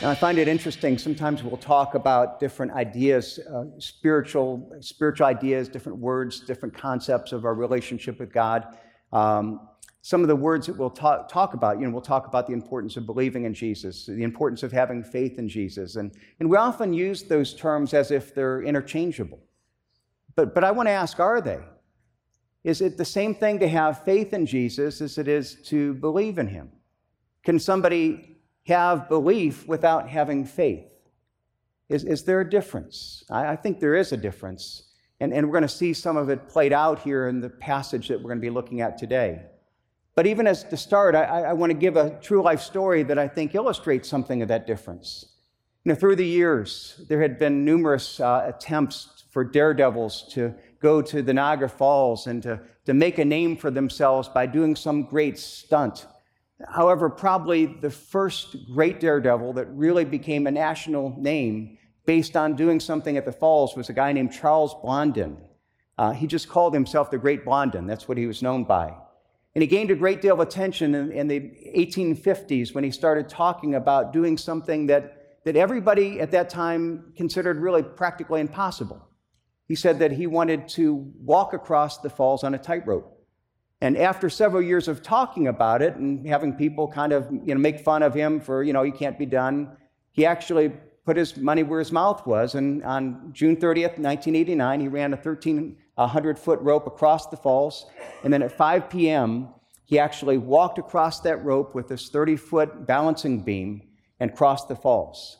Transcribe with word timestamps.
Now, 0.00 0.10
I 0.10 0.14
find 0.14 0.38
it 0.38 0.46
interesting. 0.46 0.96
Sometimes 0.96 1.42
we'll 1.42 1.56
talk 1.56 1.96
about 1.96 2.38
different 2.38 2.70
ideas, 2.70 3.40
uh, 3.52 3.64
spiritual, 3.78 4.72
spiritual 4.78 5.26
ideas, 5.26 5.68
different 5.68 5.98
words, 5.98 6.38
different 6.38 6.72
concepts 6.72 7.32
of 7.32 7.44
our 7.44 7.54
relationship 7.54 8.20
with 8.20 8.32
God. 8.32 8.78
Um, 9.12 9.68
some 10.02 10.22
of 10.22 10.28
the 10.28 10.36
words 10.36 10.68
that 10.68 10.76
we'll 10.76 10.88
talk, 10.88 11.28
talk 11.28 11.54
about, 11.54 11.80
you 11.80 11.84
know, 11.84 11.90
we'll 11.90 12.00
talk 12.00 12.28
about 12.28 12.46
the 12.46 12.52
importance 12.52 12.96
of 12.96 13.06
believing 13.06 13.44
in 13.44 13.52
Jesus, 13.52 14.06
the 14.06 14.22
importance 14.22 14.62
of 14.62 14.70
having 14.70 15.02
faith 15.02 15.36
in 15.36 15.48
Jesus. 15.48 15.96
And, 15.96 16.12
and 16.38 16.48
we 16.48 16.56
often 16.56 16.92
use 16.92 17.24
those 17.24 17.52
terms 17.52 17.92
as 17.92 18.12
if 18.12 18.32
they're 18.32 18.62
interchangeable. 18.62 19.40
But, 20.36 20.54
but 20.54 20.62
I 20.62 20.70
want 20.70 20.86
to 20.86 20.92
ask 20.92 21.18
are 21.18 21.40
they? 21.40 21.58
Is 22.62 22.82
it 22.82 22.98
the 22.98 23.04
same 23.04 23.34
thing 23.34 23.58
to 23.58 23.68
have 23.68 24.04
faith 24.04 24.32
in 24.32 24.46
Jesus 24.46 25.00
as 25.00 25.18
it 25.18 25.26
is 25.26 25.56
to 25.62 25.94
believe 25.94 26.38
in 26.38 26.46
him? 26.46 26.70
Can 27.42 27.58
somebody 27.58 28.37
have 28.68 29.08
belief 29.08 29.66
without 29.66 30.08
having 30.08 30.44
faith? 30.44 30.86
Is, 31.88 32.04
is 32.04 32.24
there 32.24 32.40
a 32.40 32.48
difference? 32.48 33.24
I, 33.30 33.48
I 33.48 33.56
think 33.56 33.80
there 33.80 33.94
is 33.94 34.12
a 34.12 34.16
difference. 34.16 34.84
And, 35.20 35.32
and 35.32 35.46
we're 35.46 35.52
going 35.52 35.62
to 35.62 35.68
see 35.68 35.94
some 35.94 36.16
of 36.16 36.28
it 36.28 36.48
played 36.48 36.72
out 36.72 37.00
here 37.00 37.28
in 37.28 37.40
the 37.40 37.48
passage 37.48 38.08
that 38.08 38.18
we're 38.18 38.28
going 38.28 38.38
to 38.38 38.42
be 38.42 38.50
looking 38.50 38.82
at 38.82 38.98
today. 38.98 39.42
But 40.14 40.26
even 40.26 40.46
as 40.46 40.64
to 40.64 40.76
start, 40.76 41.14
I, 41.14 41.24
I 41.24 41.52
want 41.54 41.70
to 41.70 41.78
give 41.78 41.96
a 41.96 42.18
true 42.20 42.42
life 42.42 42.60
story 42.60 43.02
that 43.04 43.18
I 43.18 43.26
think 43.26 43.54
illustrates 43.54 44.08
something 44.08 44.42
of 44.42 44.48
that 44.48 44.66
difference. 44.66 45.24
You 45.84 45.92
know, 45.92 45.98
through 45.98 46.16
the 46.16 46.26
years, 46.26 47.00
there 47.08 47.22
had 47.22 47.38
been 47.38 47.64
numerous 47.64 48.20
uh, 48.20 48.52
attempts 48.54 49.24
for 49.30 49.44
daredevils 49.44 50.28
to 50.34 50.54
go 50.80 51.00
to 51.00 51.22
the 51.22 51.32
Niagara 51.32 51.68
Falls 51.68 52.26
and 52.26 52.42
to, 52.42 52.60
to 52.84 52.94
make 52.94 53.18
a 53.18 53.24
name 53.24 53.56
for 53.56 53.70
themselves 53.70 54.28
by 54.28 54.44
doing 54.44 54.76
some 54.76 55.04
great 55.04 55.38
stunt 55.38 56.06
However, 56.66 57.08
probably 57.08 57.66
the 57.66 57.90
first 57.90 58.56
great 58.72 58.98
daredevil 58.98 59.52
that 59.54 59.66
really 59.66 60.04
became 60.04 60.46
a 60.46 60.50
national 60.50 61.14
name 61.18 61.78
based 62.04 62.36
on 62.36 62.56
doing 62.56 62.80
something 62.80 63.16
at 63.16 63.24
the 63.24 63.32
falls 63.32 63.76
was 63.76 63.90
a 63.90 63.92
guy 63.92 64.12
named 64.12 64.32
Charles 64.32 64.74
Blondin. 64.82 65.36
Uh, 65.96 66.12
he 66.12 66.26
just 66.26 66.48
called 66.48 66.74
himself 66.74 67.10
the 67.10 67.18
Great 67.18 67.44
Blondin. 67.44 67.86
That's 67.86 68.08
what 68.08 68.18
he 68.18 68.26
was 68.26 68.42
known 68.42 68.64
by. 68.64 68.94
And 69.54 69.62
he 69.62 69.66
gained 69.66 69.90
a 69.90 69.96
great 69.96 70.22
deal 70.22 70.34
of 70.34 70.40
attention 70.40 70.94
in, 70.94 71.12
in 71.12 71.28
the 71.28 71.40
1850s 71.76 72.74
when 72.74 72.84
he 72.84 72.90
started 72.90 73.28
talking 73.28 73.74
about 73.74 74.12
doing 74.12 74.38
something 74.38 74.86
that, 74.86 75.42
that 75.44 75.56
everybody 75.56 76.20
at 76.20 76.30
that 76.30 76.48
time 76.48 77.12
considered 77.16 77.58
really 77.58 77.82
practically 77.82 78.40
impossible. 78.40 79.08
He 79.66 79.74
said 79.74 79.98
that 79.98 80.12
he 80.12 80.26
wanted 80.26 80.68
to 80.68 80.94
walk 80.94 81.52
across 81.52 81.98
the 81.98 82.10
falls 82.10 82.42
on 82.42 82.54
a 82.54 82.58
tightrope. 82.58 83.17
And 83.80 83.96
after 83.96 84.28
several 84.28 84.62
years 84.62 84.88
of 84.88 85.02
talking 85.02 85.46
about 85.46 85.82
it 85.82 85.94
and 85.94 86.26
having 86.26 86.52
people 86.52 86.88
kind 86.88 87.12
of 87.12 87.30
you 87.30 87.54
know, 87.54 87.60
make 87.60 87.80
fun 87.80 88.02
of 88.02 88.12
him 88.12 88.40
for, 88.40 88.62
you 88.62 88.72
know, 88.72 88.82
he 88.82 88.90
can't 88.90 89.18
be 89.18 89.26
done, 89.26 89.76
he 90.10 90.26
actually 90.26 90.72
put 91.04 91.16
his 91.16 91.36
money 91.36 91.62
where 91.62 91.78
his 91.78 91.92
mouth 91.92 92.26
was. 92.26 92.54
And 92.54 92.82
on 92.84 93.30
June 93.32 93.56
30th, 93.56 93.98
1989, 93.98 94.80
he 94.80 94.88
ran 94.88 95.12
a 95.12 95.16
1,300 95.16 96.38
foot 96.38 96.60
rope 96.60 96.86
across 96.86 97.28
the 97.28 97.36
falls. 97.36 97.86
And 98.24 98.32
then 98.32 98.42
at 98.42 98.52
5 98.52 98.90
p.m., 98.90 99.48
he 99.84 99.98
actually 99.98 100.36
walked 100.36 100.78
across 100.78 101.20
that 101.20 101.42
rope 101.44 101.74
with 101.74 101.88
this 101.88 102.10
30 102.10 102.36
foot 102.36 102.86
balancing 102.86 103.42
beam 103.42 103.82
and 104.20 104.34
crossed 104.34 104.68
the 104.68 104.76
falls. 104.76 105.38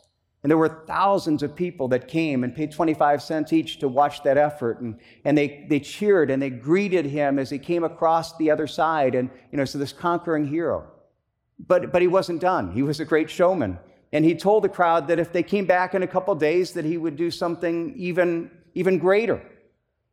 And 0.48 0.50
there 0.50 0.56
were 0.56 0.82
thousands 0.86 1.42
of 1.42 1.54
people 1.54 1.88
that 1.88 2.08
came 2.08 2.42
and 2.42 2.56
paid 2.56 2.72
25 2.72 3.22
cents 3.22 3.52
each 3.52 3.80
to 3.80 3.86
watch 3.86 4.22
that 4.22 4.38
effort. 4.38 4.80
And, 4.80 4.98
and 5.26 5.36
they, 5.36 5.66
they 5.68 5.78
cheered 5.78 6.30
and 6.30 6.40
they 6.40 6.48
greeted 6.48 7.04
him 7.04 7.38
as 7.38 7.50
he 7.50 7.58
came 7.58 7.84
across 7.84 8.34
the 8.38 8.50
other 8.50 8.66
side. 8.66 9.14
And, 9.14 9.28
you 9.52 9.58
know, 9.58 9.66
so 9.66 9.76
this 9.76 9.92
conquering 9.92 10.46
hero. 10.46 10.90
But, 11.66 11.92
but 11.92 12.00
he 12.00 12.08
wasn't 12.08 12.40
done. 12.40 12.72
He 12.72 12.82
was 12.82 12.98
a 12.98 13.04
great 13.04 13.28
showman. 13.28 13.78
And 14.10 14.24
he 14.24 14.34
told 14.34 14.64
the 14.64 14.70
crowd 14.70 15.06
that 15.08 15.18
if 15.18 15.34
they 15.34 15.42
came 15.42 15.66
back 15.66 15.94
in 15.94 16.02
a 16.02 16.06
couple 16.06 16.34
days, 16.34 16.72
that 16.72 16.86
he 16.86 16.96
would 16.96 17.16
do 17.16 17.30
something 17.30 17.92
even, 17.94 18.50
even 18.72 18.96
greater. 18.96 19.42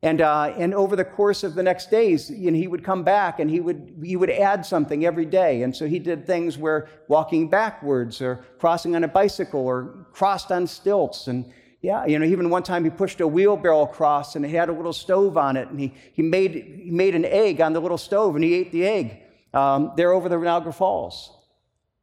And, 0.06 0.20
uh, 0.20 0.54
and 0.56 0.72
over 0.72 0.94
the 0.94 1.04
course 1.04 1.42
of 1.42 1.56
the 1.56 1.64
next 1.64 1.90
days, 1.90 2.30
you 2.30 2.52
know, 2.52 2.56
he 2.56 2.68
would 2.68 2.84
come 2.84 3.02
back 3.02 3.40
and 3.40 3.50
he 3.50 3.58
would, 3.58 3.92
he 4.04 4.14
would 4.14 4.30
add 4.30 4.64
something 4.64 5.04
every 5.04 5.24
day. 5.24 5.62
And 5.62 5.74
so 5.74 5.88
he 5.88 5.98
did 5.98 6.24
things 6.24 6.56
where 6.56 6.88
walking 7.08 7.50
backwards 7.50 8.22
or 8.22 8.36
crossing 8.60 8.94
on 8.94 9.02
a 9.02 9.08
bicycle 9.08 9.66
or 9.66 10.06
crossed 10.12 10.52
on 10.52 10.68
stilts. 10.68 11.26
And 11.26 11.52
yeah, 11.82 12.06
you 12.06 12.20
know, 12.20 12.24
even 12.24 12.50
one 12.50 12.62
time 12.62 12.84
he 12.84 12.90
pushed 12.90 13.20
a 13.20 13.26
wheelbarrow 13.26 13.82
across 13.82 14.36
and 14.36 14.44
it 14.44 14.50
had 14.50 14.68
a 14.68 14.72
little 14.72 14.92
stove 14.92 15.36
on 15.36 15.56
it. 15.56 15.66
And 15.70 15.80
he, 15.80 15.92
he, 16.12 16.22
made, 16.22 16.52
he 16.54 16.92
made 16.92 17.16
an 17.16 17.24
egg 17.24 17.60
on 17.60 17.72
the 17.72 17.80
little 17.80 17.98
stove 17.98 18.36
and 18.36 18.44
he 18.44 18.54
ate 18.54 18.70
the 18.70 18.86
egg 18.86 19.22
um, 19.54 19.90
there 19.96 20.12
over 20.12 20.28
the 20.28 20.38
Niagara 20.38 20.72
Falls. 20.72 21.36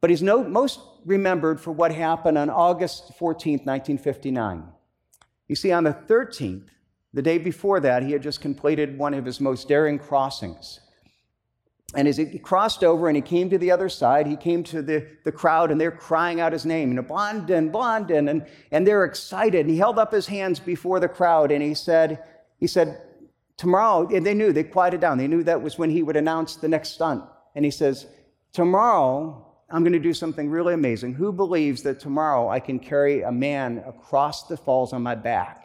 But 0.02 0.10
he's 0.10 0.22
no, 0.22 0.44
most 0.44 0.78
remembered 1.06 1.58
for 1.58 1.72
what 1.72 1.90
happened 1.90 2.36
on 2.36 2.50
August 2.50 3.12
14th, 3.18 3.64
1959. 3.64 4.64
You 5.48 5.56
see, 5.56 5.72
on 5.72 5.84
the 5.84 5.94
13th, 5.94 6.68
the 7.14 7.22
day 7.22 7.38
before 7.38 7.80
that, 7.80 8.02
he 8.02 8.10
had 8.12 8.22
just 8.22 8.40
completed 8.40 8.98
one 8.98 9.14
of 9.14 9.24
his 9.24 9.40
most 9.40 9.68
daring 9.68 9.98
crossings. 9.98 10.80
And 11.94 12.08
as 12.08 12.16
he 12.16 12.38
crossed 12.40 12.82
over 12.82 13.06
and 13.06 13.14
he 13.14 13.22
came 13.22 13.48
to 13.50 13.58
the 13.58 13.70
other 13.70 13.88
side, 13.88 14.26
he 14.26 14.36
came 14.36 14.64
to 14.64 14.82
the, 14.82 15.06
the 15.24 15.30
crowd 15.30 15.70
and 15.70 15.80
they're 15.80 15.92
crying 15.92 16.40
out 16.40 16.52
his 16.52 16.66
name, 16.66 16.92
know, 16.92 17.02
Blondin, 17.02 17.70
Blondin, 17.70 18.28
and, 18.28 18.44
and 18.72 18.84
they're 18.84 19.04
excited. 19.04 19.60
And 19.60 19.70
he 19.70 19.78
held 19.78 19.96
up 19.96 20.12
his 20.12 20.26
hands 20.26 20.58
before 20.58 20.98
the 20.98 21.08
crowd 21.08 21.52
and 21.52 21.62
he 21.62 21.72
said, 21.72 22.24
he 22.58 22.66
said, 22.66 23.00
tomorrow, 23.56 24.08
and 24.08 24.26
they 24.26 24.34
knew, 24.34 24.52
they 24.52 24.64
quieted 24.64 25.00
down. 25.00 25.16
They 25.16 25.28
knew 25.28 25.44
that 25.44 25.62
was 25.62 25.78
when 25.78 25.90
he 25.90 26.02
would 26.02 26.16
announce 26.16 26.56
the 26.56 26.68
next 26.68 26.90
stunt. 26.90 27.22
And 27.54 27.64
he 27.64 27.70
says, 27.70 28.06
tomorrow, 28.52 29.46
I'm 29.70 29.84
going 29.84 29.92
to 29.92 30.00
do 30.00 30.14
something 30.14 30.50
really 30.50 30.74
amazing. 30.74 31.14
Who 31.14 31.32
believes 31.32 31.82
that 31.82 32.00
tomorrow 32.00 32.48
I 32.48 32.58
can 32.58 32.80
carry 32.80 33.22
a 33.22 33.30
man 33.30 33.84
across 33.86 34.48
the 34.48 34.56
falls 34.56 34.92
on 34.92 35.02
my 35.02 35.14
back? 35.14 35.63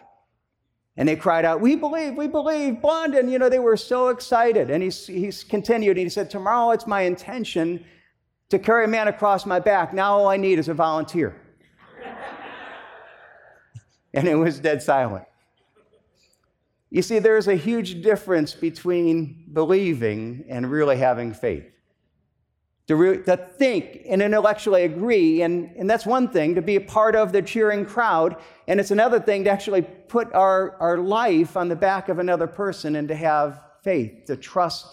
And 0.99 1.07
they 1.07 1.15
cried 1.15 1.45
out, 1.45 1.61
We 1.61 1.77
believe, 1.77 2.15
we 2.15 2.27
believe, 2.27 2.81
Blondin. 2.81 3.29
You 3.29 3.39
know, 3.39 3.47
they 3.47 3.59
were 3.59 3.77
so 3.77 4.09
excited. 4.09 4.69
And 4.69 4.83
he's, 4.83 5.07
he's 5.07 5.45
continued. 5.45 5.97
And 5.97 6.05
he 6.05 6.09
said, 6.09 6.29
Tomorrow 6.29 6.71
it's 6.71 6.85
my 6.85 7.03
intention 7.03 7.85
to 8.49 8.59
carry 8.59 8.83
a 8.83 8.87
man 8.87 9.07
across 9.07 9.45
my 9.45 9.61
back. 9.61 9.93
Now 9.93 10.17
all 10.17 10.27
I 10.27 10.35
need 10.35 10.59
is 10.59 10.67
a 10.67 10.73
volunteer. 10.73 11.39
and 14.13 14.27
it 14.27 14.35
was 14.35 14.59
dead 14.59 14.83
silent. 14.83 15.23
You 16.89 17.01
see, 17.01 17.19
there's 17.19 17.47
a 17.47 17.55
huge 17.55 18.01
difference 18.01 18.53
between 18.53 19.45
believing 19.53 20.43
and 20.49 20.69
really 20.69 20.97
having 20.97 21.33
faith 21.33 21.71
to, 22.89 22.95
re- 22.95 23.21
to 23.21 23.37
think 23.37 24.01
and 24.09 24.19
intellectually 24.19 24.83
agree. 24.83 25.43
And, 25.43 25.69
and 25.77 25.87
that's 25.87 26.07
one 26.07 26.27
thing, 26.27 26.55
to 26.55 26.61
be 26.63 26.75
a 26.75 26.81
part 26.81 27.15
of 27.15 27.31
the 27.31 27.43
cheering 27.43 27.85
crowd. 27.85 28.35
And 28.67 28.79
it's 28.79 28.89
another 28.89 29.19
thing 29.19 29.43
to 29.43 29.51
actually 29.51 29.83
put 29.83 30.33
our, 30.33 30.75
our 30.77 30.97
life 30.97 31.55
on 31.55 31.69
the 31.69 31.75
back 31.75 32.09
of 32.09 32.17
another 32.17 32.47
person 32.47 32.95
and 32.95 33.07
to 33.07 33.15
have 33.15 33.61
faith, 33.83 34.25
to 34.25 34.35
trust 34.35 34.87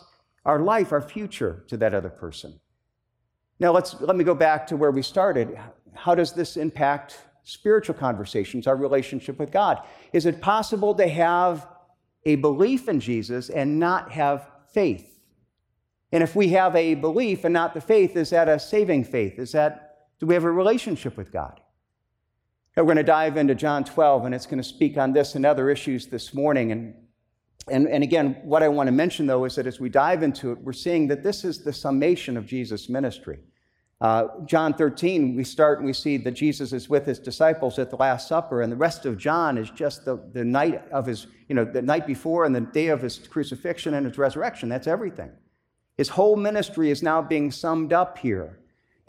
our 0.45 0.61
life, 0.61 0.93
our 0.93 1.01
future 1.01 1.65
to 1.69 1.79
that 1.79 1.95
other 1.95 2.11
person. 2.11 2.61
Now, 3.61 3.73
let's, 3.73 3.99
let 3.99 4.15
me 4.15 4.25
go 4.25 4.35
back 4.35 4.67
to 4.67 4.77
where 4.77 4.91
we 4.91 5.01
started. 5.01 5.59
How 5.95 6.15
does 6.15 6.35
this 6.35 6.59
impact 6.59 7.17
spiritual 7.45 7.95
conversations, 7.95 8.67
our 8.67 8.77
relationship 8.77 9.39
with 9.39 9.51
God? 9.51 9.83
Is 10.13 10.27
it 10.27 10.43
possible 10.43 10.95
to 10.97 11.09
have 11.09 11.67
a 12.27 12.35
belief 12.37 12.91
in 12.91 13.01
Jesus 13.01 13.49
and 13.49 13.81
not 13.81 14.13
have 14.13 14.51
faith? 14.71 15.16
And 16.13 16.23
if 16.23 16.37
we 16.37 16.49
have 16.49 16.75
a 16.77 16.95
belief 16.95 17.45
and 17.45 17.53
not 17.53 17.75
the 17.75 17.81
faith, 17.81 18.17
is 18.17 18.31
that 18.31 18.49
a 18.49 18.59
saving 18.59 19.05
faith? 19.05 19.39
Is 19.39 19.53
that, 19.53 20.09
do 20.21 20.27
we 20.27 20.35
have 20.35 20.45
a 20.45 20.51
relationship 20.51 21.17
with 21.17 21.33
God? 21.33 21.61
we're 22.77 22.85
going 22.85 22.97
to 22.99 23.03
dive 23.03 23.39
into 23.39 23.55
John 23.55 23.85
12, 23.85 24.27
and 24.27 24.35
it's 24.35 24.45
going 24.45 24.63
to 24.63 24.69
speak 24.69 24.99
on 24.99 25.15
this 25.15 25.35
and 25.35 25.47
other 25.47 25.71
issues 25.71 26.09
this 26.09 26.35
morning. 26.35 26.73
And, 26.73 26.95
and, 27.69 27.89
and 27.89 28.05
again, 28.05 28.37
what 28.45 28.63
I 28.63 28.69
want 28.69 28.89
to 28.89 28.93
mention, 28.93 29.27
though, 29.27 29.47
is 29.47 29.55
that 29.55 29.67
as 29.67 29.81
we 29.81 29.89
dive 29.89 30.23
into 30.23 30.53
it, 30.53 30.59
we're 30.59 30.75
seeing 30.75 31.09
that 31.09 31.23
this 31.23 31.43
is 31.43 31.65
the 31.65 31.73
summation 31.73 32.37
of 32.37 32.45
Jesus' 32.45 32.91
ministry. 32.91 33.39
Uh, 33.99 34.27
John 34.45 34.75
13, 34.75 35.35
we 35.37 35.43
start 35.43 35.79
and 35.79 35.87
we 35.87 35.95
see 35.95 36.19
that 36.19 36.33
Jesus 36.33 36.75
is 36.75 36.87
with 36.87 37.07
his 37.07 37.19
disciples 37.19 37.79
at 37.79 37.89
the 37.89 37.97
Last 37.97 38.29
Supper, 38.29 38.61
and 38.61 38.71
the 38.71 38.77
rest 38.77 39.07
of 39.07 39.17
John 39.17 39.57
is 39.57 39.71
just 39.71 40.05
the, 40.05 40.23
the 40.35 40.45
night 40.45 40.87
of 40.93 41.07
his, 41.07 41.29
you 41.49 41.55
know, 41.55 41.65
the 41.65 41.81
night 41.81 42.07
before 42.07 42.45
and 42.45 42.55
the 42.55 42.61
day 42.61 42.89
of 42.89 43.01
his 43.01 43.19
crucifixion 43.19 43.95
and 43.95 44.05
his 44.05 44.19
resurrection. 44.19 44.69
That's 44.69 44.87
everything. 44.87 45.31
His 45.97 46.09
whole 46.09 46.37
ministry 46.37 46.91
is 46.91 47.03
now 47.03 47.23
being 47.23 47.51
summed 47.51 47.93
up 47.93 48.19
here. 48.19 48.59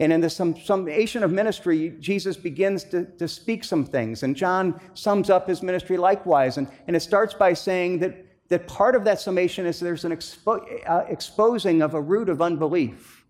And 0.00 0.12
in 0.12 0.20
the 0.20 0.30
summation 0.30 1.22
of 1.24 1.32
ministry, 1.32 1.94
Jesus 1.98 2.36
begins 2.36 2.84
to, 2.84 3.04
to 3.04 3.26
speak 3.26 3.64
some 3.64 3.84
things. 3.84 4.22
And 4.22 4.36
John 4.36 4.80
sums 4.94 5.28
up 5.28 5.48
his 5.48 5.62
ministry 5.62 5.96
likewise. 5.96 6.56
And, 6.56 6.68
and 6.86 6.94
it 6.94 7.00
starts 7.00 7.34
by 7.34 7.52
saying 7.52 7.98
that, 7.98 8.24
that 8.48 8.68
part 8.68 8.94
of 8.94 9.04
that 9.04 9.20
summation 9.20 9.66
is 9.66 9.80
there's 9.80 10.04
an 10.04 10.12
expo- 10.12 10.88
uh, 10.88 11.04
exposing 11.08 11.82
of 11.82 11.94
a 11.94 12.00
root 12.00 12.28
of 12.28 12.40
unbelief. 12.40 13.24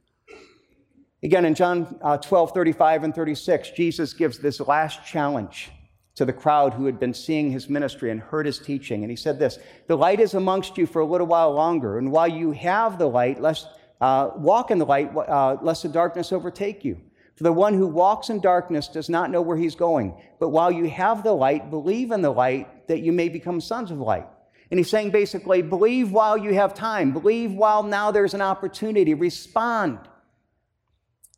Again, 1.22 1.46
in 1.46 1.54
John 1.54 1.98
uh, 2.02 2.18
12, 2.18 2.52
35 2.52 3.04
and 3.04 3.14
36, 3.14 3.70
Jesus 3.70 4.12
gives 4.12 4.38
this 4.38 4.60
last 4.60 5.04
challenge 5.04 5.70
to 6.18 6.24
the 6.24 6.32
crowd 6.32 6.74
who 6.74 6.84
had 6.84 7.00
been 7.00 7.14
seeing 7.14 7.50
his 7.50 7.68
ministry 7.68 8.10
and 8.10 8.20
heard 8.20 8.44
his 8.44 8.58
teaching. 8.58 9.02
And 9.02 9.10
he 9.10 9.16
said 9.16 9.38
this 9.38 9.58
The 9.86 9.96
light 9.96 10.20
is 10.20 10.34
amongst 10.34 10.76
you 10.76 10.86
for 10.86 11.00
a 11.00 11.06
little 11.06 11.26
while 11.26 11.52
longer, 11.52 11.98
and 11.98 12.12
while 12.12 12.28
you 12.28 12.52
have 12.52 12.98
the 12.98 13.08
light, 13.08 13.40
lest 13.40 13.68
uh, 14.00 14.30
walk 14.36 14.70
in 14.70 14.78
the 14.78 14.86
light, 14.86 15.16
uh, 15.16 15.56
lest 15.62 15.84
the 15.84 15.88
darkness 15.88 16.32
overtake 16.32 16.84
you. 16.84 17.00
For 17.36 17.44
the 17.44 17.52
one 17.52 17.72
who 17.72 17.86
walks 17.86 18.30
in 18.30 18.40
darkness 18.40 18.88
does 18.88 19.08
not 19.08 19.30
know 19.30 19.40
where 19.40 19.56
he's 19.56 19.76
going. 19.76 20.20
But 20.40 20.48
while 20.48 20.72
you 20.72 20.90
have 20.90 21.22
the 21.22 21.32
light, 21.32 21.70
believe 21.70 22.10
in 22.10 22.20
the 22.20 22.32
light 22.32 22.88
that 22.88 22.98
you 22.98 23.12
may 23.12 23.28
become 23.28 23.60
sons 23.60 23.92
of 23.92 23.98
light. 23.98 24.26
And 24.72 24.78
he's 24.78 24.90
saying 24.90 25.12
basically, 25.12 25.62
believe 25.62 26.10
while 26.10 26.36
you 26.36 26.52
have 26.54 26.74
time. 26.74 27.12
Believe 27.12 27.52
while 27.52 27.84
now 27.84 28.10
there's 28.10 28.34
an 28.34 28.42
opportunity. 28.42 29.14
Respond. 29.14 30.00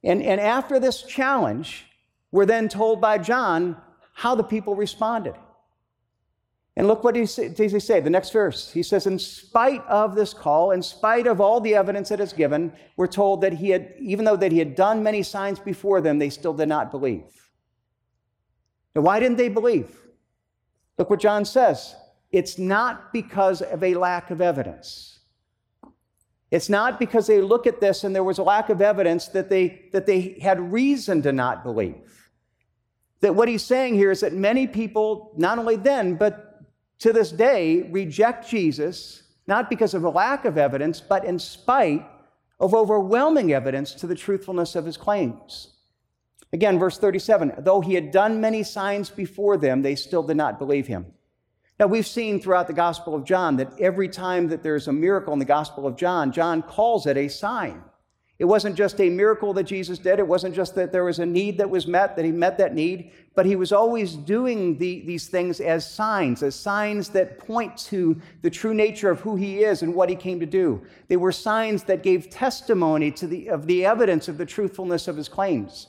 And, 0.03 0.23
and 0.23 0.41
after 0.41 0.81
this 0.81 1.03
challenge, 1.03 1.85
we're 2.33 2.47
then 2.47 2.71
told 2.71 3.03
by 3.03 3.19
John 3.19 3.77
how 4.21 4.35
the 4.35 4.45
people 4.45 4.75
responded. 4.75 5.35
And 6.77 6.87
look 6.87 7.03
what 7.03 7.17
he 7.17 7.23
does 7.23 7.73
he 7.73 7.81
say, 7.81 8.01
the 8.01 8.11
next 8.11 8.33
verse. 8.35 8.71
He 8.71 8.83
says, 8.83 9.07
In 9.07 9.19
spite 9.19 9.83
of 9.87 10.15
this 10.15 10.35
call, 10.35 10.73
in 10.73 10.83
spite 10.83 11.27
of 11.27 11.41
all 11.41 11.59
the 11.59 11.75
evidence 11.75 12.11
that 12.11 12.21
is 12.21 12.35
given, 12.35 12.71
we're 12.99 13.07
told 13.07 13.41
that 13.41 13.55
he 13.55 13.71
had, 13.71 13.95
even 13.99 14.27
though 14.27 14.37
that 14.37 14.53
he 14.53 14.59
had 14.59 14.75
done 14.75 15.03
many 15.03 15.23
signs 15.23 15.59
before 15.59 16.03
them, 16.03 16.19
they 16.19 16.29
still 16.29 16.53
did 16.53 16.69
not 16.69 16.91
believe. 16.91 17.25
Now, 18.95 19.01
why 19.01 19.21
didn't 19.21 19.39
they 19.39 19.49
believe? 19.49 19.99
Look 20.99 21.09
what 21.09 21.21
John 21.21 21.47
says. 21.47 21.95
It's 22.31 22.59
not 22.59 23.15
because 23.15 23.63
of 23.63 23.83
a 23.83 23.95
lack 23.95 24.31
of 24.31 24.43
evidence. 24.43 25.21
It's 26.51 26.69
not 26.69 26.99
because 26.99 27.27
they 27.27 27.41
look 27.41 27.67
at 27.67 27.81
this 27.81 28.05
and 28.05 28.15
there 28.15 28.25
was 28.25 28.37
a 28.37 28.43
lack 28.43 28.69
of 28.69 28.83
evidence 28.83 29.29
that 29.29 29.49
they, 29.49 29.89
that 29.93 30.05
they 30.05 30.39
had 30.43 30.71
reason 30.71 31.23
to 31.23 31.33
not 31.33 31.65
believe. 31.65 32.20
That 33.21 33.35
what 33.35 33.49
he's 33.49 33.63
saying 33.63 33.95
here 33.95 34.11
is 34.11 34.21
that 34.21 34.33
many 34.33 34.67
people, 34.67 35.33
not 35.37 35.59
only 35.59 35.77
then, 35.77 36.15
but 36.15 36.63
to 37.01 37.13
this 37.13 37.33
day 37.33 37.83
reject 37.91 38.49
Jesus, 38.49 39.23
not 39.47 39.69
because 39.69 39.95
of 39.95 40.05
a 40.05 40.11
lack 40.11 40.45
of 40.45 40.57
evidence, 40.57 41.01
but 41.01 41.25
in 41.25 41.39
spite 41.39 42.07
of 42.59 42.75
overwhelming 42.75 43.53
evidence 43.53 43.95
to 43.95 44.07
the 44.07 44.15
truthfulness 44.15 44.75
of 44.77 44.85
his 44.85 44.97
claims. 44.97 45.75
Again, 46.53 46.79
verse 46.79 46.99
37 46.99 47.55
though 47.59 47.81
he 47.81 47.95
had 47.95 48.11
done 48.11 48.41
many 48.41 48.63
signs 48.63 49.09
before 49.11 49.57
them, 49.57 49.83
they 49.83 49.95
still 49.95 50.23
did 50.23 50.37
not 50.37 50.59
believe 50.59 50.87
him. 50.87 51.07
Now, 51.79 51.87
we've 51.87 52.07
seen 52.07 52.41
throughout 52.41 52.67
the 52.67 52.75
Gospel 52.75 53.15
of 53.15 53.25
John 53.25 53.57
that 53.57 53.73
every 53.81 54.09
time 54.09 54.49
that 54.49 54.63
there's 54.63 54.87
a 54.87 54.93
miracle 54.93 55.33
in 55.33 55.39
the 55.39 55.47
Gospel 55.47 55.87
of 55.87 55.97
John, 55.97 56.31
John 56.31 56.61
calls 56.61 57.07
it 57.07 57.17
a 57.17 57.29
sign. 57.29 57.83
It 58.41 58.47
wasn't 58.47 58.75
just 58.75 58.99
a 59.03 59.11
miracle 59.11 59.53
that 59.53 59.65
Jesus 59.65 59.99
did. 59.99 60.19
It 60.19 60.27
wasn't 60.27 60.55
just 60.55 60.75
that 60.77 60.93
there 60.93 61.05
was 61.05 61.19
a 61.19 61.27
need 61.27 61.59
that 61.59 61.69
was 61.69 61.87
met, 61.87 62.17
that 62.17 62.25
he 62.25 62.33
met 62.33 62.57
that 62.57 62.75
need, 62.75 63.13
but 63.35 63.45
he 63.45 63.55
was 63.55 63.71
always 63.71 64.15
doing 64.15 64.79
the, 64.79 65.03
these 65.03 65.29
things 65.29 65.61
as 65.61 65.89
signs, 65.89 66.43
as 66.43 66.55
signs 66.55 67.11
that 67.11 67.39
point 67.39 67.77
to 67.77 68.19
the 68.41 68.49
true 68.49 68.73
nature 68.73 69.11
of 69.11 69.21
who 69.21 69.37
he 69.37 69.59
is 69.59 69.83
and 69.83 69.95
what 69.95 70.09
he 70.09 70.17
came 70.17 70.41
to 70.41 70.47
do. 70.47 70.81
They 71.09 71.19
were 71.19 71.33
signs 71.33 71.83
that 71.83 72.03
gave 72.03 72.31
testimony 72.31 73.11
to 73.11 73.27
the, 73.27 73.49
of 73.49 73.67
the 73.67 73.85
evidence 73.85 74.27
of 74.27 74.39
the 74.39 74.47
truthfulness 74.47 75.07
of 75.07 75.19
his 75.19 75.29
claims. 75.29 75.89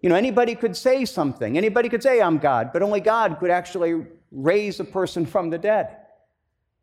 You 0.00 0.08
know, 0.08 0.16
anybody 0.16 0.56
could 0.56 0.76
say 0.76 1.04
something, 1.04 1.56
anybody 1.56 1.88
could 1.88 2.02
say, 2.02 2.20
I'm 2.20 2.38
God, 2.38 2.72
but 2.72 2.82
only 2.82 2.98
God 2.98 3.38
could 3.38 3.50
actually 3.50 4.06
raise 4.32 4.80
a 4.80 4.84
person 4.84 5.24
from 5.24 5.50
the 5.50 5.58
dead. 5.58 5.98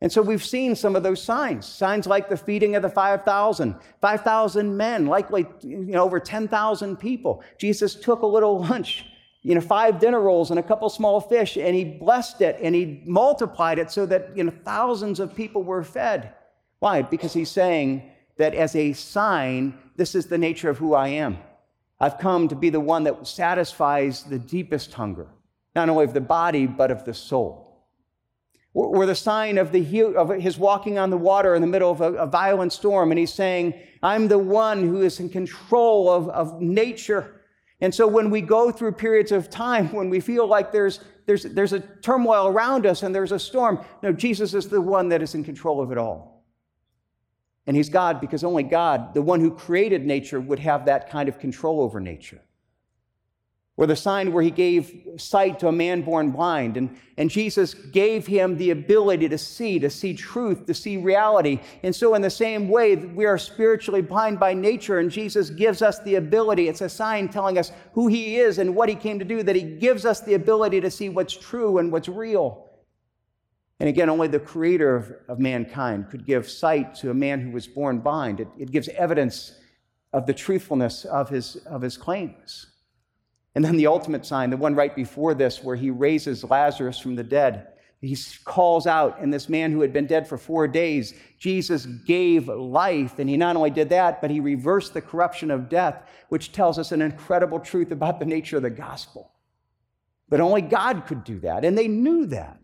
And 0.01 0.11
so 0.11 0.21
we've 0.21 0.43
seen 0.43 0.75
some 0.75 0.95
of 0.95 1.03
those 1.03 1.21
signs, 1.21 1.65
signs 1.65 2.07
like 2.07 2.29
the 2.29 2.37
feeding 2.37 2.75
of 2.75 2.81
the 2.81 2.89
5,000, 2.89 3.75
5,000 3.99 4.77
men, 4.77 5.07
likely 5.07 5.45
you 5.61 5.77
know, 5.77 6.03
over 6.03 6.19
10,000 6.19 6.97
people. 6.97 7.43
Jesus 7.57 7.95
took 7.95 8.21
a 8.21 8.25
little 8.25 8.59
lunch, 8.59 9.05
you 9.41 9.55
know, 9.55 9.61
five 9.61 9.99
dinner 9.99 10.21
rolls 10.21 10.51
and 10.51 10.59
a 10.59 10.63
couple 10.63 10.89
small 10.89 11.19
fish, 11.19 11.57
and 11.57 11.75
he 11.75 11.83
blessed 11.83 12.41
it 12.41 12.57
and 12.61 12.73
he 12.73 13.01
multiplied 13.05 13.77
it 13.77 13.91
so 13.91 14.05
that 14.05 14.35
you 14.37 14.43
know, 14.45 14.53
thousands 14.63 15.19
of 15.19 15.35
people 15.35 15.63
were 15.63 15.83
fed. 15.83 16.33
Why? 16.79 17.01
Because 17.01 17.33
he's 17.33 17.51
saying 17.51 18.09
that 18.37 18.53
as 18.53 18.77
a 18.77 18.93
sign, 18.93 19.77
this 19.97 20.15
is 20.15 20.27
the 20.27 20.37
nature 20.37 20.69
of 20.69 20.77
who 20.77 20.93
I 20.93 21.09
am. 21.09 21.37
I've 21.99 22.17
come 22.17 22.47
to 22.47 22.55
be 22.55 22.69
the 22.69 22.79
one 22.79 23.03
that 23.03 23.27
satisfies 23.27 24.23
the 24.23 24.39
deepest 24.39 24.93
hunger, 24.93 25.27
not 25.75 25.89
only 25.89 26.05
of 26.05 26.13
the 26.13 26.21
body, 26.21 26.65
but 26.65 26.89
of 26.89 27.03
the 27.03 27.13
soul 27.13 27.68
or 28.73 29.05
the 29.05 29.15
sign 29.15 29.57
of, 29.57 29.71
the, 29.71 30.03
of 30.15 30.29
his 30.29 30.57
walking 30.57 30.99
on 30.99 31.09
the 31.09 31.17
water 31.17 31.55
in 31.55 31.61
the 31.61 31.67
middle 31.67 31.91
of 31.91 32.01
a, 32.01 32.13
a, 32.13 32.27
violent 32.27 32.71
storm. 32.71 33.11
And 33.11 33.19
he's 33.19 33.33
saying, 33.33 33.73
I'm 34.03 34.27
the 34.27 34.37
one 34.37 34.87
who 34.87 35.01
is 35.01 35.19
in 35.19 35.29
control 35.29 36.09
of, 36.09 36.29
of 36.29 36.61
nature. 36.61 37.41
And 37.81 37.93
so 37.93 38.07
when 38.07 38.29
we 38.29 38.41
go 38.41 38.71
through 38.71 38.91
periods 38.93 39.31
of 39.31 39.49
time 39.49 39.87
when 39.91 40.09
we 40.09 40.19
feel 40.19 40.45
like 40.45 40.71
there's, 40.71 40.99
there's, 41.25 41.43
there's 41.43 41.73
a 41.73 41.79
turmoil 41.79 42.47
around 42.47 42.85
us 42.85 43.03
and 43.03 43.13
there's 43.13 43.31
a 43.31 43.39
storm, 43.39 43.83
no, 44.03 44.11
Jesus 44.11 44.53
is 44.53 44.67
the 44.67 44.81
one 44.81 45.09
that 45.09 45.21
is 45.21 45.33
in 45.33 45.43
control 45.43 45.81
of 45.81 45.91
it 45.91 45.97
all. 45.97 46.45
And 47.65 47.75
he's 47.75 47.89
God 47.89 48.21
because 48.21 48.43
only 48.43 48.63
God, 48.63 49.13
the 49.13 49.21
one 49.21 49.39
who 49.39 49.51
created 49.51 50.05
nature, 50.05 50.39
would 50.39 50.59
have 50.59 50.85
that 50.85 51.09
kind 51.09 51.27
of 51.27 51.39
control 51.39 51.81
over 51.81 51.99
nature 51.99 52.41
or 53.79 53.87
the 53.87 53.95
sign 53.95 54.33
where 54.33 54.43
he 54.43 54.51
gave 54.51 54.93
sight 55.15 55.57
to 55.57 55.69
a 55.69 55.71
man 55.71 56.01
born 56.01 56.31
blind. 56.31 56.75
And, 56.75 56.97
and 57.17 57.29
Jesus 57.29 57.73
gave 57.73 58.27
him 58.27 58.57
the 58.57 58.71
ability 58.71 59.29
to 59.29 59.37
see, 59.37 59.79
to 59.79 59.89
see 59.89 60.13
truth, 60.13 60.65
to 60.65 60.73
see 60.73 60.97
reality. 60.97 61.61
And 61.81 61.95
so, 61.95 62.13
in 62.13 62.21
the 62.21 62.29
same 62.29 62.67
way, 62.67 62.97
we 62.97 63.23
are 63.23 63.37
spiritually 63.37 64.01
blind 64.01 64.37
by 64.37 64.53
nature, 64.53 64.99
and 64.99 65.09
Jesus 65.09 65.49
gives 65.49 65.81
us 65.81 65.99
the 65.99 66.15
ability. 66.15 66.67
It's 66.67 66.81
a 66.81 66.89
sign 66.89 67.29
telling 67.29 67.57
us 67.57 67.71
who 67.93 68.07
he 68.07 68.35
is 68.35 68.57
and 68.57 68.75
what 68.75 68.89
he 68.89 68.95
came 68.95 69.17
to 69.17 69.23
do, 69.23 69.43
that 69.43 69.55
he 69.55 69.61
gives 69.61 70.03
us 70.03 70.19
the 70.19 70.33
ability 70.33 70.81
to 70.81 70.91
see 70.91 71.07
what's 71.07 71.33
true 71.33 71.77
and 71.77 71.89
what's 71.89 72.09
real. 72.09 72.69
And 73.79 73.87
again, 73.87 74.09
only 74.09 74.27
the 74.27 74.41
creator 74.41 74.93
of, 74.93 75.13
of 75.29 75.39
mankind 75.39 76.09
could 76.09 76.25
give 76.25 76.49
sight 76.49 76.95
to 76.95 77.11
a 77.11 77.13
man 77.13 77.39
who 77.39 77.51
was 77.51 77.65
born 77.65 77.99
blind. 77.99 78.41
It, 78.41 78.49
it 78.57 78.71
gives 78.71 78.89
evidence 78.89 79.53
of 80.11 80.25
the 80.25 80.33
truthfulness 80.33 81.05
of 81.05 81.29
his, 81.29 81.55
of 81.65 81.81
his 81.81 81.95
claims. 81.95 82.68
And 83.55 83.65
then 83.65 83.77
the 83.77 83.87
ultimate 83.87 84.25
sign, 84.25 84.51
the 84.51 84.57
one 84.57 84.75
right 84.75 84.95
before 84.95 85.33
this, 85.33 85.63
where 85.63 85.75
he 85.75 85.89
raises 85.89 86.43
Lazarus 86.43 86.99
from 86.99 87.15
the 87.15 87.23
dead. 87.23 87.67
He 88.01 88.17
calls 88.45 88.87
out, 88.87 89.19
and 89.19 89.33
this 89.33 89.49
man 89.49 89.73
who 89.73 89.81
had 89.81 89.91
been 89.91 90.05
dead 90.07 90.27
for 90.27 90.37
four 90.37 90.67
days, 90.67 91.13
Jesus 91.37 91.85
gave 91.85 92.47
life. 92.47 93.19
And 93.19 93.29
he 93.29 93.35
not 93.35 93.57
only 93.57 93.71
did 93.71 93.89
that, 93.89 94.21
but 94.21 94.31
he 94.31 94.39
reversed 94.39 94.93
the 94.93 95.01
corruption 95.01 95.51
of 95.51 95.67
death, 95.67 96.03
which 96.29 96.53
tells 96.53 96.79
us 96.79 96.93
an 96.93 97.01
incredible 97.01 97.59
truth 97.59 97.91
about 97.91 98.19
the 98.19 98.25
nature 98.25 98.55
of 98.55 98.63
the 98.63 98.69
gospel. 98.69 99.31
But 100.29 100.39
only 100.39 100.61
God 100.61 101.07
could 101.07 101.23
do 101.23 101.39
that, 101.39 101.65
and 101.65 101.77
they 101.77 101.87
knew 101.87 102.27
that. 102.27 102.59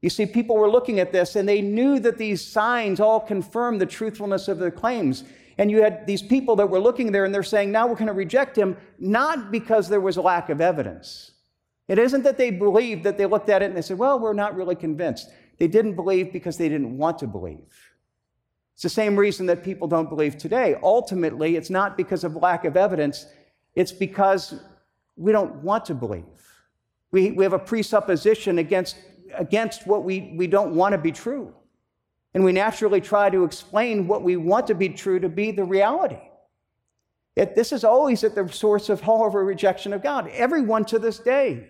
You 0.00 0.10
see, 0.10 0.26
people 0.26 0.56
were 0.56 0.70
looking 0.70 0.98
at 0.98 1.12
this, 1.12 1.36
and 1.36 1.48
they 1.48 1.60
knew 1.60 2.00
that 2.00 2.18
these 2.18 2.44
signs 2.44 2.98
all 2.98 3.20
confirmed 3.20 3.80
the 3.80 3.86
truthfulness 3.86 4.48
of 4.48 4.58
their 4.58 4.70
claims. 4.70 5.22
And 5.58 5.70
you 5.70 5.82
had 5.82 6.06
these 6.06 6.22
people 6.22 6.56
that 6.56 6.68
were 6.68 6.80
looking 6.80 7.12
there 7.12 7.24
and 7.24 7.34
they're 7.34 7.42
saying, 7.42 7.70
now 7.70 7.86
we're 7.86 7.94
going 7.94 8.08
to 8.08 8.12
reject 8.12 8.56
him, 8.56 8.76
not 8.98 9.50
because 9.52 9.88
there 9.88 10.00
was 10.00 10.16
a 10.16 10.22
lack 10.22 10.50
of 10.50 10.60
evidence. 10.60 11.32
It 11.86 11.98
isn't 11.98 12.22
that 12.22 12.38
they 12.38 12.50
believed 12.50 13.04
that 13.04 13.18
they 13.18 13.26
looked 13.26 13.50
at 13.50 13.62
it 13.62 13.66
and 13.66 13.76
they 13.76 13.82
said, 13.82 13.98
well, 13.98 14.18
we're 14.18 14.32
not 14.32 14.56
really 14.56 14.74
convinced. 14.74 15.30
They 15.58 15.68
didn't 15.68 15.94
believe 15.94 16.32
because 16.32 16.56
they 16.56 16.68
didn't 16.68 16.96
want 16.96 17.18
to 17.18 17.26
believe. 17.26 17.72
It's 18.74 18.82
the 18.82 18.88
same 18.88 19.16
reason 19.16 19.46
that 19.46 19.62
people 19.62 19.86
don't 19.86 20.08
believe 20.08 20.36
today. 20.36 20.76
Ultimately, 20.82 21.56
it's 21.56 21.70
not 21.70 21.96
because 21.96 22.24
of 22.24 22.34
lack 22.34 22.64
of 22.64 22.76
evidence, 22.76 23.26
it's 23.74 23.92
because 23.92 24.54
we 25.16 25.30
don't 25.30 25.56
want 25.56 25.84
to 25.86 25.94
believe. 25.94 26.24
We, 27.12 27.30
we 27.30 27.44
have 27.44 27.52
a 27.52 27.58
presupposition 27.58 28.58
against, 28.58 28.96
against 29.34 29.86
what 29.86 30.02
we, 30.02 30.34
we 30.36 30.48
don't 30.48 30.74
want 30.74 30.92
to 30.92 30.98
be 30.98 31.12
true. 31.12 31.54
And 32.34 32.44
we 32.44 32.52
naturally 32.52 33.00
try 33.00 33.30
to 33.30 33.44
explain 33.44 34.08
what 34.08 34.22
we 34.22 34.36
want 34.36 34.66
to 34.66 34.74
be 34.74 34.88
true 34.88 35.20
to 35.20 35.28
be 35.28 35.52
the 35.52 35.64
reality. 35.64 36.18
It, 37.36 37.54
this 37.54 37.72
is 37.72 37.84
always 37.84 38.22
at 38.24 38.34
the 38.34 38.48
source 38.48 38.88
of 38.88 39.00
of 39.02 39.34
rejection 39.34 39.92
of 39.92 40.02
God. 40.02 40.28
Everyone 40.28 40.84
to 40.86 40.98
this 40.98 41.18
day. 41.18 41.68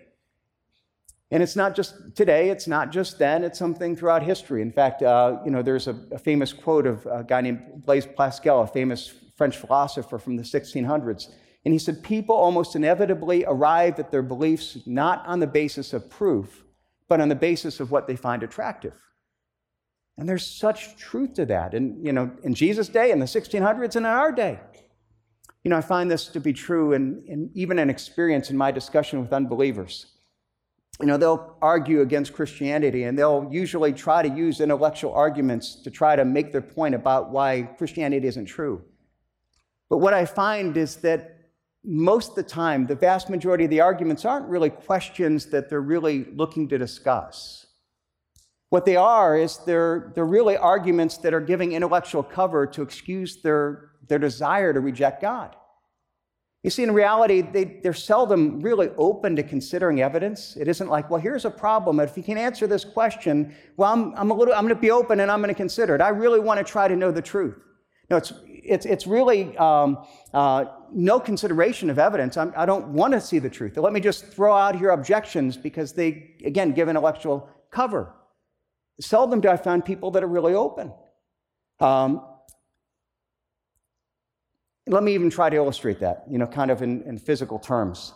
And 1.30 1.42
it's 1.42 1.56
not 1.56 1.74
just 1.74 2.14
today, 2.14 2.50
it's 2.50 2.68
not 2.68 2.92
just 2.92 3.18
then, 3.18 3.42
it's 3.44 3.58
something 3.58 3.96
throughout 3.96 4.22
history. 4.22 4.62
In 4.62 4.70
fact, 4.70 5.02
uh, 5.02 5.38
you 5.44 5.50
know, 5.50 5.62
there's 5.62 5.88
a, 5.88 5.96
a, 6.12 6.18
famous 6.18 6.52
quote 6.52 6.86
of 6.86 7.06
a 7.06 7.24
guy 7.24 7.40
named 7.40 7.84
Blaise 7.84 8.06
Pascal, 8.06 8.62
a 8.62 8.66
famous 8.66 9.12
French 9.36 9.56
philosopher 9.56 10.18
from 10.18 10.36
the 10.36 10.42
1600s. 10.42 11.30
And 11.64 11.72
he 11.72 11.78
said, 11.78 12.02
People 12.02 12.36
almost 12.36 12.76
inevitably 12.76 13.44
arrive 13.46 13.98
at 13.98 14.10
their 14.10 14.22
beliefs 14.22 14.78
not 14.86 15.26
on 15.26 15.40
the 15.40 15.46
basis 15.46 15.92
of 15.92 16.08
proof, 16.08 16.62
but 17.08 17.20
on 17.20 17.28
the 17.28 17.34
basis 17.34 17.80
of 17.80 17.90
what 17.90 18.06
they 18.06 18.16
find 18.16 18.42
attractive. 18.42 18.94
And 20.16 20.28
there's 20.28 20.46
such 20.46 20.96
truth 20.96 21.34
to 21.34 21.46
that. 21.46 21.74
And, 21.74 22.04
you 22.04 22.12
know, 22.12 22.30
in 22.44 22.54
Jesus' 22.54 22.88
day, 22.88 23.10
in 23.10 23.18
the 23.18 23.26
1600s, 23.26 23.96
and 23.96 23.96
in 23.96 24.06
our 24.06 24.30
day. 24.30 24.60
You 25.64 25.70
know, 25.70 25.76
I 25.76 25.80
find 25.80 26.10
this 26.10 26.28
to 26.28 26.40
be 26.40 26.52
true, 26.52 26.92
and, 26.92 27.26
and 27.28 27.50
even 27.56 27.78
an 27.78 27.90
experience 27.90 28.50
in 28.50 28.56
my 28.56 28.70
discussion 28.70 29.20
with 29.20 29.32
unbelievers. 29.32 30.06
You 31.00 31.06
know, 31.06 31.16
they'll 31.16 31.56
argue 31.60 32.02
against 32.02 32.32
Christianity, 32.32 33.04
and 33.04 33.18
they'll 33.18 33.48
usually 33.50 33.92
try 33.92 34.22
to 34.22 34.28
use 34.28 34.60
intellectual 34.60 35.12
arguments 35.12 35.76
to 35.82 35.90
try 35.90 36.14
to 36.14 36.24
make 36.24 36.52
their 36.52 36.62
point 36.62 36.94
about 36.94 37.30
why 37.30 37.62
Christianity 37.78 38.28
isn't 38.28 38.46
true. 38.46 38.84
But 39.88 39.98
what 39.98 40.14
I 40.14 40.26
find 40.26 40.76
is 40.76 40.96
that 40.96 41.34
most 41.84 42.30
of 42.30 42.34
the 42.36 42.42
time, 42.42 42.86
the 42.86 42.94
vast 42.94 43.28
majority 43.28 43.64
of 43.64 43.70
the 43.70 43.80
arguments 43.80 44.24
aren't 44.24 44.46
really 44.46 44.70
questions 44.70 45.46
that 45.46 45.68
they're 45.68 45.80
really 45.80 46.24
looking 46.34 46.68
to 46.68 46.78
discuss. 46.78 47.63
What 48.74 48.86
they 48.86 48.96
are 48.96 49.38
is 49.38 49.58
they're, 49.58 50.10
they're 50.16 50.26
really 50.26 50.56
arguments 50.56 51.18
that 51.18 51.32
are 51.32 51.40
giving 51.40 51.74
intellectual 51.74 52.24
cover 52.24 52.66
to 52.66 52.82
excuse 52.82 53.40
their, 53.40 53.90
their 54.08 54.18
desire 54.18 54.72
to 54.72 54.80
reject 54.80 55.22
God. 55.22 55.54
You 56.64 56.70
see, 56.70 56.82
in 56.82 56.92
reality, 56.92 57.40
they, 57.40 57.78
they're 57.84 57.94
seldom 57.94 58.60
really 58.60 58.88
open 58.98 59.36
to 59.36 59.44
considering 59.44 60.00
evidence. 60.02 60.56
It 60.56 60.66
isn't 60.66 60.88
like, 60.88 61.08
well, 61.08 61.20
here's 61.20 61.44
a 61.44 61.52
problem. 61.52 62.00
If 62.00 62.16
you 62.16 62.24
can 62.24 62.36
answer 62.36 62.66
this 62.66 62.84
question, 62.84 63.54
well, 63.76 63.92
I'm, 63.92 64.12
I'm, 64.16 64.32
a 64.32 64.34
little, 64.34 64.52
I'm 64.52 64.64
going 64.64 64.74
to 64.74 64.80
be 64.80 64.90
open 64.90 65.20
and 65.20 65.30
I'm 65.30 65.40
going 65.40 65.54
to 65.54 65.62
consider 65.66 65.94
it. 65.94 66.00
I 66.00 66.08
really 66.08 66.40
want 66.40 66.58
to 66.58 66.64
try 66.64 66.88
to 66.88 66.96
know 66.96 67.12
the 67.12 67.22
truth. 67.22 67.62
No, 68.10 68.16
it's, 68.16 68.32
it's, 68.44 68.86
it's 68.86 69.06
really 69.06 69.56
um, 69.56 70.04
uh, 70.32 70.64
no 70.92 71.20
consideration 71.20 71.90
of 71.90 72.00
evidence. 72.00 72.36
I'm, 72.36 72.52
I 72.56 72.66
do 72.66 72.72
not 72.72 72.88
want 72.88 73.12
to 73.12 73.20
see 73.20 73.38
the 73.38 73.50
truth. 73.50 73.76
Let 73.76 73.92
me 73.92 74.00
just 74.00 74.24
throw 74.24 74.52
out 74.52 74.76
here 74.76 74.90
objections 74.90 75.56
because 75.56 75.92
they, 75.92 76.34
again, 76.44 76.72
give 76.72 76.88
intellectual 76.88 77.48
cover. 77.70 78.12
Seldom 79.00 79.40
do 79.40 79.48
I 79.48 79.56
find 79.56 79.84
people 79.84 80.12
that 80.12 80.22
are 80.22 80.28
really 80.28 80.54
open. 80.54 80.92
Um, 81.80 82.24
let 84.86 85.02
me 85.02 85.14
even 85.14 85.30
try 85.30 85.50
to 85.50 85.56
illustrate 85.56 86.00
that, 86.00 86.24
you 86.30 86.38
know, 86.38 86.46
kind 86.46 86.70
of 86.70 86.82
in, 86.82 87.02
in 87.02 87.18
physical 87.18 87.58
terms. 87.58 88.12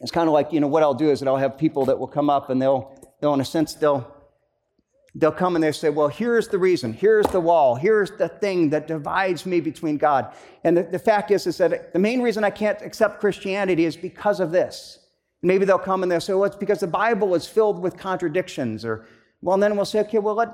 It's 0.00 0.10
kind 0.10 0.28
of 0.28 0.32
like, 0.32 0.52
you 0.52 0.60
know, 0.60 0.66
what 0.66 0.82
I'll 0.82 0.94
do 0.94 1.10
is 1.10 1.20
that 1.20 1.28
I'll 1.28 1.36
have 1.36 1.56
people 1.56 1.84
that 1.86 1.98
will 1.98 2.08
come 2.08 2.28
up 2.28 2.50
and 2.50 2.60
they'll, 2.60 2.94
they'll 3.20 3.34
in 3.34 3.40
a 3.40 3.44
sense, 3.44 3.74
they'll, 3.74 4.12
they'll 5.14 5.32
come 5.32 5.56
and 5.56 5.62
they'll 5.62 5.72
say, 5.72 5.90
well, 5.90 6.08
here's 6.08 6.48
the 6.48 6.58
reason, 6.58 6.92
here's 6.92 7.26
the 7.26 7.40
wall, 7.40 7.74
here's 7.74 8.10
the 8.12 8.28
thing 8.28 8.70
that 8.70 8.86
divides 8.86 9.46
me 9.46 9.60
between 9.60 9.96
God. 9.96 10.32
And 10.64 10.76
the, 10.76 10.82
the 10.82 10.98
fact 10.98 11.30
is, 11.30 11.46
is 11.46 11.58
that 11.58 11.92
the 11.92 11.98
main 11.98 12.22
reason 12.22 12.44
I 12.44 12.50
can't 12.50 12.80
accept 12.82 13.20
Christianity 13.20 13.84
is 13.84 13.96
because 13.96 14.40
of 14.40 14.50
this. 14.50 14.98
Maybe 15.42 15.64
they'll 15.64 15.78
come 15.78 16.02
and 16.02 16.10
they'll 16.10 16.20
say, 16.20 16.34
well, 16.34 16.44
it's 16.44 16.56
because 16.56 16.80
the 16.80 16.88
Bible 16.88 17.34
is 17.34 17.46
filled 17.46 17.80
with 17.80 17.96
contradictions 17.96 18.84
or 18.84 19.06
well, 19.40 19.56
then 19.56 19.76
we'll 19.76 19.84
say, 19.84 20.00
okay, 20.00 20.18
well, 20.18 20.34
let, 20.34 20.48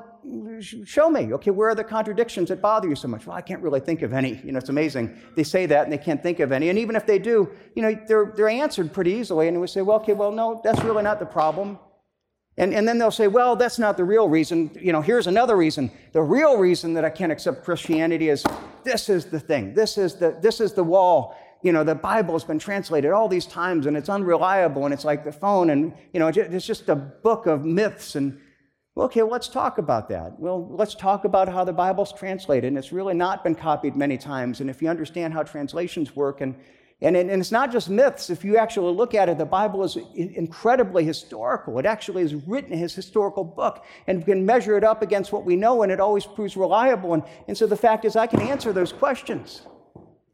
show 0.61 1.09
me. 1.09 1.33
Okay, 1.33 1.51
where 1.51 1.71
are 1.71 1.75
the 1.75 1.85
contradictions 1.85 2.51
that 2.51 2.61
bother 2.61 2.87
you 2.87 2.95
so 2.95 3.09
much? 3.09 3.27
Well, 3.27 3.37
I 3.37 3.41
can't 3.41 3.63
really 3.63 3.81
think 3.81 4.03
of 4.03 4.13
any. 4.13 4.41
You 4.45 4.53
know, 4.53 4.59
it's 4.59 4.69
amazing. 4.69 5.19
They 5.37 5.43
say 5.43 5.65
that 5.67 5.85
and 5.85 5.93
they 5.93 5.99
can't 5.99 6.23
think 6.23 6.41
of 6.41 6.53
any. 6.53 6.69
And 6.69 6.79
even 6.79 6.95
if 6.95 7.07
they 7.07 7.19
do, 7.19 7.51
you 7.75 7.83
know, 7.83 7.99
they're, 8.07 8.33
they're 8.37 8.49
answered 8.49 8.93
pretty 8.93 9.13
easily. 9.13 9.49
And 9.49 9.59
we 9.59 9.67
say, 9.69 9.81
well, 9.81 9.97
okay, 10.01 10.13
well, 10.13 10.31
no, 10.31 10.61
that's 10.63 10.83
really 10.83 11.03
not 11.03 11.19
the 11.19 11.27
problem. 11.27 11.79
And, 12.59 12.75
and 12.75 12.87
then 12.87 12.99
they'll 12.99 13.11
say, 13.11 13.27
well, 13.27 13.57
that's 13.57 13.79
not 13.79 13.97
the 13.97 14.05
real 14.05 14.29
reason. 14.29 14.71
You 14.79 14.93
know, 14.93 15.01
here's 15.01 15.27
another 15.27 15.57
reason. 15.57 15.91
The 16.13 16.23
real 16.23 16.59
reason 16.59 16.93
that 16.95 17.07
I 17.07 17.11
can't 17.11 17.33
accept 17.33 17.65
Christianity 17.65 18.29
is 18.29 18.45
this 18.85 19.09
is 19.09 19.25
the 19.25 19.41
thing. 19.41 19.73
This 19.73 19.97
is 19.97 20.17
the, 20.17 20.37
this 20.43 20.61
is 20.61 20.75
the 20.75 20.85
wall 20.85 21.37
you 21.65 21.73
know, 21.73 21.83
the 21.83 21.95
Bible 21.95 22.35
has 22.35 22.45
been 22.45 22.59
translated 22.59 23.11
all 23.11 23.27
these 23.27 23.47
times 23.47 23.87
and 23.87 23.97
it's 23.97 24.11
unreliable 24.11 24.85
and 24.85 24.93
it's 24.93 25.05
like 25.05 25.25
the 25.25 25.33
phone 25.33 25.71
and, 25.71 25.95
you 26.13 26.21
know, 26.21 26.29
it's 26.29 26.67
just 26.67 26.91
a 26.91 26.95
book 26.95 27.47
of 27.47 27.65
myths 27.65 28.17
and 28.17 28.39
Okay, 28.97 29.23
let's 29.23 29.49
talk 29.49 29.79
about 29.79 30.09
that. 30.11 30.39
Well, 30.39 30.69
let's 30.69 30.95
talk 30.95 31.25
about 31.25 31.49
how 31.49 31.65
the 31.65 31.73
Bible's 31.73 32.13
translated. 32.13 32.69
And 32.69 32.79
it's 32.79 32.93
really 32.93 33.15
not 33.15 33.43
been 33.43 33.57
copied 33.57 33.97
many 33.97 34.17
times. 34.17 34.61
And 34.61 34.71
if 34.71 34.81
you 34.81 34.89
understand 34.89 35.33
how 35.33 35.43
translations 35.43 36.15
work, 36.15 36.41
and, 36.41 36.55
and, 37.01 37.17
and 37.17 37.29
it's 37.29 37.51
not 37.51 37.73
just 37.73 37.91
myths, 37.91 38.31
if 38.31 38.45
you 38.45 38.57
actually 38.57 38.95
look 38.95 39.13
at 39.13 39.29
it, 39.29 39.37
the 39.37 39.45
Bible 39.45 39.83
is 39.83 39.97
incredibly 40.15 41.05
historical. 41.05 41.77
It 41.81 41.87
actually 41.87 42.23
is 42.23 42.37
written 42.47 42.73
as 42.73 42.95
historical 42.95 43.43
book, 43.43 43.85
and 44.07 44.19
we 44.19 44.25
can 44.25 44.47
measure 44.47 44.79
it 44.79 44.85
up 44.85 45.03
against 45.03 45.33
what 45.33 45.45
we 45.45 45.57
know, 45.57 45.83
and 45.83 45.91
it 45.91 45.99
always 45.99 46.25
proves 46.25 46.57
reliable. 46.57 47.15
And, 47.15 47.25
and 47.49 47.59
so 47.59 47.67
the 47.67 47.77
fact 47.77 48.05
is, 48.05 48.15
I 48.15 48.29
can 48.29 48.41
answer 48.41 48.73
those 48.73 48.93
questions. 48.93 49.63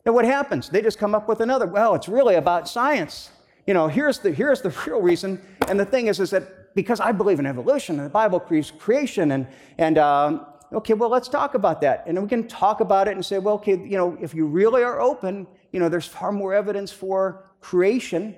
And 0.05 0.15
what 0.15 0.27
happens? 0.27 0.69
They 0.69 0.83
just 0.83 0.99
come 0.99 1.15
up 1.15 1.29
with 1.29 1.41
another. 1.41 1.67
Well, 1.67 1.95
it's 1.95 2.09
really 2.09 2.35
about 2.35 2.69
science. 2.69 3.31
You 3.67 3.73
know, 3.73 3.89
here's 3.89 4.19
the, 4.19 4.33
here's 4.33 4.61
the 4.61 4.71
real 4.87 5.01
reason. 5.01 5.41
And 5.67 5.81
the 5.81 5.87
thing 5.87 6.09
is, 6.09 6.21
is 6.21 6.29
that 6.31 6.60
because 6.75 7.01
I 7.01 7.13
believe 7.13 7.39
in 7.39 7.47
evolution 7.47 7.97
and 7.99 8.07
the 8.07 8.11
Bible 8.11 8.41
creates 8.41 8.71
creation. 8.71 9.33
And, 9.33 9.47
and 9.79 9.99
um, 9.99 10.47
okay, 10.73 10.95
well, 10.95 11.11
let's 11.11 11.29
talk 11.29 11.55
about 11.55 11.81
that. 11.81 12.05
And 12.07 12.21
we 12.23 12.29
can 12.29 12.47
talk 12.47 12.81
about 12.81 13.09
it 13.09 13.13
and 13.13 13.25
say, 13.25 13.39
well, 13.39 13.55
okay, 13.57 13.73
you 13.73 13.97
know, 13.97 14.17
if 14.21 14.35
you 14.35 14.47
really 14.47 14.83
are 14.83 15.01
open, 15.01 15.47
you 15.73 15.81
know, 15.81 15.89
there's 15.89 16.07
far 16.07 16.33
more 16.33 16.55
evidence 16.55 16.93
for 16.93 17.51
creation. 17.61 18.35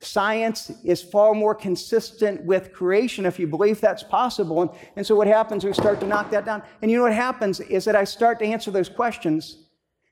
Science 0.00 0.70
is 0.84 1.02
far 1.02 1.34
more 1.34 1.54
consistent 1.54 2.44
with 2.44 2.72
creation 2.72 3.24
if 3.24 3.38
you 3.38 3.46
believe 3.46 3.80
that's 3.80 4.02
possible. 4.02 4.62
And, 4.62 4.70
and 4.96 5.06
so 5.06 5.16
what 5.16 5.26
happens, 5.26 5.64
we 5.64 5.72
start 5.72 6.00
to 6.00 6.06
knock 6.06 6.30
that 6.30 6.44
down. 6.44 6.62
And 6.82 6.90
you 6.90 6.98
know 6.98 7.04
what 7.04 7.14
happens 7.14 7.60
is 7.60 7.84
that 7.86 7.96
I 7.96 8.04
start 8.04 8.38
to 8.40 8.44
answer 8.44 8.70
those 8.70 8.88
questions. 8.88 9.64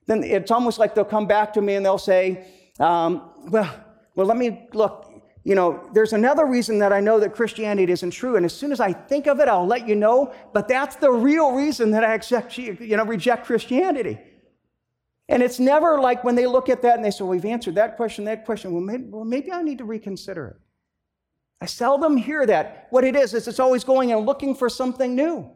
Then 0.07 0.23
it's 0.23 0.51
almost 0.51 0.79
like 0.79 0.95
they'll 0.95 1.05
come 1.05 1.27
back 1.27 1.53
to 1.53 1.61
me 1.61 1.75
and 1.75 1.85
they'll 1.85 1.97
say, 1.97 2.45
um, 2.79 3.29
well, 3.49 3.71
well, 4.15 4.27
let 4.27 4.37
me 4.37 4.67
look 4.73 5.12
you 5.43 5.55
know, 5.55 5.89
there's 5.93 6.13
another 6.13 6.45
reason 6.45 6.79
that 6.79 6.93
I 6.93 7.01
know 7.01 7.19
that 7.19 7.33
Christianity 7.33 7.91
isn't 7.91 8.11
true. 8.11 8.37
And 8.37 8.45
as 8.45 8.53
soon 8.53 8.71
as 8.71 8.79
I 8.79 8.93
think 8.93 9.27
of 9.27 9.41
it, 9.41 9.49
I'll 9.49 9.67
let 9.67 9.87
you 9.87 9.95
know. 9.95 10.33
But 10.53 10.69
that's 10.69 10.95
the 10.95 11.11
real 11.11 11.51
reason 11.51 11.91
that 11.91 12.03
I 12.03 12.13
accept, 12.13 12.57
you 12.57 12.95
know, 12.95 13.03
reject 13.03 13.45
Christianity. 13.45 14.19
And 15.27 15.43
it's 15.43 15.59
never 15.59 15.99
like 15.99 16.23
when 16.23 16.35
they 16.35 16.47
look 16.47 16.69
at 16.69 16.81
that 16.83 16.95
and 16.95 17.03
they 17.03 17.11
say, 17.11 17.23
well, 17.23 17.31
we've 17.31 17.45
answered 17.45 17.75
that 17.75 17.97
question, 17.97 18.25
that 18.25 18.45
question. 18.45 18.71
Well 18.71 18.81
maybe, 18.81 19.03
well, 19.03 19.25
maybe 19.25 19.51
I 19.51 19.61
need 19.63 19.79
to 19.79 19.85
reconsider 19.85 20.47
it. 20.47 20.55
I 21.59 21.65
seldom 21.65 22.17
hear 22.17 22.45
that. 22.45 22.87
What 22.89 23.03
it 23.03 23.15
is, 23.15 23.33
is 23.33 23.47
it's 23.47 23.59
always 23.59 23.83
going 23.83 24.11
and 24.11 24.25
looking 24.25 24.53
for 24.53 24.69
something 24.69 25.15
new. 25.15 25.49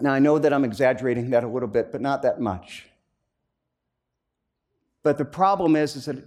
Now, 0.00 0.12
I 0.12 0.18
know 0.18 0.38
that 0.38 0.52
I'm 0.52 0.64
exaggerating 0.64 1.30
that 1.30 1.44
a 1.44 1.48
little 1.48 1.68
bit, 1.68 1.90
but 1.92 2.00
not 2.00 2.22
that 2.22 2.40
much. 2.40 2.87
But 5.08 5.16
the 5.16 5.24
problem 5.24 5.74
is, 5.74 5.96
is 5.96 6.04
that 6.04 6.22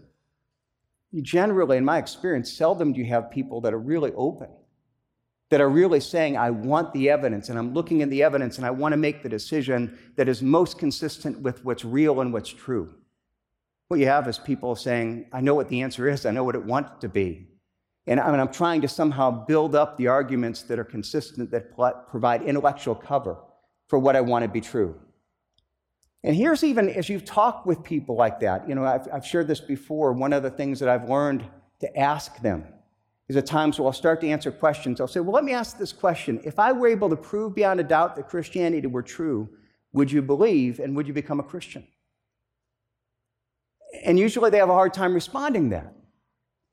generally, 1.22 1.78
in 1.78 1.86
my 1.86 2.00
experience, 2.00 2.52
seldom 2.52 2.94
do 2.94 3.00
you 3.00 3.06
have 3.06 3.30
people 3.30 3.62
that 3.62 3.76
are 3.76 3.80
really 3.80 4.12
open, 4.14 4.48
that 5.52 5.62
are 5.62 5.70
really 5.70 6.00
saying, 6.00 6.36
I 6.36 6.50
want 6.50 6.92
the 6.92 7.12
evidence, 7.12 7.50
and 7.50 7.60
I'm 7.60 7.76
looking 7.76 8.02
at 8.02 8.10
the 8.10 8.24
evidence, 8.24 8.58
and 8.58 8.66
I 8.66 8.72
want 8.72 8.94
to 8.94 8.98
make 8.98 9.22
the 9.22 9.30
decision 9.30 10.00
that 10.16 10.28
is 10.28 10.42
most 10.42 10.80
consistent 10.80 11.42
with 11.42 11.64
what's 11.64 11.86
real 11.86 12.22
and 12.22 12.34
what's 12.34 12.50
true. 12.50 12.96
What 13.90 14.00
you 14.00 14.08
have 14.08 14.28
is 14.28 14.40
people 14.40 14.76
saying, 14.76 15.28
I 15.32 15.42
know 15.42 15.54
what 15.54 15.70
the 15.70 15.84
answer 15.84 16.10
is, 16.10 16.26
I 16.26 16.32
know 16.32 16.44
what 16.44 16.56
it 16.56 16.66
wants 16.66 17.02
to 17.02 17.08
be. 17.08 17.50
And 18.08 18.20
I'm 18.20 18.52
trying 18.52 18.82
to 18.82 18.88
somehow 18.88 19.46
build 19.46 19.76
up 19.76 19.96
the 19.96 20.08
arguments 20.08 20.64
that 20.64 20.80
are 20.80 20.84
consistent, 20.84 21.52
that 21.52 21.78
provide 22.10 22.42
intellectual 22.42 22.96
cover 22.96 23.38
for 23.90 24.00
what 24.00 24.16
I 24.16 24.22
want 24.22 24.42
to 24.42 24.50
be 24.50 24.60
true. 24.60 25.00
And 26.24 26.36
here's 26.36 26.64
even 26.64 26.90
as 26.90 27.10
you've 27.10 27.26
talked 27.26 27.66
with 27.66 27.84
people 27.84 28.16
like 28.16 28.40
that, 28.42 28.70
you 28.70 28.76
know, 28.76 28.86
I've, 28.86 29.08
I've 29.12 29.26
shared 29.26 29.48
this 29.48 29.60
before. 29.60 30.14
One 30.14 30.34
of 30.34 30.44
the 30.44 30.52
things 30.52 30.80
that 30.80 30.90
I've 30.90 31.10
learned 31.10 31.44
to 31.80 31.98
ask 31.98 32.40
them 32.42 32.66
is 33.28 33.36
at 33.36 33.48
times 33.48 33.80
where 33.80 33.88
I'll 33.88 33.94
start 33.94 34.22
to 34.22 34.28
answer 34.28 34.52
questions. 34.52 35.02
I'll 35.02 35.08
say, 35.08 35.20
Well, 35.20 35.34
let 35.34 35.44
me 35.44 35.54
ask 35.54 35.78
this 35.78 35.94
question. 35.94 36.40
If 36.44 36.60
I 36.60 36.72
were 36.72 36.88
able 36.88 37.10
to 37.10 37.16
prove 37.16 37.56
beyond 37.56 37.80
a 37.80 37.84
doubt 37.84 38.16
that 38.18 38.30
Christianity 38.30 38.88
were 38.88 39.02
true, 39.02 39.50
would 39.94 40.12
you 40.12 40.22
believe 40.22 40.80
and 40.80 40.96
would 40.96 41.08
you 41.08 41.14
become 41.14 41.40
a 41.40 41.44
Christian? 41.44 41.88
And 44.04 44.20
usually 44.20 44.50
they 44.50 44.58
have 44.58 44.70
a 44.70 44.74
hard 44.74 44.94
time 44.94 45.14
responding 45.14 45.70
that. 45.70 45.94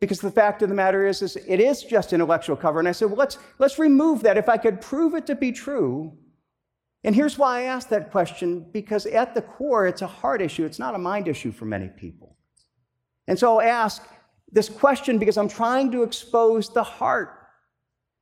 Because 0.01 0.21
the 0.21 0.31
fact 0.31 0.63
of 0.63 0.69
the 0.69 0.75
matter 0.75 1.07
is, 1.07 1.23
is 1.23 1.37
it 1.37 1.59
is 1.59 1.83
just 1.83 2.13
intellectual 2.13 2.55
cover. 2.55 2.79
And 2.79 2.87
I 2.87 2.93
said, 2.93 3.07
well, 3.07 3.17
let's, 3.17 3.39
let's 3.59 3.79
remove 3.79 4.23
that. 4.23 4.37
If 4.37 4.49
I 4.49 4.57
could 4.57 4.81
prove 4.81 5.15
it 5.15 5.27
to 5.27 5.35
be 5.35 5.51
true, 5.51 6.17
and 7.05 7.15
here's 7.15 7.39
why 7.39 7.61
I 7.61 7.63
ask 7.65 7.89
that 7.91 8.11
question 8.11 8.67
because 8.73 9.07
at 9.07 9.35
the 9.35 9.43
core, 9.43 9.87
it's 9.87 10.03
a 10.03 10.07
heart 10.07 10.43
issue, 10.43 10.65
it's 10.65 10.79
not 10.79 10.95
a 10.95 10.99
mind 10.99 11.29
issue 11.29 11.53
for 11.53 11.65
many 11.65 11.89
people. 11.89 12.37
And 13.27 13.39
so 13.39 13.59
I'll 13.59 13.69
ask 13.69 14.03
this 14.51 14.69
question 14.69 15.19
because 15.19 15.37
I'm 15.37 15.49
trying 15.49 15.93
to 15.93 16.03
expose 16.03 16.73
the 16.73 16.83
heart. 16.83 17.35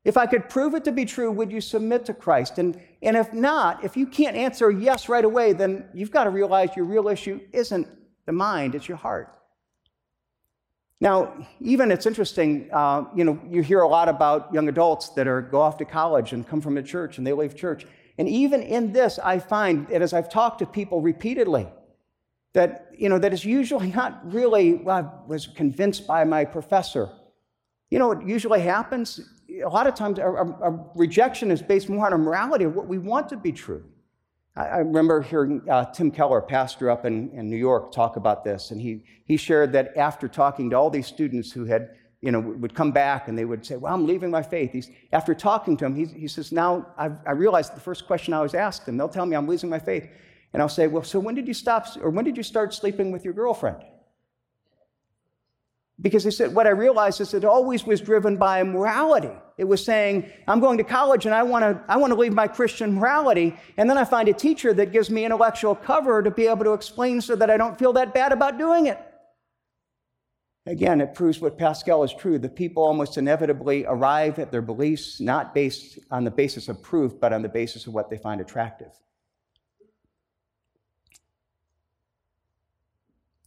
If 0.04 0.16
I 0.16 0.26
could 0.26 0.48
prove 0.48 0.74
it 0.74 0.84
to 0.84 0.92
be 0.92 1.04
true, 1.04 1.32
would 1.32 1.50
you 1.50 1.60
submit 1.60 2.04
to 2.06 2.14
Christ? 2.14 2.58
And, 2.58 2.80
and 3.02 3.16
if 3.16 3.32
not, 3.32 3.82
if 3.82 3.96
you 3.96 4.06
can't 4.06 4.36
answer 4.36 4.70
yes 4.70 5.08
right 5.08 5.24
away, 5.24 5.52
then 5.52 5.88
you've 5.94 6.10
got 6.10 6.24
to 6.24 6.30
realize 6.30 6.70
your 6.76 6.84
real 6.84 7.08
issue 7.08 7.40
isn't 7.52 7.88
the 8.26 8.32
mind, 8.32 8.74
it's 8.74 8.88
your 8.88 8.98
heart. 8.98 9.32
Now, 11.00 11.46
even 11.60 11.90
it's 11.90 12.06
interesting, 12.06 12.68
uh, 12.72 13.04
you 13.14 13.24
know, 13.24 13.38
you 13.48 13.62
hear 13.62 13.80
a 13.80 13.88
lot 13.88 14.08
about 14.08 14.52
young 14.54 14.68
adults 14.68 15.10
that 15.10 15.26
are 15.26 15.42
go 15.42 15.60
off 15.60 15.76
to 15.78 15.84
college 15.84 16.32
and 16.32 16.46
come 16.46 16.60
from 16.60 16.78
a 16.78 16.82
church 16.82 17.18
and 17.18 17.26
they 17.26 17.32
leave 17.32 17.54
church. 17.54 17.86
And 18.18 18.28
even 18.28 18.62
in 18.62 18.92
this, 18.92 19.18
I 19.18 19.38
find 19.38 19.86
that 19.88 20.02
as 20.02 20.12
I've 20.12 20.30
talked 20.30 20.60
to 20.60 20.66
people 20.66 21.00
repeatedly, 21.00 21.68
that, 22.54 22.90
you 22.96 23.08
know, 23.10 23.18
that 23.18 23.34
is 23.34 23.44
usually 23.44 23.92
not 23.92 24.32
really, 24.32 24.74
well, 24.74 24.96
I 24.96 25.28
was 25.28 25.46
convinced 25.46 26.06
by 26.06 26.24
my 26.24 26.44
professor. 26.44 27.10
You 27.90 27.98
know, 27.98 28.08
what 28.08 28.26
usually 28.26 28.60
happens, 28.60 29.20
a 29.62 29.68
lot 29.68 29.86
of 29.86 29.94
times 29.94 30.18
our, 30.18 30.38
our, 30.38 30.62
our 30.62 30.90
rejection 30.94 31.50
is 31.50 31.60
based 31.60 31.88
more 31.88 32.06
on 32.06 32.14
a 32.14 32.18
morality 32.18 32.64
of 32.64 32.74
what 32.74 32.88
we 32.88 32.98
want 32.98 33.28
to 33.28 33.36
be 33.36 33.52
true. 33.52 33.84
I, 34.56 34.64
I 34.64 34.78
remember 34.78 35.20
hearing 35.20 35.62
uh, 35.68 35.84
Tim 35.92 36.10
Keller, 36.10 36.40
pastor 36.40 36.90
up 36.90 37.04
in, 37.04 37.30
in 37.30 37.50
New 37.50 37.56
York, 37.58 37.92
talk 37.92 38.16
about 38.16 38.42
this, 38.42 38.70
and 38.70 38.80
he, 38.80 39.04
he 39.26 39.36
shared 39.36 39.72
that 39.72 39.96
after 39.96 40.26
talking 40.26 40.70
to 40.70 40.76
all 40.76 40.88
these 40.88 41.06
students 41.06 41.52
who 41.52 41.66
had 41.66 41.90
you 42.22 42.32
know, 42.32 42.40
would 42.40 42.74
come 42.74 42.92
back 42.92 43.28
and 43.28 43.38
they 43.38 43.44
would 43.44 43.64
say, 43.64 43.76
Well, 43.76 43.92
I'm 43.92 44.06
leaving 44.06 44.30
my 44.30 44.42
faith. 44.42 44.72
He's, 44.72 44.90
after 45.12 45.34
talking 45.34 45.76
to 45.76 45.84
him, 45.84 45.94
he, 45.94 46.06
he 46.06 46.28
says, 46.28 46.50
Now 46.52 46.86
I've, 46.96 47.18
I 47.26 47.32
realized 47.32 47.76
the 47.76 47.80
first 47.80 48.06
question 48.06 48.32
I 48.32 48.38
always 48.38 48.54
asked 48.54 48.86
them, 48.86 48.96
they'll 48.96 49.08
tell 49.08 49.26
me 49.26 49.36
I'm 49.36 49.46
losing 49.46 49.70
my 49.70 49.78
faith. 49.78 50.08
And 50.52 50.62
I'll 50.62 50.68
say, 50.68 50.86
Well, 50.86 51.04
so 51.04 51.20
when 51.20 51.34
did 51.34 51.46
you 51.46 51.54
stop, 51.54 51.86
or 52.00 52.10
when 52.10 52.24
did 52.24 52.36
you 52.36 52.42
start 52.42 52.72
sleeping 52.72 53.12
with 53.12 53.24
your 53.24 53.34
girlfriend? 53.34 53.78
Because 56.00 56.24
he 56.24 56.30
said, 56.30 56.54
What 56.54 56.66
I 56.66 56.70
realized 56.70 57.20
is 57.20 57.34
it 57.34 57.44
always 57.44 57.84
was 57.84 58.00
driven 58.00 58.36
by 58.36 58.62
morality. 58.62 59.32
It 59.58 59.64
was 59.64 59.84
saying, 59.84 60.30
I'm 60.48 60.60
going 60.60 60.78
to 60.78 60.84
college 60.84 61.26
and 61.26 61.34
I 61.34 61.42
want 61.42 61.62
to, 61.62 61.82
I 61.88 61.96
want 61.96 62.12
to 62.12 62.18
leave 62.18 62.32
my 62.32 62.48
Christian 62.48 62.94
morality. 62.94 63.54
And 63.76 63.88
then 63.88 63.96
I 63.98 64.04
find 64.04 64.28
a 64.28 64.34
teacher 64.34 64.74
that 64.74 64.92
gives 64.92 65.10
me 65.10 65.24
intellectual 65.24 65.74
cover 65.74 66.22
to 66.22 66.30
be 66.30 66.46
able 66.46 66.64
to 66.64 66.72
explain 66.72 67.20
so 67.20 67.36
that 67.36 67.50
I 67.50 67.56
don't 67.56 67.78
feel 67.78 67.92
that 67.94 68.12
bad 68.12 68.32
about 68.32 68.58
doing 68.58 68.86
it. 68.86 68.98
Again, 70.66 71.00
it 71.00 71.14
proves 71.14 71.40
what 71.40 71.56
Pascal 71.56 72.02
is 72.02 72.12
true. 72.12 72.38
The 72.40 72.48
people 72.48 72.82
almost 72.82 73.18
inevitably 73.18 73.84
arrive 73.86 74.40
at 74.40 74.50
their 74.50 74.62
beliefs 74.62 75.20
not 75.20 75.54
based 75.54 76.00
on 76.10 76.24
the 76.24 76.30
basis 76.30 76.68
of 76.68 76.82
proof, 76.82 77.20
but 77.20 77.32
on 77.32 77.42
the 77.42 77.48
basis 77.48 77.86
of 77.86 77.94
what 77.94 78.10
they 78.10 78.18
find 78.18 78.40
attractive. 78.40 78.90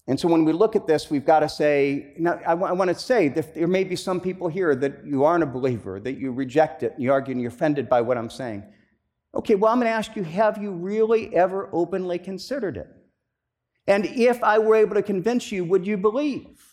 And 0.07 0.19
so 0.19 0.27
when 0.27 0.45
we 0.45 0.53
look 0.53 0.75
at 0.75 0.87
this, 0.87 1.11
we've 1.11 1.25
got 1.25 1.41
to 1.41 1.49
say, 1.49 2.13
now, 2.17 2.39
I, 2.39 2.51
w- 2.51 2.67
I 2.67 2.71
want 2.71 2.87
to 2.87 2.95
say 2.95 3.27
that 3.27 3.53
there 3.53 3.67
may 3.67 3.83
be 3.83 3.95
some 3.95 4.19
people 4.19 4.47
here 4.47 4.73
that 4.73 5.05
you 5.05 5.23
aren't 5.23 5.43
a 5.43 5.45
believer, 5.47 5.99
that 5.99 6.13
you 6.13 6.31
reject 6.31 6.81
it, 6.81 6.93
and 6.93 7.03
you 7.03 7.11
argue 7.11 7.33
and 7.33 7.41
you're 7.41 7.51
offended 7.51 7.89
by 7.89 8.01
what 8.01 8.17
I'm 8.17 8.29
saying. 8.29 8.63
Okay, 9.35 9.53
well, 9.53 9.71
I'm 9.71 9.77
going 9.77 9.85
to 9.85 9.91
ask 9.91 10.15
you, 10.15 10.23
have 10.23 10.57
you 10.57 10.71
really 10.71 11.35
ever 11.35 11.69
openly 11.73 12.17
considered 12.17 12.77
it? 12.77 12.87
And 13.85 14.05
if 14.05 14.41
I 14.41 14.57
were 14.57 14.75
able 14.75 14.95
to 14.95 15.03
convince 15.03 15.51
you, 15.51 15.63
would 15.65 15.85
you 15.85 15.97
believe? 15.97 16.68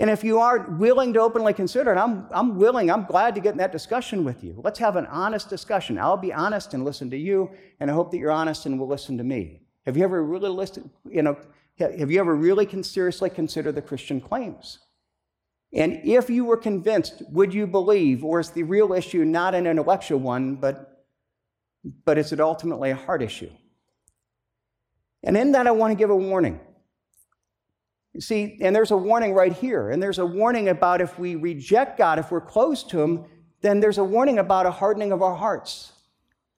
And 0.00 0.08
if 0.08 0.24
you 0.24 0.38
are 0.38 0.60
willing 0.60 1.12
to 1.12 1.20
openly 1.20 1.52
consider 1.52 1.92
it, 1.92 1.98
I'm, 1.98 2.26
I'm 2.30 2.56
willing, 2.56 2.90
I'm 2.90 3.04
glad 3.04 3.34
to 3.34 3.40
get 3.42 3.52
in 3.52 3.58
that 3.58 3.70
discussion 3.70 4.24
with 4.24 4.42
you. 4.42 4.58
Let's 4.64 4.78
have 4.78 4.96
an 4.96 5.04
honest 5.04 5.50
discussion. 5.50 5.98
I'll 5.98 6.16
be 6.16 6.32
honest 6.32 6.72
and 6.72 6.86
listen 6.86 7.10
to 7.10 7.18
you, 7.18 7.50
and 7.80 7.90
I 7.90 7.94
hope 7.94 8.10
that 8.10 8.16
you're 8.16 8.30
honest 8.30 8.64
and 8.64 8.80
will 8.80 8.88
listen 8.88 9.18
to 9.18 9.24
me. 9.24 9.60
Have 9.84 9.98
you 9.98 10.04
ever 10.04 10.24
really 10.24 10.48
listened, 10.48 10.88
you 11.04 11.20
know, 11.20 11.36
have 11.78 12.10
you 12.10 12.18
ever 12.18 12.34
really 12.34 12.66
seriously 12.82 13.28
considered 13.28 13.74
the 13.74 13.82
Christian 13.82 14.22
claims? 14.22 14.78
And 15.74 16.00
if 16.02 16.30
you 16.30 16.46
were 16.46 16.56
convinced, 16.56 17.22
would 17.30 17.52
you 17.52 17.66
believe, 17.66 18.24
or 18.24 18.40
is 18.40 18.48
the 18.48 18.62
real 18.62 18.94
issue 18.94 19.26
not 19.26 19.54
an 19.54 19.66
intellectual 19.66 20.18
one, 20.18 20.56
but, 20.56 21.04
but 22.06 22.16
is 22.16 22.32
it 22.32 22.40
ultimately 22.40 22.88
a 22.88 22.96
heart 22.96 23.20
issue? 23.20 23.50
And 25.22 25.36
in 25.36 25.52
that, 25.52 25.66
I 25.66 25.72
want 25.72 25.90
to 25.90 25.94
give 25.94 26.08
a 26.08 26.16
warning. 26.16 26.58
You 28.12 28.20
see, 28.20 28.58
and 28.60 28.74
there's 28.74 28.90
a 28.90 28.96
warning 28.96 29.34
right 29.34 29.52
here, 29.52 29.90
and 29.90 30.02
there's 30.02 30.18
a 30.18 30.26
warning 30.26 30.68
about 30.68 31.00
if 31.00 31.18
we 31.18 31.36
reject 31.36 31.96
God, 31.96 32.18
if 32.18 32.30
we're 32.30 32.40
close 32.40 32.82
to 32.84 33.00
Him, 33.00 33.24
then 33.60 33.78
there's 33.78 33.98
a 33.98 34.04
warning 34.04 34.38
about 34.38 34.66
a 34.66 34.70
hardening 34.70 35.12
of 35.12 35.22
our 35.22 35.36
hearts. 35.36 35.92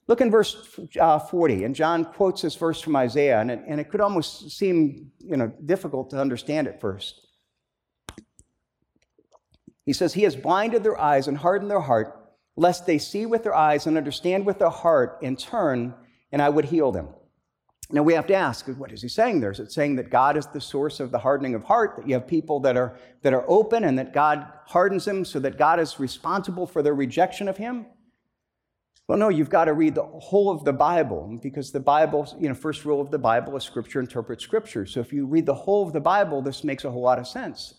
Look 0.08 0.20
in 0.20 0.30
verse 0.30 0.78
uh, 1.00 1.18
40, 1.18 1.64
and 1.64 1.74
John 1.74 2.04
quotes 2.04 2.42
this 2.42 2.56
verse 2.56 2.80
from 2.80 2.96
Isaiah, 2.96 3.40
and 3.40 3.50
it, 3.50 3.62
and 3.66 3.80
it 3.80 3.90
could 3.90 4.00
almost 4.00 4.50
seem 4.50 5.12
you 5.20 5.36
know, 5.36 5.52
difficult 5.64 6.10
to 6.10 6.20
understand 6.20 6.68
at 6.68 6.80
first. 6.80 7.20
He 9.84 9.92
says, 9.92 10.14
He 10.14 10.22
has 10.22 10.36
blinded 10.36 10.82
their 10.82 11.00
eyes 11.00 11.28
and 11.28 11.36
hardened 11.36 11.70
their 11.70 11.80
heart, 11.80 12.34
lest 12.56 12.86
they 12.86 12.98
see 12.98 13.26
with 13.26 13.42
their 13.42 13.54
eyes 13.54 13.86
and 13.86 13.96
understand 13.96 14.46
with 14.46 14.58
their 14.58 14.70
heart 14.70 15.18
and 15.22 15.38
turn, 15.38 15.94
and 16.30 16.40
I 16.40 16.48
would 16.48 16.66
heal 16.66 16.92
them. 16.92 17.08
Now 17.92 18.02
we 18.02 18.14
have 18.14 18.26
to 18.28 18.34
ask, 18.34 18.66
what 18.68 18.90
is 18.90 19.02
he 19.02 19.08
saying 19.08 19.40
there? 19.40 19.50
Is 19.50 19.60
it 19.60 19.70
saying 19.70 19.96
that 19.96 20.08
God 20.08 20.38
is 20.38 20.46
the 20.46 20.60
source 20.60 20.98
of 20.98 21.10
the 21.10 21.18
hardening 21.18 21.54
of 21.54 21.62
heart, 21.62 21.96
that 21.98 22.08
you 22.08 22.14
have 22.14 22.26
people 22.26 22.58
that 22.60 22.74
are, 22.74 22.98
that 23.20 23.34
are 23.34 23.44
open 23.46 23.84
and 23.84 23.98
that 23.98 24.14
God 24.14 24.46
hardens 24.64 25.04
them 25.04 25.26
so 25.26 25.38
that 25.40 25.58
God 25.58 25.78
is 25.78 26.00
responsible 26.00 26.66
for 26.66 26.82
their 26.82 26.94
rejection 26.94 27.48
of 27.48 27.58
him? 27.58 27.84
Well, 29.08 29.18
no, 29.18 29.28
you've 29.28 29.50
got 29.50 29.66
to 29.66 29.74
read 29.74 29.94
the 29.94 30.04
whole 30.04 30.48
of 30.48 30.64
the 30.64 30.72
Bible 30.72 31.38
because 31.42 31.70
the 31.70 31.80
Bible, 31.80 32.26
you 32.40 32.48
know, 32.48 32.54
first 32.54 32.86
rule 32.86 33.00
of 33.00 33.10
the 33.10 33.18
Bible 33.18 33.54
is 33.56 33.64
Scripture 33.64 34.00
interprets 34.00 34.42
Scripture. 34.42 34.86
So 34.86 35.00
if 35.00 35.12
you 35.12 35.26
read 35.26 35.44
the 35.44 35.54
whole 35.54 35.86
of 35.86 35.92
the 35.92 36.00
Bible, 36.00 36.40
this 36.40 36.64
makes 36.64 36.84
a 36.84 36.90
whole 36.90 37.02
lot 37.02 37.18
of 37.18 37.28
sense. 37.28 37.74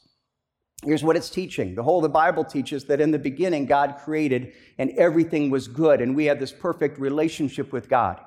Here's 0.84 1.04
what 1.04 1.16
it's 1.16 1.32
teaching. 1.32 1.74
The 1.74 1.82
whole 1.82 1.98
of 1.98 2.04
the 2.04 2.10
Bible 2.10 2.44
teaches 2.44 2.84
that 2.86 3.02
in 3.02 3.10
the 3.10 3.18
beginning, 3.18 3.66
God 3.66 3.96
created 4.04 4.54
and 4.78 4.92
everything 4.92 5.50
was 5.50 5.68
good, 5.68 6.02
and 6.02 6.16
we 6.16 6.26
had 6.26 6.40
this 6.40 6.52
perfect 6.52 7.00
relationship 7.00 7.72
with 7.72 7.90
God. 7.90 8.20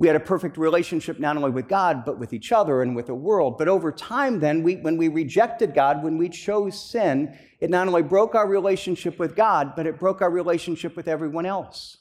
We 0.00 0.06
had 0.06 0.16
a 0.16 0.20
perfect 0.20 0.56
relationship 0.56 1.20
not 1.20 1.36
only 1.36 1.50
with 1.50 1.68
God, 1.68 2.06
but 2.06 2.18
with 2.18 2.32
each 2.32 2.52
other 2.52 2.80
and 2.80 2.96
with 2.96 3.08
the 3.08 3.14
world. 3.14 3.58
But 3.58 3.68
over 3.68 3.92
time, 3.92 4.40
then, 4.40 4.62
we, 4.62 4.76
when 4.76 4.96
we 4.96 5.08
rejected 5.08 5.74
God, 5.74 6.02
when 6.02 6.16
we 6.16 6.30
chose 6.30 6.82
sin, 6.82 7.36
it 7.60 7.68
not 7.68 7.86
only 7.86 8.00
broke 8.00 8.34
our 8.34 8.48
relationship 8.48 9.18
with 9.18 9.36
God, 9.36 9.76
but 9.76 9.86
it 9.86 9.98
broke 9.98 10.22
our 10.22 10.30
relationship 10.30 10.96
with 10.96 11.06
everyone 11.06 11.44
else. 11.44 11.98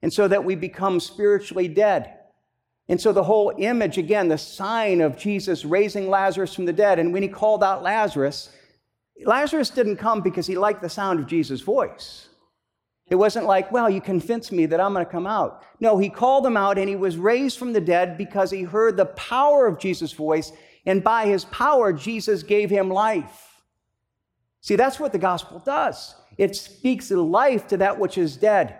And 0.00 0.10
so 0.10 0.26
that 0.26 0.42
we 0.42 0.54
become 0.54 0.98
spiritually 0.98 1.68
dead. 1.68 2.14
And 2.88 2.98
so 2.98 3.12
the 3.12 3.24
whole 3.24 3.52
image, 3.58 3.98
again, 3.98 4.28
the 4.28 4.38
sign 4.38 5.02
of 5.02 5.18
Jesus 5.18 5.66
raising 5.66 6.08
Lazarus 6.08 6.54
from 6.54 6.64
the 6.64 6.72
dead, 6.72 6.98
and 6.98 7.12
when 7.12 7.22
he 7.22 7.28
called 7.28 7.62
out 7.62 7.82
Lazarus, 7.82 8.56
Lazarus 9.22 9.68
didn't 9.68 9.98
come 9.98 10.22
because 10.22 10.46
he 10.46 10.56
liked 10.56 10.80
the 10.80 10.88
sound 10.88 11.20
of 11.20 11.26
Jesus' 11.26 11.60
voice. 11.60 12.30
It 13.08 13.16
wasn't 13.16 13.46
like, 13.46 13.70
well, 13.70 13.90
you 13.90 14.00
convinced 14.00 14.50
me 14.50 14.66
that 14.66 14.80
I'm 14.80 14.94
going 14.94 15.04
to 15.04 15.10
come 15.10 15.26
out. 15.26 15.62
No, 15.78 15.98
he 15.98 16.08
called 16.08 16.46
him 16.46 16.56
out 16.56 16.78
and 16.78 16.88
he 16.88 16.96
was 16.96 17.18
raised 17.18 17.58
from 17.58 17.72
the 17.72 17.80
dead 17.80 18.16
because 18.16 18.50
he 18.50 18.62
heard 18.62 18.96
the 18.96 19.06
power 19.06 19.66
of 19.66 19.78
Jesus' 19.78 20.12
voice, 20.12 20.52
and 20.86 21.04
by 21.04 21.26
his 21.26 21.44
power, 21.46 21.92
Jesus 21.92 22.42
gave 22.42 22.70
him 22.70 22.88
life. 22.88 23.62
See, 24.60 24.76
that's 24.76 24.98
what 24.98 25.12
the 25.12 25.18
gospel 25.18 25.58
does. 25.58 26.14
It 26.38 26.56
speaks 26.56 27.10
life 27.10 27.66
to 27.68 27.76
that 27.78 27.98
which 27.98 28.16
is 28.16 28.36
dead. 28.36 28.78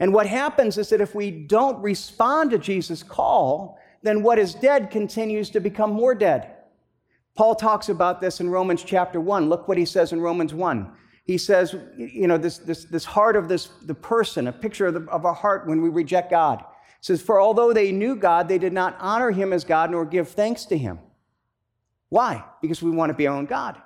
And 0.00 0.12
what 0.12 0.26
happens 0.26 0.76
is 0.76 0.88
that 0.88 1.00
if 1.00 1.14
we 1.14 1.30
don't 1.30 1.80
respond 1.80 2.50
to 2.50 2.58
Jesus' 2.58 3.02
call, 3.02 3.78
then 4.02 4.22
what 4.22 4.38
is 4.38 4.54
dead 4.54 4.90
continues 4.90 5.50
to 5.50 5.60
become 5.60 5.92
more 5.92 6.14
dead. 6.14 6.50
Paul 7.36 7.54
talks 7.54 7.88
about 7.88 8.20
this 8.20 8.40
in 8.40 8.50
Romans 8.50 8.82
chapter 8.84 9.20
1. 9.20 9.48
Look 9.48 9.66
what 9.66 9.78
he 9.78 9.84
says 9.84 10.12
in 10.12 10.20
Romans 10.20 10.52
1. 10.52 10.92
He 11.24 11.38
says, 11.38 11.74
you 11.96 12.26
know, 12.26 12.36
this, 12.36 12.58
this, 12.58 12.84
this 12.84 13.04
heart 13.04 13.36
of 13.36 13.48
this, 13.48 13.66
the 13.82 13.94
person, 13.94 14.46
a 14.46 14.52
picture 14.52 14.86
of, 14.86 14.94
the, 14.94 15.10
of 15.10 15.24
our 15.24 15.32
heart 15.32 15.66
when 15.66 15.80
we 15.80 15.88
reject 15.88 16.30
God. 16.30 16.64
Says, 17.00 17.22
For 17.22 17.40
although 17.40 17.72
they 17.72 17.92
knew 17.92 18.14
God, 18.14 18.46
they 18.48 18.58
did 18.58 18.72
not 18.72 18.96
honor 19.00 19.30
him 19.30 19.52
as 19.52 19.64
God 19.64 19.90
nor 19.90 20.04
give 20.04 20.28
thanks 20.28 20.66
to 20.66 20.76
him. 20.76 20.98
Why? 22.10 22.44
Because 22.60 22.82
we 22.82 22.90
want 22.90 23.10
to 23.10 23.14
be 23.14 23.26
our 23.26 23.36
own 23.36 23.46
God. 23.46 23.80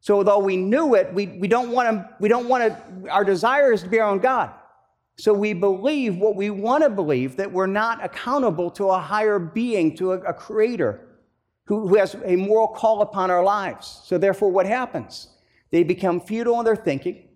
So 0.00 0.16
although 0.16 0.38
we 0.38 0.56
knew 0.56 0.94
it, 0.94 1.12
we, 1.12 1.26
we 1.26 1.48
don't 1.48 1.70
want 1.70 1.88
to, 1.88 2.08
we 2.20 2.28
don't 2.28 2.48
want 2.48 2.64
to, 2.64 3.08
our 3.08 3.24
desire 3.24 3.72
is 3.72 3.82
to 3.82 3.88
be 3.88 4.00
our 4.00 4.10
own 4.10 4.18
God. 4.18 4.52
So 5.16 5.32
we 5.32 5.52
believe 5.52 6.16
what 6.16 6.36
we 6.36 6.50
want 6.50 6.84
to 6.84 6.90
believe, 6.90 7.36
that 7.36 7.50
we're 7.50 7.66
not 7.66 8.04
accountable 8.04 8.70
to 8.72 8.90
a 8.90 8.98
higher 8.98 9.38
being, 9.38 9.96
to 9.96 10.12
a, 10.12 10.20
a 10.20 10.32
creator 10.32 11.00
who, 11.64 11.88
who 11.88 11.96
has 11.96 12.14
a 12.24 12.36
moral 12.36 12.68
call 12.68 13.02
upon 13.02 13.30
our 13.30 13.42
lives. 13.42 14.00
So 14.04 14.16
therefore, 14.16 14.50
what 14.50 14.66
happens? 14.66 15.28
They 15.70 15.82
become 15.82 16.20
futile 16.20 16.58
in 16.58 16.64
their 16.64 16.76
thinking 16.76 17.28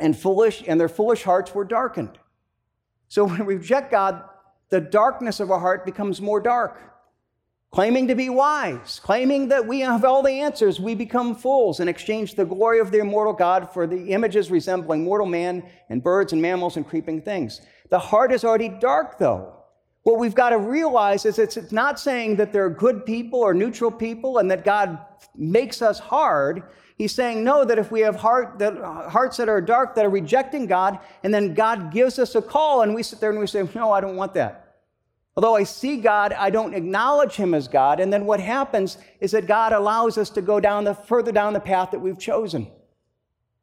and 0.00 0.16
foolish, 0.16 0.64
and 0.66 0.80
their 0.80 0.88
foolish 0.88 1.22
hearts 1.22 1.54
were 1.54 1.64
darkened. 1.64 2.18
So 3.08 3.24
when 3.28 3.44
we 3.46 3.56
reject 3.56 3.90
God, 3.90 4.22
the 4.70 4.80
darkness 4.80 5.40
of 5.40 5.50
our 5.50 5.60
heart 5.60 5.84
becomes 5.84 6.20
more 6.20 6.40
dark 6.40 6.92
claiming 7.72 8.06
to 8.06 8.14
be 8.14 8.28
wise, 8.28 9.00
claiming 9.02 9.48
that 9.48 9.66
we 9.66 9.80
have 9.80 10.04
all 10.04 10.22
the 10.22 10.40
answers, 10.40 10.78
we 10.78 10.94
become 10.94 11.34
fools 11.34 11.80
and 11.80 11.88
exchange 11.88 12.34
the 12.34 12.44
glory 12.44 12.78
of 12.78 12.90
the 12.90 12.98
immortal 12.98 13.32
God 13.32 13.72
for 13.72 13.86
the 13.86 14.10
images 14.10 14.50
resembling 14.50 15.02
mortal 15.02 15.26
man 15.26 15.62
and 15.88 16.02
birds 16.02 16.34
and 16.34 16.42
mammals 16.42 16.76
and 16.76 16.86
creeping 16.86 17.22
things. 17.22 17.62
The 17.88 17.98
heart 17.98 18.30
is 18.30 18.44
already 18.44 18.68
dark, 18.68 19.18
though. 19.18 19.54
What 20.02 20.18
we've 20.18 20.34
got 20.34 20.50
to 20.50 20.58
realize 20.58 21.24
is 21.24 21.38
it's 21.38 21.72
not 21.72 21.98
saying 21.98 22.36
that 22.36 22.52
they're 22.52 22.68
good 22.68 23.06
people 23.06 23.40
or 23.40 23.54
neutral 23.54 23.90
people 23.90 24.38
and 24.38 24.50
that 24.50 24.64
God 24.64 24.98
makes 25.34 25.80
us 25.80 25.98
hard. 25.98 26.64
He's 27.02 27.12
saying, 27.12 27.42
no, 27.42 27.64
that 27.64 27.80
if 27.80 27.90
we 27.90 27.98
have 28.02 28.14
heart, 28.14 28.60
that, 28.60 28.80
uh, 28.80 29.10
hearts 29.10 29.36
that 29.38 29.48
are 29.48 29.60
dark, 29.60 29.96
that 29.96 30.04
are 30.04 30.08
rejecting 30.08 30.66
God, 30.66 31.00
and 31.24 31.34
then 31.34 31.52
God 31.52 31.92
gives 31.92 32.16
us 32.20 32.36
a 32.36 32.40
call, 32.40 32.82
and 32.82 32.94
we 32.94 33.02
sit 33.02 33.18
there 33.18 33.30
and 33.30 33.40
we 33.40 33.48
say, 33.48 33.68
no, 33.74 33.90
I 33.90 34.00
don't 34.00 34.14
want 34.14 34.34
that. 34.34 34.76
Although 35.36 35.56
I 35.56 35.64
see 35.64 35.96
God, 35.96 36.32
I 36.32 36.48
don't 36.48 36.74
acknowledge 36.74 37.34
him 37.34 37.54
as 37.54 37.66
God. 37.66 37.98
And 37.98 38.12
then 38.12 38.24
what 38.24 38.38
happens 38.38 38.98
is 39.18 39.32
that 39.32 39.48
God 39.48 39.72
allows 39.72 40.16
us 40.16 40.30
to 40.30 40.42
go 40.42 40.60
down 40.60 40.84
the 40.84 40.94
further 40.94 41.32
down 41.32 41.54
the 41.54 41.58
path 41.58 41.90
that 41.90 41.98
we've 41.98 42.20
chosen, 42.20 42.70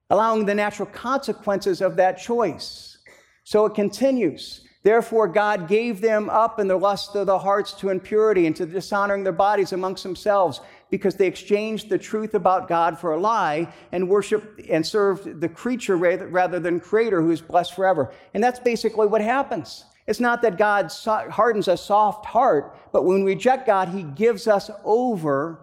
allowing 0.09 0.45
the 0.45 0.53
natural 0.53 0.89
consequences 0.89 1.79
of 1.79 1.95
that 1.95 2.17
choice. 2.17 2.97
So 3.45 3.65
it 3.65 3.73
continues. 3.73 4.67
Therefore, 4.83 5.29
God 5.29 5.69
gave 5.69 6.01
them 6.01 6.29
up 6.29 6.59
in 6.59 6.67
the 6.67 6.75
lust 6.75 7.15
of 7.15 7.27
the 7.27 7.39
hearts 7.39 7.71
to 7.75 7.87
impurity 7.87 8.47
and 8.47 8.55
to 8.57 8.65
dishonoring 8.65 9.23
their 9.23 9.31
bodies 9.31 9.71
amongst 9.71 10.03
themselves 10.03 10.59
because 10.89 11.15
they 11.15 11.27
exchanged 11.27 11.89
the 11.89 11.97
truth 11.97 12.33
about 12.33 12.67
God 12.67 12.97
for 12.99 13.13
a 13.13 13.19
lie 13.19 13.71
and 13.91 14.09
worshiped 14.09 14.61
and 14.67 14.85
served 14.85 15.39
the 15.39 15.49
creature 15.49 15.97
rather 15.97 16.59
than 16.59 16.79
creator 16.79 17.21
who 17.21 17.31
is 17.31 17.41
blessed 17.41 17.75
forever. 17.75 18.11
And 18.33 18.43
that's 18.43 18.59
basically 18.59 19.07
what 19.07 19.21
happens. 19.21 19.85
It's 20.07 20.19
not 20.19 20.41
that 20.41 20.57
God 20.57 20.91
hardens 21.31 21.67
a 21.67 21.77
soft 21.77 22.25
heart, 22.25 22.75
but 22.91 23.05
when 23.05 23.23
we 23.23 23.33
reject 23.33 23.67
God, 23.67 23.89
He 23.89 24.01
gives 24.01 24.47
us 24.47 24.71
over 24.83 25.59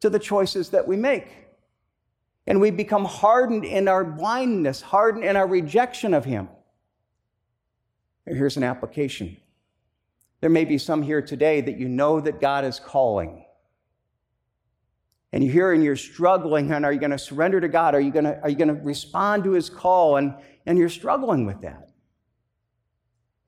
to 0.00 0.08
the 0.08 0.18
choices 0.18 0.70
that 0.70 0.88
we 0.88 0.96
make. 0.96 1.28
And 2.46 2.60
we 2.60 2.70
become 2.70 3.04
hardened 3.04 3.64
in 3.64 3.88
our 3.88 4.04
blindness, 4.04 4.80
hardened 4.80 5.24
in 5.24 5.36
our 5.36 5.46
rejection 5.46 6.14
of 6.14 6.24
Him. 6.24 6.48
Here's 8.26 8.56
an 8.56 8.62
application. 8.62 9.36
There 10.40 10.50
may 10.50 10.64
be 10.64 10.78
some 10.78 11.02
here 11.02 11.20
today 11.20 11.60
that 11.60 11.78
you 11.78 11.88
know 11.88 12.20
that 12.20 12.40
God 12.40 12.64
is 12.64 12.80
calling. 12.80 13.43
And 15.34 15.42
you're 15.42 15.52
here 15.52 15.72
and 15.72 15.82
you're 15.82 15.96
struggling, 15.96 16.70
and 16.70 16.84
are 16.84 16.92
you 16.92 17.00
going 17.00 17.10
to 17.10 17.18
surrender 17.18 17.60
to 17.60 17.66
God? 17.66 17.92
Are 17.96 18.00
you 18.00 18.12
going 18.12 18.24
to, 18.24 18.40
are 18.42 18.48
you 18.48 18.54
going 18.54 18.68
to 18.68 18.80
respond 18.84 19.42
to 19.42 19.50
his 19.50 19.68
call? 19.68 20.16
And, 20.16 20.32
and 20.64 20.78
you're 20.78 20.88
struggling 20.88 21.44
with 21.44 21.60
that. 21.62 21.90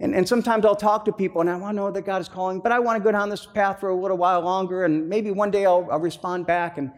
And, 0.01 0.13
and 0.13 0.27
sometimes 0.29 0.65
I'll 0.65 0.75
talk 0.75 1.05
to 1.05 1.13
people 1.13 1.41
and 1.41 1.49
I 1.49 1.55
want 1.55 1.75
to 1.75 1.77
know 1.77 1.93
that 1.93 2.03
God 2.03 2.21
is 2.21 2.29
calling, 2.29 2.59
but 2.59 2.73
I 2.73 2.81
want 2.81 2.99
to 2.99 3.05
go 3.05 3.13
down 3.13 3.31
this 3.31 3.47
path 3.47 3.79
for 3.79 3.91
a 3.91 3.95
little 3.95 4.17
while 4.17 4.41
longer, 4.41 4.85
and 4.85 5.09
maybe 5.09 5.31
one 5.31 5.53
day 5.53 5.65
I'll, 5.65 5.87
I'll 5.89 6.01
respond 6.01 6.45
back. 6.45 6.77
And 6.77 6.91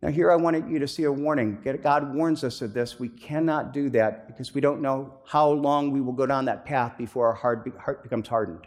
now, 0.00 0.08
here 0.08 0.32
I 0.32 0.36
wanted 0.36 0.66
you 0.70 0.78
to 0.78 0.88
see 0.88 1.02
a 1.02 1.12
warning. 1.12 1.58
God 1.82 2.14
warns 2.14 2.42
us 2.42 2.62
of 2.62 2.72
this. 2.72 2.98
We 2.98 3.10
cannot 3.10 3.74
do 3.74 3.90
that 3.90 4.26
because 4.26 4.54
we 4.54 4.62
don't 4.62 4.80
know 4.80 5.20
how 5.26 5.50
long 5.50 5.90
we 5.90 6.00
will 6.00 6.14
go 6.14 6.24
down 6.24 6.46
that 6.46 6.64
path 6.64 6.96
before 6.96 7.26
our 7.26 7.34
heart 7.34 7.62
becomes 8.02 8.26
hardened 8.26 8.66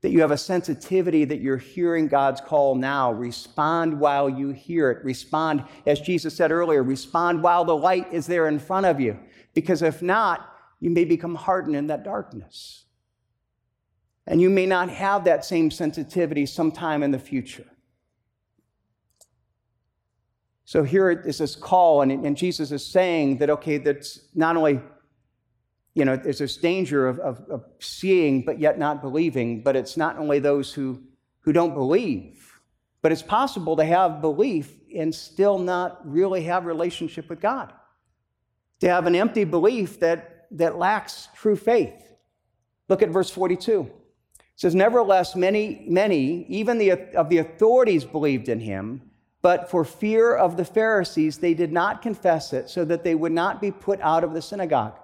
that 0.00 0.10
you 0.10 0.20
have 0.20 0.30
a 0.30 0.38
sensitivity 0.38 1.24
that 1.24 1.40
you're 1.40 1.56
hearing 1.56 2.06
God's 2.06 2.40
call 2.40 2.76
now. 2.76 3.12
Respond 3.12 3.98
while 3.98 4.30
you 4.30 4.50
hear 4.50 4.90
it. 4.90 5.04
Respond, 5.04 5.64
as 5.86 6.00
Jesus 6.00 6.36
said 6.36 6.52
earlier, 6.52 6.82
respond 6.82 7.42
while 7.42 7.64
the 7.64 7.76
light 7.76 8.12
is 8.12 8.26
there 8.26 8.46
in 8.46 8.60
front 8.60 8.86
of 8.86 9.00
you. 9.00 9.18
Because 9.54 9.82
if 9.82 10.00
not, 10.00 10.54
you 10.78 10.90
may 10.90 11.04
become 11.04 11.34
hardened 11.34 11.74
in 11.74 11.88
that 11.88 12.04
darkness. 12.04 12.84
And 14.26 14.40
you 14.40 14.50
may 14.50 14.66
not 14.66 14.88
have 14.90 15.24
that 15.24 15.44
same 15.44 15.70
sensitivity 15.70 16.46
sometime 16.46 17.02
in 17.02 17.10
the 17.10 17.18
future. 17.18 17.66
So 20.64 20.84
here 20.84 21.10
is 21.10 21.38
this 21.38 21.56
call, 21.56 22.02
and, 22.02 22.12
and 22.26 22.36
Jesus 22.36 22.70
is 22.70 22.84
saying 22.86 23.38
that, 23.38 23.48
okay, 23.48 23.78
that's 23.78 24.28
not 24.34 24.54
only 24.54 24.80
you 25.98 26.04
know, 26.04 26.14
there's 26.14 26.38
this 26.38 26.56
danger 26.56 27.08
of, 27.08 27.18
of, 27.18 27.40
of, 27.50 27.64
seeing 27.80 28.44
but 28.44 28.60
yet 28.60 28.78
not 28.78 29.02
believing, 29.02 29.62
but 29.64 29.74
it's 29.74 29.96
not 29.96 30.16
only 30.16 30.38
those 30.38 30.72
who, 30.72 31.02
who 31.40 31.52
don't 31.52 31.74
believe, 31.74 32.60
but 33.02 33.10
it's 33.10 33.22
possible 33.22 33.74
to 33.74 33.84
have 33.84 34.20
belief 34.20 34.72
and 34.94 35.12
still 35.12 35.58
not 35.58 36.00
really 36.08 36.44
have 36.44 36.66
relationship 36.66 37.28
with 37.28 37.40
God. 37.40 37.72
To 38.78 38.88
have 38.88 39.06
an 39.08 39.16
empty 39.16 39.42
belief 39.42 39.98
that, 39.98 40.46
that 40.52 40.78
lacks 40.78 41.28
true 41.34 41.56
faith. 41.56 42.00
Look 42.88 43.02
at 43.02 43.08
verse 43.08 43.28
42. 43.28 43.80
It 43.80 44.42
says, 44.54 44.76
Nevertheless, 44.76 45.34
many, 45.34 45.84
many, 45.88 46.46
even 46.48 46.78
the, 46.78 46.92
of 47.16 47.28
the 47.28 47.38
authorities 47.38 48.04
believed 48.04 48.48
in 48.48 48.60
him, 48.60 49.02
but 49.42 49.68
for 49.68 49.84
fear 49.84 50.36
of 50.36 50.56
the 50.56 50.64
Pharisees, 50.64 51.38
they 51.38 51.54
did 51.54 51.72
not 51.72 52.02
confess 52.02 52.52
it 52.52 52.70
so 52.70 52.84
that 52.84 53.02
they 53.02 53.16
would 53.16 53.32
not 53.32 53.60
be 53.60 53.72
put 53.72 54.00
out 54.00 54.22
of 54.22 54.32
the 54.32 54.42
synagogue. 54.42 54.94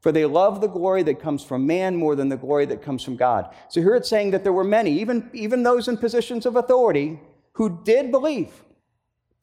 For 0.00 0.12
they 0.12 0.24
love 0.24 0.60
the 0.60 0.68
glory 0.68 1.02
that 1.04 1.20
comes 1.20 1.42
from 1.42 1.66
man 1.66 1.96
more 1.96 2.14
than 2.14 2.28
the 2.28 2.36
glory 2.36 2.66
that 2.66 2.82
comes 2.82 3.02
from 3.02 3.16
God. 3.16 3.52
So 3.68 3.80
here 3.80 3.96
it's 3.96 4.08
saying 4.08 4.30
that 4.30 4.44
there 4.44 4.52
were 4.52 4.64
many, 4.64 4.92
even, 5.00 5.28
even 5.32 5.62
those 5.62 5.88
in 5.88 5.96
positions 5.96 6.46
of 6.46 6.56
authority, 6.56 7.18
who 7.52 7.80
did 7.82 8.12
believe 8.12 8.52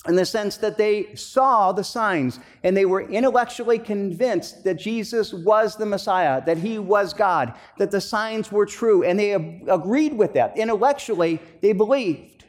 in 0.07 0.15
the 0.15 0.25
sense 0.25 0.57
that 0.57 0.77
they 0.77 1.13
saw 1.15 1.71
the 1.71 1.83
signs 1.83 2.39
and 2.63 2.77
they 2.77 2.85
were 2.85 3.01
intellectually 3.01 3.79
convinced 3.79 4.63
that 4.63 4.75
Jesus 4.75 5.33
was 5.33 5.75
the 5.75 5.85
Messiah, 5.85 6.43
that 6.45 6.57
he 6.57 6.79
was 6.79 7.13
God, 7.13 7.53
that 7.77 7.91
the 7.91 7.99
signs 7.99 8.51
were 8.51 8.65
true, 8.65 9.03
and 9.03 9.19
they 9.19 9.33
agreed 9.33 10.13
with 10.13 10.33
that. 10.33 10.57
Intellectually, 10.57 11.41
they 11.61 11.73
believed. 11.73 12.45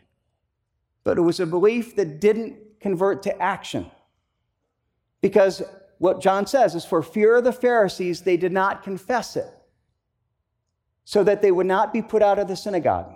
But 1.02 1.18
it 1.18 1.22
was 1.22 1.40
a 1.40 1.46
belief 1.46 1.96
that 1.96 2.20
didn't 2.20 2.56
convert 2.80 3.22
to 3.24 3.42
action. 3.42 3.90
Because 5.20 5.62
what 5.98 6.20
John 6.20 6.46
says 6.46 6.74
is 6.74 6.84
for 6.84 7.02
fear 7.02 7.36
of 7.36 7.44
the 7.44 7.52
Pharisees, 7.52 8.22
they 8.22 8.36
did 8.36 8.52
not 8.52 8.82
confess 8.82 9.36
it, 9.36 9.52
so 11.04 11.24
that 11.24 11.42
they 11.42 11.50
would 11.50 11.66
not 11.66 11.92
be 11.92 12.02
put 12.02 12.22
out 12.22 12.38
of 12.38 12.48
the 12.48 12.56
synagogue. 12.56 13.14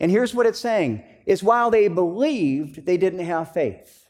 And 0.00 0.10
here's 0.10 0.34
what 0.34 0.46
it's 0.46 0.60
saying 0.60 1.04
is 1.26 1.42
while 1.42 1.70
they 1.70 1.88
believed, 1.88 2.84
they 2.84 2.96
didn't 2.96 3.24
have 3.24 3.52
faith. 3.52 4.00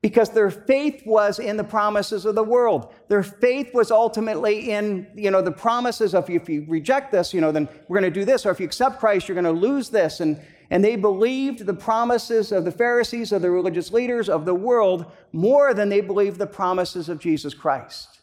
Because 0.00 0.30
their 0.30 0.50
faith 0.50 1.02
was 1.06 1.38
in 1.38 1.56
the 1.56 1.64
promises 1.64 2.24
of 2.24 2.34
the 2.34 2.42
world. 2.42 2.92
Their 3.06 3.22
faith 3.22 3.72
was 3.72 3.92
ultimately 3.92 4.72
in, 4.72 5.06
you 5.14 5.30
know, 5.30 5.40
the 5.40 5.52
promises 5.52 6.12
of 6.12 6.28
if 6.28 6.48
you 6.48 6.64
reject 6.68 7.12
this, 7.12 7.32
you 7.32 7.40
know, 7.40 7.52
then 7.52 7.68
we're 7.86 8.00
going 8.00 8.12
to 8.12 8.20
do 8.20 8.24
this, 8.24 8.44
or 8.44 8.50
if 8.50 8.58
you 8.58 8.66
accept 8.66 8.98
Christ, 8.98 9.28
you're 9.28 9.40
going 9.40 9.44
to 9.44 9.52
lose 9.52 9.90
this. 9.90 10.18
And, 10.18 10.40
and 10.72 10.82
they 10.82 10.96
believed 10.96 11.66
the 11.66 11.74
promises 11.74 12.50
of 12.50 12.64
the 12.64 12.72
Pharisees, 12.72 13.30
of 13.30 13.42
the 13.42 13.50
religious 13.50 13.92
leaders 13.92 14.30
of 14.30 14.46
the 14.46 14.54
world, 14.54 15.04
more 15.30 15.74
than 15.74 15.90
they 15.90 16.00
believed 16.00 16.38
the 16.38 16.46
promises 16.46 17.10
of 17.10 17.18
Jesus 17.18 17.52
Christ. 17.52 18.20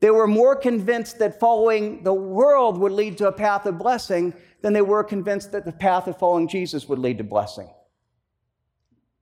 They 0.00 0.10
were 0.10 0.26
more 0.26 0.56
convinced 0.56 1.20
that 1.20 1.38
following 1.38 2.02
the 2.02 2.12
world 2.12 2.78
would 2.78 2.90
lead 2.90 3.16
to 3.18 3.28
a 3.28 3.32
path 3.32 3.64
of 3.66 3.78
blessing 3.78 4.34
than 4.60 4.72
they 4.72 4.82
were 4.82 5.04
convinced 5.04 5.52
that 5.52 5.64
the 5.64 5.70
path 5.70 6.08
of 6.08 6.18
following 6.18 6.48
Jesus 6.48 6.88
would 6.88 6.98
lead 6.98 7.18
to 7.18 7.24
blessing. 7.24 7.70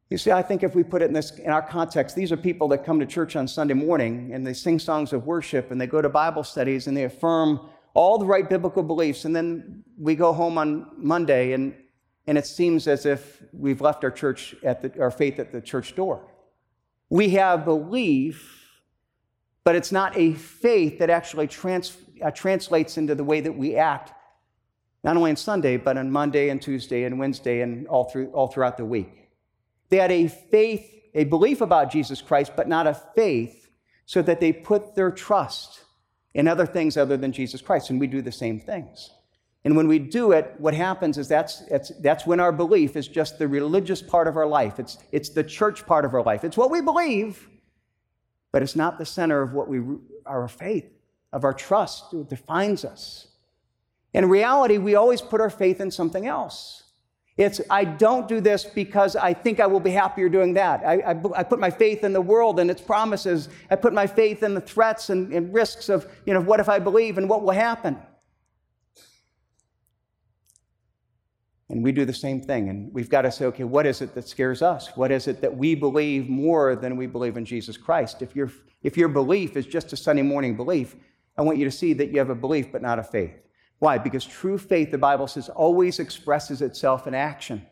You 0.08 0.16
see, 0.16 0.30
I 0.30 0.40
think 0.40 0.62
if 0.62 0.74
we 0.74 0.82
put 0.82 1.02
it 1.02 1.08
in, 1.08 1.12
this, 1.12 1.32
in 1.32 1.50
our 1.50 1.60
context, 1.60 2.16
these 2.16 2.32
are 2.32 2.38
people 2.38 2.68
that 2.68 2.86
come 2.86 2.98
to 3.00 3.06
church 3.06 3.36
on 3.36 3.48
Sunday 3.48 3.74
morning 3.74 4.32
and 4.32 4.46
they 4.46 4.54
sing 4.54 4.78
songs 4.78 5.12
of 5.12 5.26
worship 5.26 5.70
and 5.70 5.78
they 5.78 5.86
go 5.86 6.00
to 6.00 6.08
Bible 6.08 6.42
studies 6.42 6.86
and 6.86 6.96
they 6.96 7.04
affirm 7.04 7.68
all 7.92 8.16
the 8.16 8.24
right 8.24 8.48
biblical 8.48 8.82
beliefs. 8.82 9.26
And 9.26 9.36
then 9.36 9.84
we 9.98 10.14
go 10.14 10.32
home 10.32 10.56
on 10.56 10.86
Monday 10.96 11.52
and 11.52 11.74
and 12.26 12.38
it 12.38 12.46
seems 12.46 12.86
as 12.86 13.06
if 13.06 13.42
we've 13.52 13.80
left 13.80 14.04
our 14.04 14.10
church 14.10 14.54
at 14.62 14.82
the, 14.82 15.00
our 15.00 15.10
faith 15.10 15.38
at 15.38 15.52
the 15.52 15.60
church 15.60 15.94
door. 15.94 16.22
We 17.08 17.30
have 17.30 17.64
belief, 17.64 18.80
but 19.64 19.74
it's 19.74 19.90
not 19.90 20.16
a 20.16 20.34
faith 20.34 20.98
that 21.00 21.10
actually 21.10 21.48
trans, 21.48 21.96
uh, 22.22 22.30
translates 22.30 22.98
into 22.98 23.14
the 23.14 23.24
way 23.24 23.40
that 23.40 23.56
we 23.56 23.76
act, 23.76 24.12
not 25.02 25.16
only 25.16 25.30
on 25.30 25.36
Sunday, 25.36 25.76
but 25.76 25.96
on 25.96 26.10
Monday 26.10 26.50
and 26.50 26.60
Tuesday 26.62 27.04
and 27.04 27.18
Wednesday 27.18 27.62
and 27.62 27.86
all, 27.88 28.04
through, 28.04 28.28
all 28.28 28.48
throughout 28.48 28.76
the 28.76 28.84
week. 28.84 29.28
They 29.88 29.96
had 29.96 30.12
a 30.12 30.28
faith, 30.28 30.88
a 31.14 31.24
belief 31.24 31.60
about 31.60 31.90
Jesus 31.90 32.22
Christ, 32.22 32.52
but 32.54 32.68
not 32.68 32.86
a 32.86 32.94
faith, 32.94 33.68
so 34.06 34.22
that 34.22 34.40
they 34.40 34.52
put 34.52 34.94
their 34.94 35.10
trust 35.10 35.80
in 36.34 36.46
other 36.46 36.66
things 36.66 36.96
other 36.96 37.16
than 37.16 37.32
Jesus 37.32 37.60
Christ. 37.60 37.90
And 37.90 37.98
we 37.98 38.06
do 38.06 38.22
the 38.22 38.32
same 38.32 38.60
things. 38.60 39.10
And 39.64 39.76
when 39.76 39.88
we 39.88 39.98
do 39.98 40.32
it, 40.32 40.54
what 40.58 40.72
happens 40.72 41.18
is 41.18 41.28
that's, 41.28 41.60
that's, 41.66 41.90
that's 42.00 42.26
when 42.26 42.40
our 42.40 42.52
belief 42.52 42.96
is 42.96 43.06
just 43.06 43.38
the 43.38 43.46
religious 43.46 44.00
part 44.00 44.26
of 44.26 44.36
our 44.36 44.46
life. 44.46 44.78
It's, 44.78 44.98
it's 45.12 45.28
the 45.28 45.44
church 45.44 45.86
part 45.86 46.04
of 46.04 46.14
our 46.14 46.22
life. 46.22 46.44
It's 46.44 46.56
what 46.56 46.70
we 46.70 46.80
believe, 46.80 47.46
but 48.52 48.62
it's 48.62 48.74
not 48.74 48.98
the 48.98 49.04
center 49.04 49.42
of 49.42 49.52
what 49.52 49.68
we, 49.68 49.82
our 50.24 50.48
faith, 50.48 50.90
of 51.32 51.44
our 51.44 51.52
trust, 51.52 52.12
what 52.12 52.28
defines 52.30 52.86
us. 52.86 53.28
In 54.14 54.28
reality, 54.28 54.78
we 54.78 54.94
always 54.94 55.20
put 55.20 55.40
our 55.40 55.50
faith 55.50 55.80
in 55.80 55.90
something 55.90 56.26
else. 56.26 56.84
It's, 57.36 57.60
I 57.70 57.84
don't 57.84 58.28
do 58.28 58.40
this 58.40 58.64
because 58.64 59.14
I 59.14 59.32
think 59.32 59.60
I 59.60 59.66
will 59.66 59.80
be 59.80 59.90
happier 59.90 60.28
doing 60.28 60.54
that. 60.54 60.82
I, 60.84 60.94
I, 61.00 61.10
I, 61.36 61.42
put 61.42 61.58
my 61.58 61.70
faith 61.70 62.02
in 62.04 62.12
the 62.12 62.20
world 62.20 62.60
and 62.60 62.70
its 62.70 62.82
promises. 62.82 63.48
I 63.70 63.76
put 63.76 63.94
my 63.94 64.06
faith 64.06 64.42
in 64.42 64.52
the 64.52 64.60
threats 64.60 65.10
and, 65.10 65.32
and 65.32 65.52
risks 65.54 65.88
of, 65.88 66.06
you 66.26 66.34
know, 66.34 66.40
what 66.40 66.60
if 66.60 66.68
I 66.68 66.78
believe 66.78 67.18
and 67.18 67.28
what 67.30 67.42
will 67.42 67.52
happen. 67.52 67.96
And 71.70 71.84
we 71.84 71.92
do 71.92 72.04
the 72.04 72.12
same 72.12 72.40
thing. 72.40 72.68
And 72.68 72.92
we've 72.92 73.08
got 73.08 73.22
to 73.22 73.30
say, 73.30 73.44
okay, 73.46 73.62
what 73.62 73.86
is 73.86 74.02
it 74.02 74.14
that 74.16 74.26
scares 74.26 74.60
us? 74.60 74.88
What 74.96 75.12
is 75.12 75.28
it 75.28 75.40
that 75.40 75.56
we 75.56 75.76
believe 75.76 76.28
more 76.28 76.74
than 76.74 76.96
we 76.96 77.06
believe 77.06 77.36
in 77.36 77.44
Jesus 77.44 77.76
Christ? 77.76 78.22
If, 78.22 78.34
your 78.34 78.50
if 78.82 78.96
your 78.96 79.08
belief 79.08 79.56
is 79.56 79.66
just 79.66 79.92
a 79.92 79.96
Sunday 79.96 80.22
morning 80.22 80.56
belief, 80.56 80.96
I 81.38 81.42
want 81.42 81.58
you 81.58 81.64
to 81.64 81.70
see 81.70 81.92
that 81.92 82.10
you 82.10 82.18
have 82.18 82.28
a 82.28 82.34
belief 82.34 82.72
but 82.72 82.82
not 82.82 82.98
a 82.98 83.04
faith. 83.04 83.34
Why? 83.78 83.98
Because 83.98 84.26
true 84.26 84.58
faith, 84.58 84.90
the 84.90 84.98
Bible 84.98 85.28
says, 85.28 85.48
always 85.48 86.00
expresses 86.00 86.60
itself 86.60 87.06
in 87.06 87.14
action. 87.14 87.64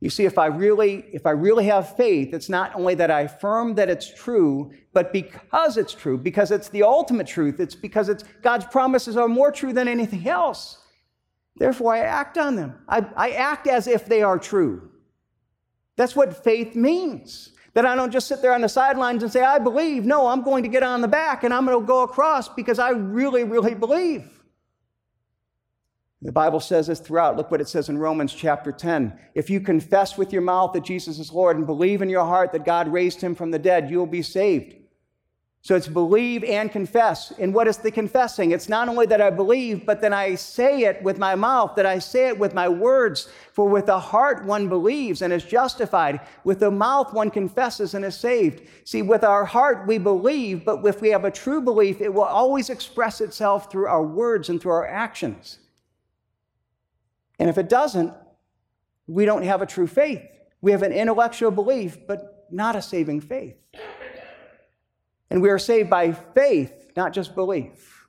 You 0.00 0.10
see, 0.10 0.26
if 0.26 0.36
I 0.36 0.46
really, 0.46 1.06
if 1.12 1.24
I 1.26 1.30
really 1.30 1.64
have 1.66 1.96
faith, 1.96 2.34
it's 2.34 2.48
not 2.48 2.74
only 2.74 2.94
that 2.96 3.10
I 3.10 3.22
affirm 3.22 3.76
that 3.76 3.88
it's 3.88 4.12
true, 4.12 4.72
but 4.92 5.12
because 5.12 5.76
it's 5.78 5.94
true, 5.94 6.18
because 6.18 6.50
it's 6.50 6.68
the 6.68 6.82
ultimate 6.82 7.26
truth, 7.26 7.60
it's 7.60 7.74
because 7.74 8.10
it's 8.10 8.24
God's 8.42 8.66
promises 8.66 9.16
are 9.16 9.28
more 9.28 9.50
true 9.50 9.72
than 9.72 9.88
anything 9.88 10.28
else. 10.28 10.83
Therefore, 11.56 11.94
I 11.94 12.00
act 12.00 12.36
on 12.36 12.56
them. 12.56 12.74
I, 12.88 13.06
I 13.16 13.30
act 13.30 13.66
as 13.66 13.86
if 13.86 14.06
they 14.06 14.22
are 14.22 14.38
true. 14.38 14.90
That's 15.96 16.16
what 16.16 16.42
faith 16.42 16.74
means. 16.74 17.50
That 17.74 17.86
I 17.86 17.96
don't 17.96 18.12
just 18.12 18.28
sit 18.28 18.40
there 18.40 18.54
on 18.54 18.60
the 18.60 18.68
sidelines 18.68 19.22
and 19.22 19.32
say, 19.32 19.42
I 19.42 19.58
believe. 19.58 20.04
No, 20.04 20.28
I'm 20.28 20.42
going 20.42 20.62
to 20.62 20.68
get 20.68 20.82
on 20.82 21.00
the 21.00 21.08
back 21.08 21.42
and 21.42 21.52
I'm 21.52 21.66
going 21.66 21.78
to 21.78 21.86
go 21.86 22.02
across 22.02 22.48
because 22.48 22.78
I 22.78 22.90
really, 22.90 23.44
really 23.44 23.74
believe. 23.74 24.30
The 26.22 26.32
Bible 26.32 26.60
says 26.60 26.86
this 26.86 27.00
throughout. 27.00 27.36
Look 27.36 27.50
what 27.50 27.60
it 27.60 27.68
says 27.68 27.88
in 27.88 27.98
Romans 27.98 28.32
chapter 28.32 28.72
10. 28.72 29.18
If 29.34 29.50
you 29.50 29.60
confess 29.60 30.16
with 30.16 30.32
your 30.32 30.40
mouth 30.40 30.72
that 30.72 30.84
Jesus 30.84 31.18
is 31.18 31.32
Lord 31.32 31.56
and 31.58 31.66
believe 31.66 32.00
in 32.00 32.08
your 32.08 32.24
heart 32.24 32.52
that 32.52 32.64
God 32.64 32.88
raised 32.88 33.20
him 33.20 33.34
from 33.34 33.50
the 33.50 33.58
dead, 33.58 33.90
you 33.90 33.98
will 33.98 34.06
be 34.06 34.22
saved. 34.22 34.76
So 35.64 35.74
it's 35.74 35.88
believe 35.88 36.44
and 36.44 36.70
confess. 36.70 37.32
And 37.38 37.54
what 37.54 37.66
is 37.66 37.78
the 37.78 37.90
confessing? 37.90 38.50
It's 38.50 38.68
not 38.68 38.86
only 38.86 39.06
that 39.06 39.22
I 39.22 39.30
believe, 39.30 39.86
but 39.86 40.02
then 40.02 40.12
I 40.12 40.34
say 40.34 40.82
it 40.82 41.02
with 41.02 41.16
my 41.16 41.34
mouth, 41.34 41.74
that 41.76 41.86
I 41.86 42.00
say 42.00 42.28
it 42.28 42.38
with 42.38 42.52
my 42.52 42.68
words. 42.68 43.30
For 43.54 43.66
with 43.66 43.86
the 43.86 43.98
heart 43.98 44.44
one 44.44 44.68
believes 44.68 45.22
and 45.22 45.32
is 45.32 45.42
justified. 45.42 46.20
With 46.44 46.60
the 46.60 46.70
mouth 46.70 47.14
one 47.14 47.30
confesses 47.30 47.94
and 47.94 48.04
is 48.04 48.14
saved. 48.14 48.68
See, 48.84 49.00
with 49.00 49.24
our 49.24 49.46
heart 49.46 49.86
we 49.86 49.96
believe, 49.96 50.66
but 50.66 50.84
if 50.84 51.00
we 51.00 51.08
have 51.08 51.24
a 51.24 51.30
true 51.30 51.62
belief, 51.62 52.02
it 52.02 52.12
will 52.12 52.24
always 52.24 52.68
express 52.68 53.22
itself 53.22 53.72
through 53.72 53.86
our 53.86 54.04
words 54.04 54.50
and 54.50 54.60
through 54.60 54.72
our 54.72 54.86
actions. 54.86 55.60
And 57.38 57.48
if 57.48 57.56
it 57.56 57.70
doesn't, 57.70 58.12
we 59.06 59.24
don't 59.24 59.44
have 59.44 59.62
a 59.62 59.66
true 59.66 59.86
faith. 59.86 60.20
We 60.60 60.72
have 60.72 60.82
an 60.82 60.92
intellectual 60.92 61.50
belief, 61.50 62.06
but 62.06 62.48
not 62.50 62.76
a 62.76 62.82
saving 62.82 63.22
faith. 63.22 63.56
And 65.30 65.40
we 65.40 65.50
are 65.50 65.58
saved 65.58 65.90
by 65.90 66.12
faith, 66.12 66.92
not 66.96 67.12
just 67.12 67.34
belief. 67.34 68.06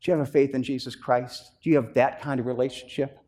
Do 0.00 0.10
you 0.10 0.18
have 0.18 0.26
a 0.26 0.30
faith 0.30 0.54
in 0.54 0.62
Jesus 0.62 0.94
Christ? 0.94 1.52
Do 1.62 1.70
you 1.70 1.76
have 1.76 1.94
that 1.94 2.20
kind 2.20 2.40
of 2.40 2.46
relationship? 2.46 3.18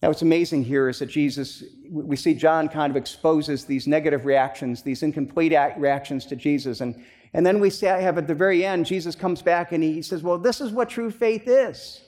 Now, 0.00 0.08
what's 0.08 0.22
amazing 0.22 0.64
here 0.64 0.88
is 0.88 1.00
that 1.00 1.06
Jesus, 1.06 1.64
we 1.90 2.14
see 2.14 2.34
John 2.34 2.68
kind 2.68 2.90
of 2.90 2.96
exposes 2.96 3.64
these 3.64 3.88
negative 3.88 4.26
reactions, 4.26 4.82
these 4.82 5.02
incomplete 5.02 5.52
reactions 5.76 6.24
to 6.26 6.36
Jesus. 6.36 6.80
And, 6.80 7.04
and 7.32 7.44
then 7.44 7.58
we 7.58 7.70
have 7.80 8.16
at 8.16 8.28
the 8.28 8.34
very 8.34 8.64
end, 8.64 8.86
Jesus 8.86 9.16
comes 9.16 9.42
back 9.42 9.72
and 9.72 9.82
he 9.82 10.02
says, 10.02 10.22
Well, 10.22 10.38
this 10.38 10.60
is 10.60 10.70
what 10.70 10.88
true 10.88 11.10
faith 11.10 11.48
is. 11.48 12.07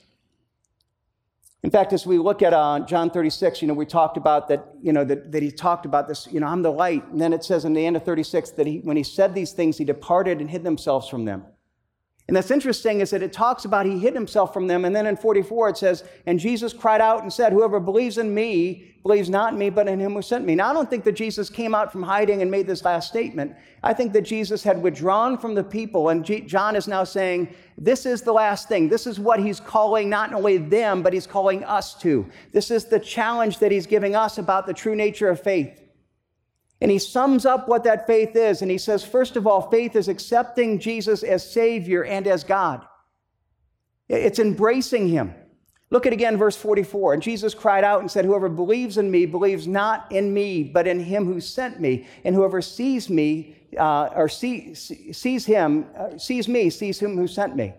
In 1.62 1.70
fact, 1.70 1.92
as 1.92 2.06
we 2.06 2.16
look 2.16 2.40
at 2.40 2.54
uh, 2.54 2.80
John 2.80 3.10
36, 3.10 3.60
you 3.60 3.68
know, 3.68 3.74
we 3.74 3.84
talked 3.84 4.16
about 4.16 4.48
that, 4.48 4.66
you 4.82 4.94
know, 4.94 5.04
that, 5.04 5.30
that 5.30 5.42
he 5.42 5.50
talked 5.50 5.84
about 5.84 6.08
this, 6.08 6.26
you 6.30 6.40
know, 6.40 6.46
I'm 6.46 6.62
the 6.62 6.72
light. 6.72 7.06
And 7.08 7.20
then 7.20 7.34
it 7.34 7.44
says 7.44 7.66
in 7.66 7.74
the 7.74 7.84
end 7.84 7.96
of 7.96 8.04
36 8.04 8.50
that 8.52 8.66
he, 8.66 8.78
when 8.78 8.96
he 8.96 9.02
said 9.02 9.34
these 9.34 9.52
things, 9.52 9.76
he 9.76 9.84
departed 9.84 10.40
and 10.40 10.50
hid 10.50 10.64
themselves 10.64 11.06
from 11.06 11.26
them. 11.26 11.44
And 12.30 12.36
that's 12.36 12.52
interesting 12.52 13.00
is 13.00 13.10
that 13.10 13.24
it 13.24 13.32
talks 13.32 13.64
about 13.64 13.86
he 13.86 13.98
hid 13.98 14.14
himself 14.14 14.54
from 14.54 14.68
them. 14.68 14.84
And 14.84 14.94
then 14.94 15.04
in 15.04 15.16
44 15.16 15.70
it 15.70 15.76
says, 15.76 16.04
And 16.26 16.38
Jesus 16.38 16.72
cried 16.72 17.00
out 17.00 17.22
and 17.22 17.32
said, 17.32 17.52
Whoever 17.52 17.80
believes 17.80 18.18
in 18.18 18.32
me 18.32 18.94
believes 19.02 19.28
not 19.28 19.52
in 19.52 19.58
me, 19.58 19.68
but 19.68 19.88
in 19.88 19.98
him 19.98 20.12
who 20.12 20.22
sent 20.22 20.44
me. 20.44 20.54
Now, 20.54 20.70
I 20.70 20.72
don't 20.72 20.88
think 20.88 21.02
that 21.02 21.16
Jesus 21.16 21.50
came 21.50 21.74
out 21.74 21.90
from 21.90 22.04
hiding 22.04 22.40
and 22.40 22.48
made 22.48 22.68
this 22.68 22.84
last 22.84 23.08
statement. 23.08 23.56
I 23.82 23.92
think 23.92 24.12
that 24.12 24.22
Jesus 24.22 24.62
had 24.62 24.80
withdrawn 24.80 25.38
from 25.38 25.56
the 25.56 25.64
people. 25.64 26.10
And 26.10 26.24
G- 26.24 26.42
John 26.42 26.76
is 26.76 26.86
now 26.86 27.02
saying, 27.02 27.52
This 27.76 28.06
is 28.06 28.22
the 28.22 28.32
last 28.32 28.68
thing. 28.68 28.88
This 28.88 29.08
is 29.08 29.18
what 29.18 29.40
he's 29.40 29.58
calling 29.58 30.08
not 30.08 30.32
only 30.32 30.56
them, 30.56 31.02
but 31.02 31.12
he's 31.12 31.26
calling 31.26 31.64
us 31.64 31.94
to. 31.94 32.24
This 32.52 32.70
is 32.70 32.84
the 32.84 33.00
challenge 33.00 33.58
that 33.58 33.72
he's 33.72 33.88
giving 33.88 34.14
us 34.14 34.38
about 34.38 34.68
the 34.68 34.72
true 34.72 34.94
nature 34.94 35.30
of 35.30 35.42
faith. 35.42 35.82
And 36.80 36.90
he 36.90 36.98
sums 36.98 37.44
up 37.44 37.68
what 37.68 37.84
that 37.84 38.06
faith 38.06 38.34
is. 38.34 38.62
And 38.62 38.70
he 38.70 38.78
says, 38.78 39.04
first 39.04 39.36
of 39.36 39.46
all, 39.46 39.70
faith 39.70 39.96
is 39.96 40.08
accepting 40.08 40.78
Jesus 40.78 41.22
as 41.22 41.48
Savior 41.48 42.04
and 42.04 42.26
as 42.26 42.44
God, 42.44 42.86
it's 44.08 44.38
embracing 44.38 45.08
him. 45.08 45.34
Look 45.90 46.06
at 46.06 46.12
again 46.12 46.36
verse 46.36 46.56
44. 46.56 47.14
And 47.14 47.22
Jesus 47.22 47.52
cried 47.52 47.82
out 47.82 48.00
and 48.00 48.10
said, 48.10 48.24
Whoever 48.24 48.48
believes 48.48 48.96
in 48.96 49.10
me 49.10 49.26
believes 49.26 49.66
not 49.66 50.10
in 50.12 50.32
me, 50.32 50.62
but 50.62 50.86
in 50.86 51.00
him 51.00 51.26
who 51.26 51.40
sent 51.40 51.80
me. 51.80 52.06
And 52.24 52.34
whoever 52.34 52.62
sees 52.62 53.10
me, 53.10 53.56
uh, 53.76 54.10
or 54.14 54.28
see, 54.28 54.74
sees 54.74 55.44
him, 55.44 55.86
uh, 55.98 56.16
sees 56.16 56.48
me, 56.48 56.70
sees 56.70 57.00
him 57.00 57.16
who 57.16 57.26
sent 57.26 57.56
me. 57.56 57.74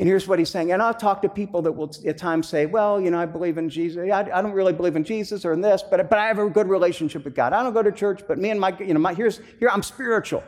And 0.00 0.08
here's 0.08 0.26
what 0.26 0.38
he's 0.38 0.48
saying. 0.48 0.72
And 0.72 0.80
I'll 0.80 0.94
talk 0.94 1.20
to 1.20 1.28
people 1.28 1.60
that 1.60 1.72
will 1.72 1.94
at 2.06 2.16
times 2.16 2.48
say, 2.48 2.64
well, 2.64 2.98
you 2.98 3.10
know, 3.10 3.20
I 3.20 3.26
believe 3.26 3.58
in 3.58 3.68
Jesus. 3.68 4.10
I, 4.10 4.20
I, 4.20 4.40
don't 4.40 4.52
really 4.52 4.72
believe 4.72 4.96
in 4.96 5.04
Jesus 5.04 5.44
or 5.44 5.52
in 5.52 5.60
this, 5.60 5.82
but, 5.82 6.08
but 6.08 6.18
I 6.18 6.26
have 6.26 6.38
a 6.38 6.48
good 6.48 6.70
relationship 6.70 7.22
with 7.22 7.34
God. 7.34 7.52
I 7.52 7.62
don't 7.62 7.74
go 7.74 7.82
to 7.82 7.92
church, 7.92 8.22
but 8.26 8.38
me 8.38 8.48
and 8.48 8.58
my, 8.58 8.74
you 8.78 8.94
know, 8.94 8.98
my, 8.98 9.12
here's, 9.12 9.42
here, 9.58 9.68
I'm 9.70 9.82
spiritual. 9.82 10.42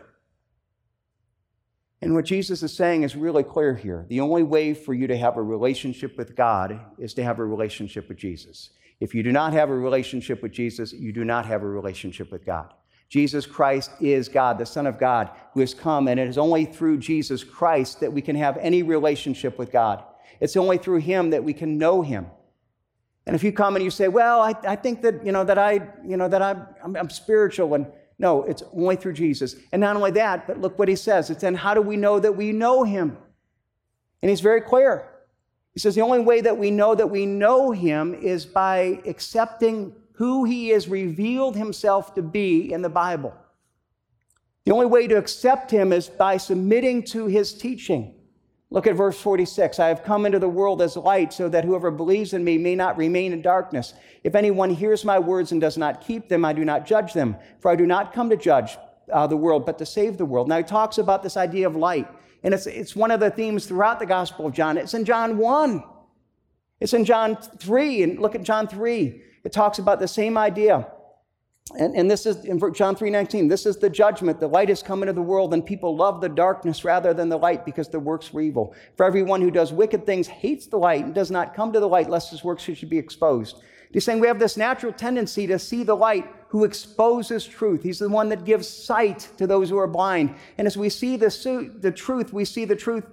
And 2.01 2.15
what 2.15 2.25
Jesus 2.25 2.63
is 2.63 2.75
saying 2.75 3.03
is 3.03 3.15
really 3.15 3.43
clear 3.43 3.75
here. 3.75 4.07
The 4.09 4.21
only 4.21 4.43
way 4.43 4.73
for 4.73 4.95
you 4.95 5.07
to 5.07 5.19
have 5.19 5.37
a 5.37 5.43
relationship 5.43 6.17
with 6.17 6.35
God 6.35 6.81
is 6.99 7.13
to 7.13 7.23
have 7.23 7.39
a 7.39 7.45
relationship 7.45 8.09
with 8.09 8.17
Jesus. 8.17 8.71
If 9.01 9.15
you 9.15 9.23
do 9.23 9.33
not 9.33 9.53
have 9.53 9.69
a 9.69 9.77
relationship 9.77 10.43
with 10.43 10.53
Jesus, 10.53 10.95
you 10.95 11.13
do 11.13 11.27
not 11.27 11.45
have 11.45 11.63
a 11.63 11.69
relationship 11.69 12.33
with 12.33 12.47
God. 12.47 12.73
Jesus 13.13 13.45
Christ 13.45 13.91
is 14.01 14.27
God, 14.27 14.57
the 14.57 14.65
Son 14.65 14.87
of 14.87 14.99
God, 14.99 15.29
who 15.53 15.61
has 15.61 15.75
come, 15.75 16.09
and 16.09 16.19
it 16.19 16.27
is 16.27 16.39
only 16.39 16.65
through 16.65 16.97
Jesus 16.97 17.45
Christ 17.45 18.01
that 18.01 18.11
we 18.11 18.23
can 18.23 18.35
have 18.35 18.57
any 18.57 18.83
relationship 18.83 19.59
with 19.59 19.71
God. 19.71 20.03
It's 20.41 20.57
only 20.57 20.79
through 20.79 21.01
Him 21.01 21.29
that 21.29 21.45
we 21.45 21.53
can 21.53 21.77
know 21.77 22.01
Him. 22.01 22.25
And 23.27 23.37
if 23.37 23.45
you 23.45 23.53
come 23.53 23.77
and 23.77 23.85
you 23.85 23.91
say, 23.91 24.09
"Well, 24.09 24.41
I, 24.41 24.55
I 24.67 24.77
think 24.77 25.03
that 25.03 25.27
you 25.27 25.31
know 25.31 25.45
that 25.45 25.59
I 25.59 25.91
you 26.03 26.17
know 26.17 26.27
that 26.27 26.41
I'm, 26.41 26.67
I'm, 26.83 26.97
I'm 26.97 27.11
spiritual," 27.11 27.75
and 27.75 27.87
no, 28.19 28.45
it's 28.45 28.63
only 28.73 28.97
through 28.97 29.13
Jesus. 29.13 29.57
And 29.73 29.81
not 29.81 29.95
only 29.95 30.13
that, 30.13 30.47
but 30.47 30.63
look 30.63 30.79
what 30.79 30.89
He 30.89 30.97
says. 30.97 31.29
It's 31.29 31.43
then 31.43 31.55
how 31.55 31.75
do 31.75 31.83
we 31.83 31.99
know 31.99 32.19
that 32.19 32.35
we 32.35 32.51
know 32.51 32.83
Him? 32.83 33.19
And 34.23 34.31
He's 34.31 34.41
very 34.41 34.63
clear. 34.63 35.07
He 35.75 35.81
says 35.81 35.95
the 35.95 36.01
only 36.01 36.21
way 36.21 36.41
that 36.41 36.57
we 36.57 36.71
know 36.71 36.95
that 36.95 37.11
we 37.11 37.27
know 37.27 37.73
Him 37.73 38.15
is 38.15 38.47
by 38.47 39.03
accepting 39.05 39.95
who 40.23 40.45
he 40.45 40.69
has 40.69 40.87
revealed 40.87 41.57
himself 41.57 42.15
to 42.15 42.23
be 42.23 42.73
in 42.73 42.81
the 42.81 42.89
Bible. 42.89 43.35
The 44.65 44.71
only 44.71 44.87
way 44.87 45.09
to 45.09 45.17
accept 45.17 45.69
him 45.69 45.93
is 45.93 46.09
by 46.09 46.37
submitting 46.37 47.03
to 47.07 47.27
his 47.27 47.53
teaching. 47.53 48.15
Look 48.71 48.87
at 48.87 48.95
verse 48.95 49.21
46. 49.21 49.81
I 49.81 49.89
have 49.89 50.05
come 50.05 50.25
into 50.25 50.39
the 50.39 50.49
world 50.49 50.81
as 50.81 50.97
light 50.97 51.33
so 51.33 51.49
that 51.49 51.65
whoever 51.65 51.91
believes 51.91 52.35
in 52.35 52.45
me 52.45 52.57
may 52.57 52.77
not 52.77 52.97
remain 52.97 53.33
in 53.33 53.43
darkness. 53.43 53.95
If 54.23 54.37
anyone 54.37 54.71
hears 54.71 55.05
my 55.05 55.19
words 55.19 55.51
and 55.51 55.61
does 55.61 55.77
not 55.77 56.01
keep 56.01 56.29
them, 56.29 56.45
I 56.45 56.53
do 56.53 56.65
not 56.65 56.87
judge 56.87 57.15
them, 57.15 57.35
for 57.59 57.73
I 57.73 57.75
do 57.75 57.85
not 57.85 58.13
come 58.13 58.31
to 58.31 58.37
judge 58.37 58.79
uh, 59.13 59.27
the 59.27 59.37
world, 59.37 59.67
but 59.67 59.77
to 59.79 59.85
save 59.85 60.19
the 60.19 60.25
world. 60.25 60.47
Now 60.47 60.59
he 60.59 60.63
talks 60.63 60.99
about 60.99 61.25
this 61.25 61.37
idea 61.37 61.67
of 61.67 61.75
light, 61.75 62.07
and 62.45 62.55
it's, 62.55 62.69
it's 62.69 62.95
one 62.95 63.11
of 63.11 63.19
the 63.19 63.31
themes 63.33 63.67
throughout 63.67 63.99
the 63.99 64.07
Gospel 64.07 64.47
of 64.47 64.53
John. 64.53 64.79
It's 64.79 64.95
in 64.95 65.05
John 65.05 65.37
1, 65.37 65.83
it's 66.83 66.93
in 66.93 67.05
John 67.05 67.37
3, 67.37 68.03
and 68.03 68.19
look 68.19 68.35
at 68.35 68.43
John 68.43 68.67
3 68.67 69.23
it 69.45 69.53
talks 69.53 69.79
about 69.79 69.99
the 69.99 70.09
same 70.09 70.39
idea. 70.39 70.87
And, 71.79 71.97
and 71.97 72.11
this 72.11 72.27
is 72.27 72.45
in 72.45 72.59
John 72.75 72.97
3:19. 72.97 73.49
This 73.49 73.67
is 73.67 73.79
the 73.79 73.89
judgment. 73.89 74.41
The 74.41 74.49
light 74.49 74.69
has 74.69 74.83
come 74.83 75.03
into 75.03 75.13
the 75.13 75.23
world, 75.23 75.55
and 75.55 75.65
people 75.65 75.97
love 75.97 76.21
the 76.21 76.29
darkness 76.29 76.85
rather 76.85 77.15
than 77.15 77.29
the 77.29 77.39
light 77.39 77.65
because 77.65 77.89
their 77.89 78.01
works 78.01 78.33
were 78.33 78.41
evil. 78.41 78.75
For 78.97 79.07
everyone 79.07 79.41
who 79.41 79.51
does 79.51 79.73
wicked 79.73 80.05
things 80.05 80.27
hates 80.27 80.67
the 80.67 80.77
light 80.77 81.05
and 81.05 81.15
does 81.15 81.31
not 81.31 81.55
come 81.55 81.73
to 81.73 81.81
the 81.81 81.89
light, 81.89 82.11
lest 82.11 82.31
his 82.31 82.45
works 82.45 82.63
should 82.63 82.91
be 82.91 82.99
exposed. 82.99 83.63
He's 83.93 84.05
saying 84.05 84.21
we 84.21 84.27
have 84.27 84.39
this 84.39 84.57
natural 84.57 84.93
tendency 84.93 85.47
to 85.47 85.59
see 85.59 85.83
the 85.83 85.95
light 85.95 86.27
who 86.49 86.65
exposes 86.65 87.47
truth. 87.47 87.83
He's 87.83 87.99
the 87.99 88.09
one 88.09 88.29
that 88.31 88.45
gives 88.45 88.69
sight 88.69 89.29
to 89.37 89.47
those 89.47 89.71
who 89.71 89.79
are 89.79 89.87
blind. 89.87 90.35
And 90.59 90.67
as 90.67 90.77
we 90.77 90.89
see 90.89 91.17
the, 91.17 91.71
the 91.79 91.93
truth, 91.93 92.33
we 92.33 92.45
see 92.45 92.65
the 92.65 92.77
truth 92.77 93.05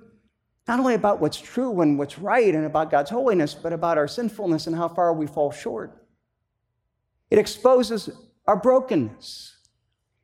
not 0.70 0.80
only 0.80 0.94
about 0.94 1.20
what's 1.20 1.42
true 1.42 1.82
and 1.82 1.98
what's 1.98 2.20
right 2.20 2.54
and 2.54 2.64
about 2.64 2.92
God's 2.92 3.10
holiness, 3.10 3.56
but 3.56 3.74
about 3.74 3.98
our 3.98 4.08
sinfulness 4.08 4.68
and 4.68 4.76
how 4.76 4.88
far 4.88 5.12
we 5.12 5.26
fall 5.26 5.52
short. 5.52 6.06
It 7.32 7.40
exposes 7.40 8.08
our 8.46 8.56
brokenness. 8.56 9.58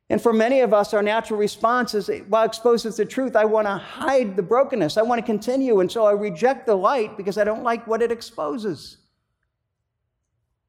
And 0.08 0.22
for 0.22 0.32
many 0.32 0.60
of 0.60 0.72
us, 0.72 0.94
our 0.94 1.02
natural 1.02 1.40
response 1.40 1.94
is 1.94 2.08
while 2.28 2.44
it 2.44 2.46
exposes 2.46 2.96
the 2.96 3.04
truth, 3.04 3.34
I 3.34 3.44
want 3.44 3.66
to 3.66 3.72
hide 3.72 4.36
the 4.36 4.42
brokenness. 4.42 4.96
I 4.96 5.02
want 5.02 5.18
to 5.18 5.26
continue. 5.26 5.80
And 5.80 5.90
so 5.90 6.06
I 6.06 6.12
reject 6.12 6.66
the 6.66 6.76
light 6.76 7.16
because 7.16 7.38
I 7.38 7.42
don't 7.42 7.64
like 7.64 7.84
what 7.88 8.00
it 8.00 8.12
exposes. 8.12 8.98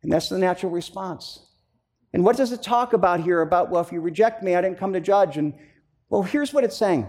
And 0.01 0.11
that's 0.11 0.29
the 0.29 0.39
natural 0.39 0.71
response. 0.71 1.45
And 2.13 2.23
what 2.23 2.35
does 2.35 2.51
it 2.51 2.63
talk 2.63 2.93
about 2.93 3.19
here 3.19 3.41
about, 3.41 3.69
well, 3.69 3.83
if 3.83 3.91
you 3.91 4.01
reject 4.01 4.41
me, 4.41 4.55
I 4.55 4.61
didn't 4.61 4.79
come 4.79 4.93
to 4.93 5.01
judge? 5.01 5.37
And 5.37 5.53
well, 6.09 6.23
here's 6.23 6.51
what 6.51 6.63
it's 6.63 6.75
saying. 6.75 7.07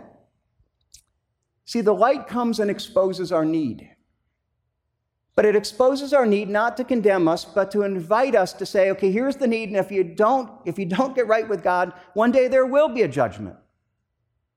See, 1.69 1.83
the 1.83 1.93
light 1.93 2.27
comes 2.27 2.61
and 2.61 2.71
exposes 2.71 3.31
our 3.31 3.45
need. 3.45 3.91
But 5.35 5.45
it 5.45 5.55
exposes 5.55 6.15
our 6.15 6.25
need 6.25 6.49
not 6.49 6.79
to 6.79 6.83
condemn 6.83 7.29
us, 7.29 7.45
but 7.45 7.71
to 7.73 7.83
invite 7.83 8.35
us 8.35 8.55
to 8.55 8.65
say, 8.65 8.91
okay, 8.93 9.13
here's 9.13 9.37
the 9.37 9.47
need, 9.47 9.69
and 9.69 9.77
if 9.77 9.93
you 9.93 10.03
don't, 10.03 10.51
if 10.65 10.79
you 10.79 10.87
don't 10.87 11.15
get 11.15 11.27
right 11.27 11.47
with 11.47 11.63
God, 11.63 11.93
one 12.15 12.33
day 12.33 12.49
there 12.49 12.65
will 12.65 12.89
be 12.89 13.03
a 13.03 13.07
judgment. 13.07 13.55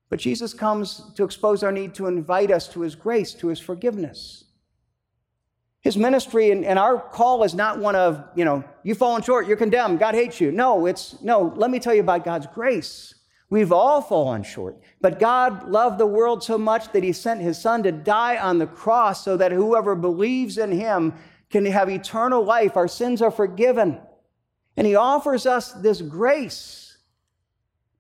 But 0.07 0.19
Jesus 0.19 0.53
comes 0.53 1.11
to 1.15 1.25
expose 1.25 1.63
our 1.63 1.71
need 1.73 1.93
to 1.95 2.07
invite 2.07 2.49
us 2.49 2.69
to 2.69 2.79
his 2.79 2.95
grace, 2.95 3.33
to 3.33 3.49
his 3.49 3.59
forgiveness. 3.59 4.45
His 5.81 5.97
ministry 5.97 6.51
and, 6.51 6.63
and, 6.63 6.79
our 6.79 6.97
call 6.97 7.43
is 7.43 7.53
not 7.53 7.77
one 7.77 7.97
of, 7.97 8.23
you 8.37 8.45
know, 8.45 8.63
you've 8.83 8.99
fallen 8.99 9.21
short, 9.21 9.49
you're 9.49 9.57
condemned, 9.57 9.99
God 9.99 10.15
hates 10.15 10.39
you. 10.39 10.53
No, 10.53 10.85
it's, 10.85 11.21
no, 11.21 11.51
let 11.57 11.71
me 11.71 11.79
tell 11.79 11.93
you 11.93 11.99
about 11.99 12.23
God's 12.23 12.47
grace. 12.47 13.15
We've 13.51 13.73
all 13.73 14.01
fallen 14.01 14.43
short. 14.43 14.79
But 15.01 15.19
God 15.19 15.69
loved 15.69 15.97
the 15.97 16.07
world 16.07 16.41
so 16.41 16.57
much 16.57 16.93
that 16.93 17.03
he 17.03 17.11
sent 17.11 17.41
his 17.41 17.59
son 17.59 17.83
to 17.83 17.91
die 17.91 18.37
on 18.37 18.59
the 18.59 18.65
cross 18.65 19.25
so 19.25 19.35
that 19.35 19.51
whoever 19.51 19.93
believes 19.93 20.57
in 20.57 20.71
him 20.71 21.13
can 21.49 21.65
have 21.65 21.89
eternal 21.89 22.45
life. 22.45 22.77
Our 22.77 22.87
sins 22.87 23.21
are 23.21 23.29
forgiven. 23.29 23.99
And 24.77 24.87
he 24.87 24.95
offers 24.95 25.45
us 25.45 25.73
this 25.73 26.01
grace. 26.01 26.97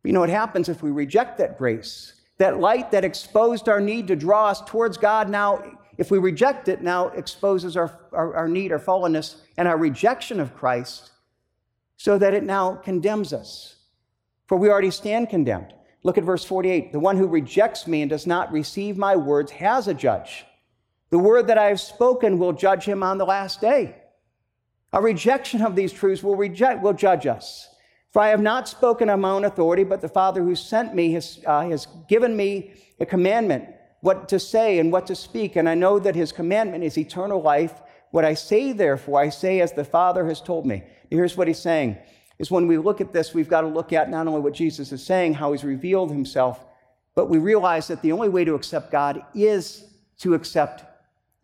You 0.05 0.13
know 0.13 0.21
what 0.21 0.29
happens 0.29 0.69
if 0.69 0.81
we 0.81 0.89
reject 0.89 1.37
that 1.39 1.57
grace? 1.57 2.13
That 2.37 2.61
light 2.61 2.89
that 2.91 3.03
exposed 3.03 3.67
our 3.67 3.81
need 3.81 4.07
to 4.07 4.15
draw 4.15 4.47
us 4.47 4.61
towards 4.61 4.95
God 4.95 5.29
now, 5.29 5.77
if 5.97 6.09
we 6.11 6.17
reject 6.17 6.69
it, 6.69 6.81
now 6.81 7.09
exposes 7.09 7.75
our, 7.75 7.99
our, 8.13 8.33
our 8.35 8.47
need, 8.47 8.71
our 8.71 8.79
fallenness, 8.79 9.35
and 9.57 9.67
our 9.67 9.77
rejection 9.77 10.39
of 10.39 10.55
Christ 10.55 11.11
so 11.97 12.17
that 12.17 12.33
it 12.33 12.43
now 12.43 12.75
condemns 12.75 13.33
us 13.33 13.80
for 14.51 14.57
we 14.57 14.69
already 14.69 14.91
stand 14.91 15.29
condemned. 15.29 15.73
Look 16.03 16.17
at 16.17 16.25
verse 16.25 16.43
48. 16.43 16.91
The 16.91 16.99
one 16.99 17.15
who 17.15 17.25
rejects 17.25 17.87
me 17.87 18.01
and 18.01 18.09
does 18.09 18.27
not 18.27 18.51
receive 18.51 18.97
my 18.97 19.15
words 19.15 19.49
has 19.53 19.87
a 19.87 19.93
judge. 19.93 20.43
The 21.09 21.17
word 21.17 21.47
that 21.47 21.57
I 21.57 21.67
have 21.67 21.79
spoken 21.79 22.37
will 22.37 22.51
judge 22.51 22.83
him 22.83 23.01
on 23.01 23.17
the 23.17 23.25
last 23.25 23.61
day. 23.61 23.95
A 24.91 25.01
rejection 25.01 25.61
of 25.61 25.77
these 25.77 25.93
truths 25.93 26.21
will 26.21 26.35
reject, 26.35 26.81
will 26.81 26.91
judge 26.91 27.25
us. 27.27 27.69
For 28.11 28.21
I 28.21 28.27
have 28.27 28.41
not 28.41 28.67
spoken 28.67 29.09
on 29.09 29.21
my 29.21 29.29
own 29.29 29.45
authority, 29.45 29.85
but 29.85 30.01
the 30.01 30.09
Father 30.09 30.43
who 30.43 30.53
sent 30.53 30.93
me 30.93 31.13
has, 31.13 31.39
uh, 31.47 31.69
has 31.69 31.87
given 32.09 32.35
me 32.35 32.73
a 32.99 33.05
commandment, 33.05 33.69
what 34.01 34.27
to 34.27 34.37
say 34.37 34.79
and 34.79 34.91
what 34.91 35.07
to 35.07 35.15
speak. 35.15 35.55
And 35.55 35.69
I 35.69 35.75
know 35.75 35.97
that 35.97 36.13
his 36.13 36.33
commandment 36.33 36.83
is 36.83 36.97
eternal 36.97 37.41
life. 37.41 37.81
What 38.09 38.25
I 38.25 38.33
say, 38.33 38.73
therefore, 38.73 39.21
I 39.21 39.29
say 39.29 39.61
as 39.61 39.71
the 39.71 39.85
Father 39.85 40.25
has 40.25 40.41
told 40.41 40.65
me. 40.65 40.83
Here's 41.09 41.37
what 41.37 41.47
he's 41.47 41.57
saying 41.57 41.99
is 42.41 42.49
when 42.49 42.65
we 42.65 42.79
look 42.79 43.01
at 43.01 43.13
this, 43.13 43.35
we've 43.35 43.47
got 43.47 43.61
to 43.61 43.67
look 43.67 43.93
at 43.93 44.09
not 44.09 44.27
only 44.27 44.41
what 44.41 44.53
Jesus 44.53 44.91
is 44.91 45.05
saying, 45.05 45.35
how 45.35 45.51
he's 45.51 45.63
revealed 45.63 46.09
himself, 46.09 46.65
but 47.13 47.29
we 47.29 47.37
realize 47.37 47.87
that 47.87 48.01
the 48.01 48.11
only 48.11 48.29
way 48.29 48.43
to 48.43 48.55
accept 48.55 48.91
God 48.91 49.23
is 49.35 49.85
to 50.19 50.33
accept 50.33 50.83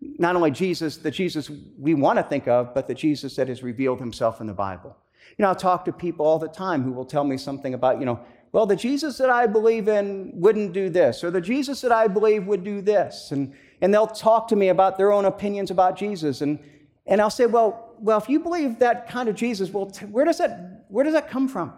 not 0.01 0.35
only 0.35 0.49
Jesus, 0.49 0.97
the 0.97 1.11
Jesus 1.11 1.51
we 1.77 1.93
want 1.93 2.17
to 2.17 2.23
think 2.23 2.47
of, 2.47 2.73
but 2.73 2.87
the 2.87 2.95
Jesus 2.95 3.35
that 3.35 3.47
has 3.47 3.61
revealed 3.61 3.99
himself 3.99 4.41
in 4.41 4.47
the 4.47 4.53
Bible. 4.53 4.97
You 5.37 5.43
know, 5.43 5.49
I'll 5.49 5.55
talk 5.55 5.85
to 5.85 5.93
people 5.93 6.25
all 6.25 6.39
the 6.39 6.47
time 6.47 6.81
who 6.81 6.91
will 6.91 7.05
tell 7.05 7.23
me 7.23 7.37
something 7.37 7.75
about, 7.75 7.99
you 7.99 8.05
know, 8.05 8.19
well, 8.51 8.65
the 8.65 8.75
Jesus 8.75 9.19
that 9.19 9.29
I 9.29 9.45
believe 9.45 9.87
in 9.87 10.31
wouldn't 10.33 10.73
do 10.73 10.89
this, 10.89 11.23
or 11.23 11.29
the 11.29 11.41
Jesus 11.41 11.81
that 11.81 11.91
I 11.91 12.07
believe 12.07 12.47
would 12.47 12.63
do 12.63 12.81
this. 12.81 13.31
And, 13.31 13.53
and 13.81 13.93
they'll 13.93 14.07
talk 14.07 14.47
to 14.47 14.55
me 14.55 14.69
about 14.69 14.97
their 14.97 15.11
own 15.11 15.25
opinions 15.25 15.69
about 15.69 15.95
Jesus. 15.95 16.41
And, 16.41 16.57
and 17.05 17.21
I'll 17.21 17.29
say, 17.29 17.45
well, 17.45 17.93
well, 17.99 18.17
if 18.17 18.29
you 18.29 18.39
believe 18.39 18.79
that 18.79 19.09
kind 19.09 19.27
of 19.29 19.35
Jesus, 19.35 19.69
well, 19.71 19.87
t- 19.87 20.05
where, 20.05 20.25
does 20.25 20.37
that, 20.37 20.76
where 20.89 21.03
does 21.03 21.13
that 21.13 21.29
come 21.29 21.47
from? 21.47 21.73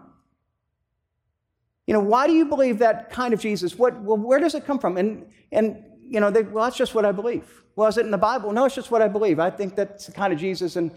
You 1.86 1.94
know, 1.94 2.00
why 2.00 2.26
do 2.26 2.32
you 2.32 2.44
believe 2.44 2.78
that 2.78 3.10
kind 3.10 3.34
of 3.34 3.40
Jesus? 3.40 3.76
What, 3.76 4.00
well, 4.00 4.16
where 4.16 4.38
does 4.38 4.54
it 4.54 4.64
come 4.64 4.78
from? 4.78 4.96
And, 4.96 5.26
and 5.50 5.82
you 6.00 6.20
know, 6.20 6.30
they, 6.30 6.42
well, 6.42 6.64
that's 6.64 6.76
just 6.76 6.94
what 6.94 7.04
I 7.04 7.12
believe. 7.12 7.62
Well, 7.74 7.88
is 7.88 7.96
it 7.98 8.04
in 8.04 8.10
the 8.10 8.18
Bible? 8.18 8.52
No, 8.52 8.64
it's 8.64 8.74
just 8.74 8.90
what 8.90 9.02
I 9.02 9.08
believe. 9.08 9.40
I 9.40 9.50
think 9.50 9.74
that's 9.74 10.06
the 10.06 10.12
kind 10.12 10.32
of 10.32 10.38
Jesus. 10.38 10.76
And, 10.76 10.92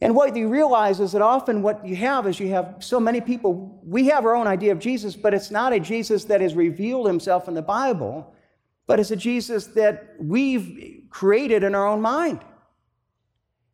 and 0.00 0.14
what 0.14 0.34
you 0.36 0.48
realize 0.48 1.00
is 1.00 1.12
that 1.12 1.22
often 1.22 1.62
what 1.62 1.86
you 1.86 1.96
have 1.96 2.26
is 2.26 2.40
you 2.40 2.50
have 2.50 2.76
so 2.80 2.98
many 2.98 3.20
people, 3.20 3.80
we 3.84 4.06
have 4.08 4.24
our 4.24 4.34
own 4.34 4.46
idea 4.46 4.72
of 4.72 4.80
Jesus, 4.80 5.14
but 5.14 5.32
it's 5.32 5.50
not 5.50 5.72
a 5.72 5.80
Jesus 5.80 6.24
that 6.24 6.40
has 6.40 6.54
revealed 6.54 7.06
himself 7.06 7.46
in 7.46 7.54
the 7.54 7.62
Bible, 7.62 8.34
but 8.86 8.98
it's 8.98 9.12
a 9.12 9.16
Jesus 9.16 9.68
that 9.68 10.16
we've 10.18 11.04
created 11.08 11.62
in 11.62 11.74
our 11.74 11.86
own 11.86 12.00
mind. 12.00 12.40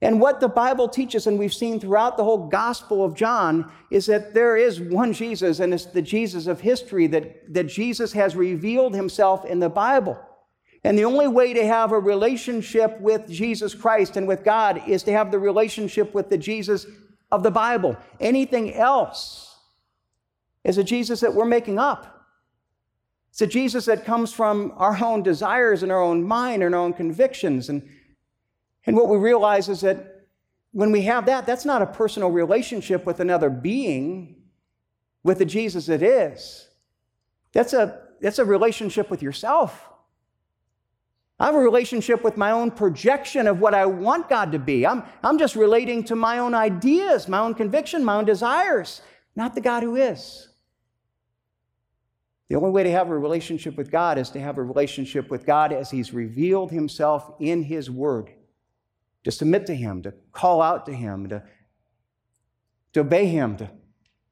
And 0.01 0.21
what 0.21 0.39
the 0.39 0.49
Bible 0.49 0.89
teaches, 0.89 1.27
and 1.27 1.39
we've 1.39 1.53
seen 1.53 1.81
throughout 1.81 2.17
the 2.17 2.23
whole 2.23 2.47
Gospel 2.47 3.05
of 3.05 3.15
John, 3.15 3.71
is 3.91 4.07
that 4.07 4.33
there 4.33 4.57
is 4.57 4.81
one 4.81 5.13
Jesus, 5.13 5.59
and 5.59 5.75
it's 5.75 5.87
the 5.87 6.03
Jesus 6.03 6.47
of 6.47 6.61
history, 6.61 7.09
that, 7.09 7.53
that 7.53 7.65
Jesus 7.65 8.13
has 8.13 8.37
revealed 8.37 8.95
himself 8.95 9.45
in 9.45 9.59
the 9.59 9.69
Bible. 9.69 10.17
And 10.85 10.97
the 10.97 11.05
only 11.05 11.27
way 11.27 11.53
to 11.53 11.67
have 11.67 11.91
a 11.91 11.99
relationship 11.99 13.01
with 13.01 13.29
Jesus 13.29 13.75
Christ 13.75 14.17
and 14.17 14.29
with 14.29 14.45
God 14.45 14.81
is 14.87 15.03
to 15.03 15.13
have 15.13 15.33
the 15.33 15.39
relationship 15.41 16.15
with 16.15 16.31
the 16.31 16.39
Jesus 16.39 16.87
of 17.33 17.43
the 17.43 17.51
Bible. 17.51 17.97
Anything 18.21 18.75
else 18.75 19.57
is 20.63 20.79
a 20.79 20.85
Jesus 20.85 21.19
that 21.21 21.35
we're 21.35 21.45
making 21.45 21.81
up. 21.81 22.27
It's 23.31 23.41
a 23.41 23.47
Jesus 23.49 23.87
that 23.87 24.05
comes 24.05 24.33
from 24.33 24.73
our 24.77 24.97
own 25.03 25.25
desires 25.25 25.83
and 25.83 25.91
our 25.91 26.01
own 26.01 26.23
mind 26.23 26.63
and 26.63 26.73
our 26.73 26.81
own 26.81 26.93
convictions. 26.93 27.69
And, 27.69 27.83
and 28.89 28.97
what 28.97 29.11
we 29.11 29.19
realize 29.19 29.69
is 29.69 29.83
that 29.83 30.23
when 30.73 30.93
we 30.93 31.03
have 31.03 31.27
that, 31.27 31.45
that's 31.45 31.67
not 31.67 31.83
a 31.83 31.87
personal 31.87 32.31
relationship 32.31 33.05
with 33.05 33.21
another 33.21 33.51
being, 33.51 34.37
with 35.23 35.37
the 35.37 35.45
Jesus 35.45 35.91
it 35.91 36.03
is. 36.03 36.69
That's 37.53 37.75
a, 37.75 38.01
that's 38.23 38.39
a 38.39 38.47
relationship 38.47 39.11
with 39.11 39.21
yourself. 39.21 39.87
I 41.39 41.45
have 41.45 41.55
a 41.55 41.59
relationship 41.59 42.25
with 42.25 42.39
my 42.39 42.51
own 42.51 42.71
projection 42.71 43.47
of 43.47 43.61
what 43.61 43.75
I 43.75 43.85
want 43.85 44.31
God 44.31 44.53
to 44.53 44.59
be. 44.59 44.87
I'm, 44.87 45.03
I'm 45.23 45.39
just 45.39 45.55
relating 45.55 46.03
to 46.05 46.17
my 46.17 46.39
own 46.39 46.55
ideas, 46.55 47.29
my 47.29 47.41
own 47.41 47.53
conviction, 47.53 48.03
my 48.03 48.17
own 48.17 48.25
desires, 48.25 49.03
not 49.37 49.55
the 49.55 49.61
God 49.61 49.83
who 49.83 49.97
is. 49.97 50.49
The 52.49 52.55
only 52.55 52.71
way 52.71 52.85
to 52.85 52.91
have 52.91 53.11
a 53.11 53.19
relationship 53.19 53.77
with 53.77 53.91
God 53.91 54.17
is 54.17 54.31
to 54.31 54.41
have 54.41 54.57
a 54.57 54.63
relationship 54.63 55.29
with 55.29 55.45
God 55.45 55.75
as 55.75 55.91
He's 55.91 56.15
revealed 56.15 56.71
Himself 56.71 57.35
in 57.39 57.65
His 57.65 57.91
Word, 57.91 58.31
to 59.29 59.33
submit 59.33 59.67
to 59.67 59.77
Him, 59.77 60.03
to 60.03 60.15
call 60.33 60.63
out 60.63 60.87
to 60.87 60.93
Him, 60.93 61.29
to, 61.29 61.43
to 62.95 63.01
obey 63.01 63.27
Him, 63.27 63.57
to, 63.59 63.71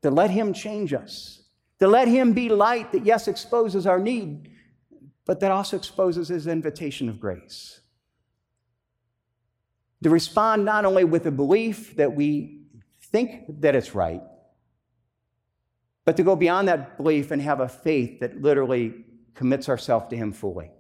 to 0.02 0.10
let 0.10 0.30
Him 0.30 0.52
change 0.52 0.94
us, 0.94 1.42
to 1.80 1.86
let 1.86 2.08
Him 2.08 2.32
be 2.32 2.48
light 2.48 2.92
that, 2.92 3.04
yes, 3.04 3.28
exposes 3.28 3.86
our 3.86 4.00
need 4.00 4.50
but 5.26 5.40
that 5.40 5.50
also 5.50 5.76
exposes 5.76 6.28
his 6.28 6.46
invitation 6.46 7.08
of 7.08 7.20
grace. 7.20 7.80
To 10.04 10.10
respond 10.10 10.64
not 10.64 10.84
only 10.84 11.04
with 11.04 11.26
a 11.26 11.32
belief 11.32 11.96
that 11.96 12.14
we 12.14 12.62
think 13.00 13.60
that 13.60 13.74
it's 13.74 13.94
right, 13.94 14.22
but 16.04 16.16
to 16.16 16.22
go 16.22 16.36
beyond 16.36 16.68
that 16.68 16.96
belief 16.96 17.32
and 17.32 17.42
have 17.42 17.58
a 17.58 17.68
faith 17.68 18.20
that 18.20 18.40
literally 18.40 19.04
commits 19.34 19.68
ourselves 19.68 20.06
to 20.10 20.16
him 20.16 20.32
fully. 20.32 20.70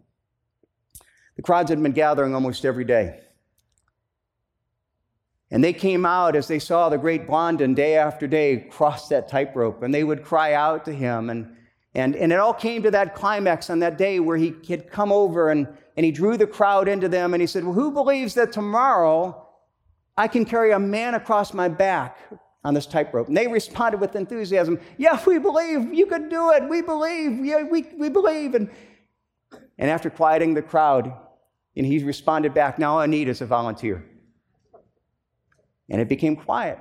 The 1.34 1.42
crowds 1.42 1.70
had 1.70 1.82
been 1.82 1.92
gathering 1.92 2.34
almost 2.34 2.64
every 2.64 2.84
day. 2.84 3.20
And 5.50 5.62
they 5.62 5.72
came 5.72 6.04
out 6.04 6.34
as 6.34 6.48
they 6.48 6.58
saw 6.58 6.88
the 6.88 6.98
great 6.98 7.26
Blondin 7.26 7.74
day 7.74 7.96
after 7.96 8.26
day 8.26 8.66
cross 8.70 9.08
that 9.08 9.28
tightrope, 9.28 9.82
and 9.82 9.94
they 9.94 10.04
would 10.04 10.24
cry 10.24 10.54
out 10.54 10.84
to 10.86 10.92
him 10.92 11.30
and 11.30 11.56
and, 11.96 12.14
and 12.14 12.30
it 12.30 12.38
all 12.38 12.52
came 12.52 12.82
to 12.82 12.90
that 12.90 13.14
climax 13.14 13.70
on 13.70 13.78
that 13.78 13.96
day 13.96 14.20
where 14.20 14.36
he 14.36 14.54
had 14.68 14.90
come 14.90 15.10
over 15.10 15.48
and, 15.48 15.66
and 15.96 16.04
he 16.04 16.12
drew 16.12 16.36
the 16.36 16.46
crowd 16.46 16.88
into 16.88 17.08
them 17.08 17.32
and 17.32 17.40
he 17.40 17.46
said, 17.46 17.64
Well, 17.64 17.72
who 17.72 17.90
believes 17.90 18.34
that 18.34 18.52
tomorrow 18.52 19.48
I 20.14 20.28
can 20.28 20.44
carry 20.44 20.72
a 20.72 20.78
man 20.78 21.14
across 21.14 21.54
my 21.54 21.68
back 21.68 22.18
on 22.62 22.74
this 22.74 22.84
tightrope? 22.84 23.28
And 23.28 23.36
they 23.36 23.48
responded 23.48 23.98
with 23.98 24.14
enthusiasm, 24.14 24.78
Yeah, 24.98 25.18
we 25.24 25.38
believe 25.38 25.94
you 25.94 26.04
can 26.04 26.28
do 26.28 26.50
it. 26.50 26.68
We 26.68 26.82
believe. 26.82 27.42
Yeah, 27.42 27.62
we, 27.62 27.86
we 27.96 28.10
believe. 28.10 28.54
And, 28.54 28.68
and 29.78 29.90
after 29.90 30.10
quieting 30.10 30.52
the 30.52 30.60
crowd, 30.60 31.10
and 31.74 31.86
he 31.86 32.04
responded 32.04 32.52
back, 32.52 32.78
Now 32.78 32.98
I 32.98 33.06
need 33.06 33.26
is 33.26 33.40
a 33.40 33.46
volunteer. 33.46 34.04
And 35.88 36.00
it 36.00 36.08
became 36.08 36.36
quiet. 36.36 36.78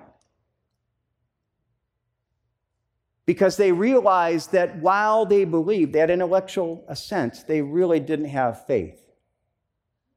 because 3.26 3.58
they 3.58 3.72
realized 3.72 4.52
that 4.52 4.78
while 4.78 5.26
they 5.26 5.46
believed, 5.46 5.94
they 5.94 6.00
had 6.00 6.10
intellectual 6.10 6.84
assent, 6.88 7.46
they 7.48 7.62
really 7.62 8.00
didn't 8.00 8.26
have 8.26 8.66
faith. 8.66 9.02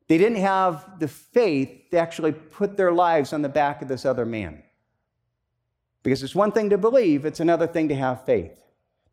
They 0.09 0.19
didn't 0.19 0.39
have 0.39 0.99
the 0.99 1.09
faith 1.09 1.91
to 1.91 1.99
actually 1.99 2.33
put 2.33 2.77
their 2.77 2.93
lives 2.93 3.33
on 3.33 3.43
the 3.43 3.49
back 3.49 3.83
of 3.83 3.89
this 3.89 4.05
other 4.05 4.27
man. 4.27 4.63
Because 6.03 6.23
it's 6.23 6.35
one 6.35 6.53
thing 6.53 6.71
to 6.71 6.79
believe, 6.79 7.25
it's 7.25 7.41
another 7.41 7.67
thing 7.67 7.89
to 7.89 7.95
have 7.95 8.25
faith. 8.25 8.63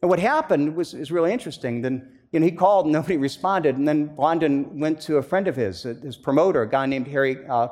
And 0.02 0.10
what 0.10 0.20
happened 0.20 0.76
was 0.76 0.94
is 0.94 1.12
really 1.12 1.32
interesting. 1.32 1.82
Then 1.82 2.20
you 2.32 2.40
know, 2.40 2.46
he 2.46 2.52
called 2.52 2.86
and 2.86 2.94
nobody 3.00 3.18
responded. 3.18 3.78
And 3.78 3.88
then 3.88 4.08
Blondin 4.08 4.80
went 4.80 5.02
to 5.02 5.18
a 5.18 5.24
friend 5.24 5.48
of 5.48 5.56
his, 5.56 5.84
his 5.84 6.16
promoter, 6.16 6.62
a 6.62 6.70
guy 6.70 6.86
named 6.86 7.08
Harry 7.08 7.46
uh. 7.48 7.68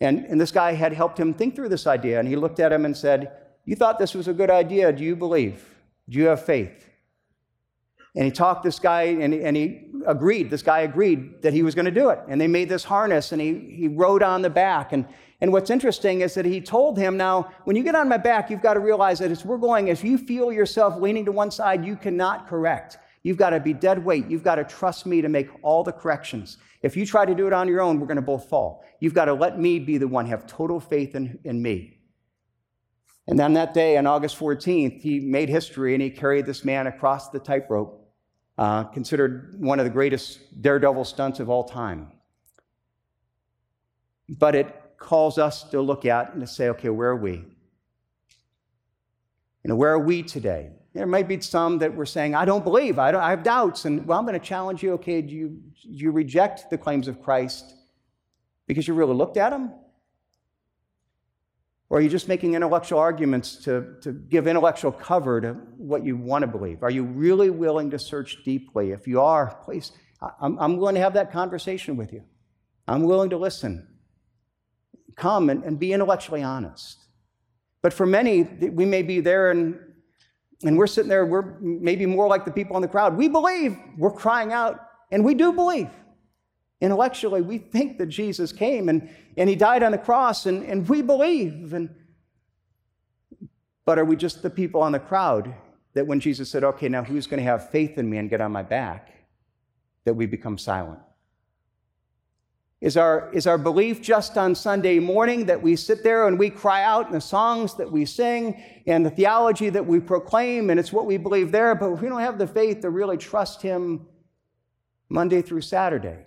And, 0.00 0.24
and 0.26 0.40
this 0.40 0.52
guy 0.52 0.72
had 0.72 0.92
helped 0.92 1.18
him 1.18 1.34
think 1.34 1.56
through 1.56 1.70
this 1.70 1.86
idea. 1.86 2.18
And 2.18 2.28
he 2.28 2.36
looked 2.36 2.60
at 2.60 2.72
him 2.72 2.84
and 2.84 2.96
said, 2.96 3.32
you 3.64 3.76
thought 3.76 3.98
this 3.98 4.14
was 4.14 4.28
a 4.28 4.32
good 4.32 4.50
idea. 4.50 4.92
Do 4.92 5.04
you 5.04 5.16
believe? 5.16 5.74
Do 6.08 6.18
you 6.18 6.26
have 6.26 6.44
faith? 6.44 6.84
And 8.16 8.24
he 8.24 8.30
talked 8.30 8.62
this 8.64 8.78
guy, 8.78 9.02
and 9.02 9.34
and 9.34 9.56
he 9.56 9.90
agreed. 10.06 10.50
This 10.50 10.62
guy 10.62 10.80
agreed 10.80 11.42
that 11.42 11.52
he 11.52 11.62
was 11.62 11.74
going 11.74 11.84
to 11.84 11.90
do 11.90 12.08
it. 12.08 12.18
And 12.28 12.40
they 12.40 12.48
made 12.48 12.68
this 12.68 12.82
harness, 12.82 13.32
and 13.32 13.40
he, 13.40 13.58
he 13.76 13.88
rode 13.88 14.22
on 14.22 14.42
the 14.42 14.50
back. 14.50 14.92
And, 14.92 15.04
and 15.40 15.52
what's 15.52 15.70
interesting 15.70 16.22
is 16.22 16.34
that 16.34 16.44
he 16.44 16.60
told 16.60 16.98
him, 16.98 17.16
now, 17.16 17.52
when 17.64 17.76
you 17.76 17.84
get 17.84 17.94
on 17.94 18.08
my 18.08 18.16
back, 18.16 18.50
you've 18.50 18.62
got 18.62 18.74
to 18.74 18.80
realize 18.80 19.18
that 19.18 19.30
as 19.30 19.44
we're 19.44 19.58
going, 19.58 19.88
if 19.88 20.02
you 20.02 20.16
feel 20.18 20.50
yourself 20.50 21.00
leaning 21.00 21.26
to 21.26 21.32
one 21.32 21.50
side, 21.50 21.84
you 21.84 21.94
cannot 21.94 22.48
correct. 22.48 22.96
You've 23.22 23.36
got 23.36 23.50
to 23.50 23.60
be 23.60 23.74
dead 23.74 24.02
weight. 24.02 24.26
You've 24.28 24.42
got 24.42 24.54
to 24.54 24.64
trust 24.64 25.04
me 25.04 25.20
to 25.20 25.28
make 25.28 25.50
all 25.62 25.84
the 25.84 25.92
corrections. 25.92 26.56
If 26.82 26.96
you 26.96 27.04
try 27.04 27.24
to 27.24 27.34
do 27.34 27.46
it 27.46 27.52
on 27.52 27.68
your 27.68 27.80
own, 27.80 27.98
we're 27.98 28.06
going 28.06 28.16
to 28.16 28.22
both 28.22 28.48
fall. 28.48 28.84
You've 29.00 29.14
got 29.14 29.26
to 29.26 29.34
let 29.34 29.58
me 29.58 29.78
be 29.78 29.98
the 29.98 30.08
one, 30.08 30.26
have 30.26 30.46
total 30.46 30.80
faith 30.80 31.14
in, 31.14 31.38
in 31.44 31.60
me. 31.60 31.98
And 33.26 33.38
then 33.38 33.54
that 33.54 33.74
day, 33.74 33.96
on 33.96 34.06
August 34.06 34.38
14th, 34.38 35.02
he 35.02 35.20
made 35.20 35.48
history 35.48 35.92
and 35.94 36.02
he 36.02 36.08
carried 36.08 36.46
this 36.46 36.64
man 36.64 36.86
across 36.86 37.28
the 37.28 37.38
tightrope, 37.38 38.08
uh, 38.56 38.84
considered 38.84 39.56
one 39.58 39.78
of 39.78 39.84
the 39.84 39.90
greatest 39.90 40.62
daredevil 40.62 41.04
stunts 41.04 41.40
of 41.40 41.50
all 41.50 41.64
time. 41.64 42.12
But 44.28 44.54
it 44.54 44.74
calls 44.98 45.36
us 45.36 45.64
to 45.70 45.80
look 45.80 46.06
at 46.06 46.32
and 46.32 46.40
to 46.40 46.46
say, 46.46 46.68
okay, 46.70 46.88
where 46.88 47.10
are 47.10 47.16
we? 47.16 47.44
Know, 49.64 49.76
where 49.76 49.92
are 49.92 49.98
we 49.98 50.22
today? 50.22 50.70
There 50.94 51.06
might 51.06 51.28
be 51.28 51.40
some 51.40 51.78
that 51.78 51.94
we're 51.94 52.06
saying, 52.06 52.34
I 52.34 52.44
don't 52.44 52.64
believe, 52.64 52.98
I, 52.98 53.12
don't, 53.12 53.22
I 53.22 53.30
have 53.30 53.42
doubts. 53.42 53.84
And 53.84 54.06
well, 54.06 54.18
I'm 54.18 54.24
going 54.24 54.38
to 54.38 54.44
challenge 54.44 54.82
you, 54.82 54.92
okay, 54.94 55.20
do 55.20 55.34
you, 55.34 55.48
do 55.82 55.88
you 55.92 56.10
reject 56.10 56.70
the 56.70 56.78
claims 56.78 57.08
of 57.08 57.22
Christ 57.22 57.74
because 58.66 58.88
you 58.88 58.94
really 58.94 59.14
looked 59.14 59.36
at 59.36 59.50
them? 59.50 59.72
Or 61.90 61.98
are 61.98 62.00
you 62.00 62.10
just 62.10 62.28
making 62.28 62.54
intellectual 62.54 62.98
arguments 62.98 63.56
to, 63.64 63.96
to 64.02 64.12
give 64.12 64.46
intellectual 64.46 64.92
cover 64.92 65.40
to 65.40 65.52
what 65.76 66.04
you 66.04 66.16
want 66.16 66.42
to 66.42 66.46
believe? 66.46 66.82
Are 66.82 66.90
you 66.90 67.04
really 67.04 67.48
willing 67.48 67.90
to 67.90 67.98
search 67.98 68.44
deeply? 68.44 68.90
If 68.90 69.06
you 69.06 69.20
are, 69.20 69.58
please, 69.64 69.92
I'm, 70.40 70.58
I'm 70.58 70.76
willing 70.76 70.96
to 70.96 71.00
have 71.00 71.14
that 71.14 71.32
conversation 71.32 71.96
with 71.96 72.12
you. 72.12 72.24
I'm 72.86 73.04
willing 73.04 73.30
to 73.30 73.38
listen. 73.38 73.88
Come 75.16 75.48
and, 75.48 75.64
and 75.64 75.78
be 75.78 75.92
intellectually 75.92 76.42
honest. 76.42 76.98
But 77.80 77.92
for 77.92 78.04
many, 78.04 78.42
we 78.42 78.84
may 78.84 79.02
be 79.02 79.20
there 79.20 79.50
and, 79.50 79.78
and 80.64 80.76
we're 80.76 80.86
sitting 80.86 81.08
there, 81.08 81.24
we're 81.24 81.58
maybe 81.60 82.04
more 82.06 82.26
like 82.26 82.44
the 82.44 82.50
people 82.50 82.76
in 82.76 82.82
the 82.82 82.88
crowd. 82.88 83.16
We 83.16 83.28
believe, 83.28 83.76
we're 83.96 84.12
crying 84.12 84.52
out, 84.52 84.80
and 85.10 85.24
we 85.24 85.34
do 85.34 85.52
believe. 85.52 85.90
Intellectually, 86.80 87.42
we 87.42 87.58
think 87.58 87.98
that 87.98 88.06
Jesus 88.06 88.52
came 88.52 88.88
and, 88.88 89.08
and 89.36 89.48
he 89.48 89.56
died 89.56 89.82
on 89.82 89.92
the 89.92 89.98
cross, 89.98 90.46
and, 90.46 90.64
and 90.64 90.88
we 90.88 91.02
believe. 91.02 91.72
And, 91.74 91.94
but 93.84 93.98
are 93.98 94.04
we 94.04 94.16
just 94.16 94.42
the 94.42 94.50
people 94.50 94.82
on 94.82 94.92
the 94.92 95.00
crowd 95.00 95.54
that 95.94 96.06
when 96.06 96.20
Jesus 96.20 96.50
said, 96.50 96.64
okay, 96.64 96.88
now 96.88 97.02
who's 97.02 97.26
going 97.26 97.38
to 97.38 97.44
have 97.44 97.70
faith 97.70 97.98
in 97.98 98.08
me 98.08 98.18
and 98.18 98.28
get 98.28 98.40
on 98.40 98.52
my 98.52 98.62
back, 98.62 99.12
that 100.04 100.14
we 100.14 100.26
become 100.26 100.58
silent? 100.58 101.00
Is 102.80 102.96
our, 102.96 103.28
is 103.32 103.48
our 103.48 103.58
belief 103.58 104.00
just 104.00 104.38
on 104.38 104.54
Sunday 104.54 105.00
morning 105.00 105.46
that 105.46 105.60
we 105.60 105.74
sit 105.74 106.04
there 106.04 106.28
and 106.28 106.38
we 106.38 106.48
cry 106.48 106.84
out 106.84 107.08
in 107.08 107.12
the 107.12 107.20
songs 107.20 107.74
that 107.74 107.90
we 107.90 108.04
sing 108.04 108.62
and 108.86 109.04
the 109.04 109.10
theology 109.10 109.68
that 109.68 109.84
we 109.84 109.98
proclaim, 109.98 110.70
and 110.70 110.78
it's 110.78 110.92
what 110.92 111.04
we 111.04 111.16
believe 111.16 111.50
there, 111.50 111.74
but 111.74 111.90
we 112.00 112.08
don't 112.08 112.20
have 112.20 112.38
the 112.38 112.46
faith 112.46 112.82
to 112.82 112.90
really 112.90 113.16
trust 113.16 113.62
Him 113.62 114.06
Monday 115.08 115.42
through 115.42 115.62
Saturday? 115.62 116.24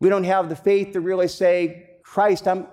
We 0.00 0.10
don't 0.10 0.24
have 0.24 0.50
the 0.50 0.56
faith 0.56 0.92
to 0.92 1.00
really 1.00 1.28
say, 1.28 1.96
Christ, 2.02 2.46
I'm, 2.46 2.66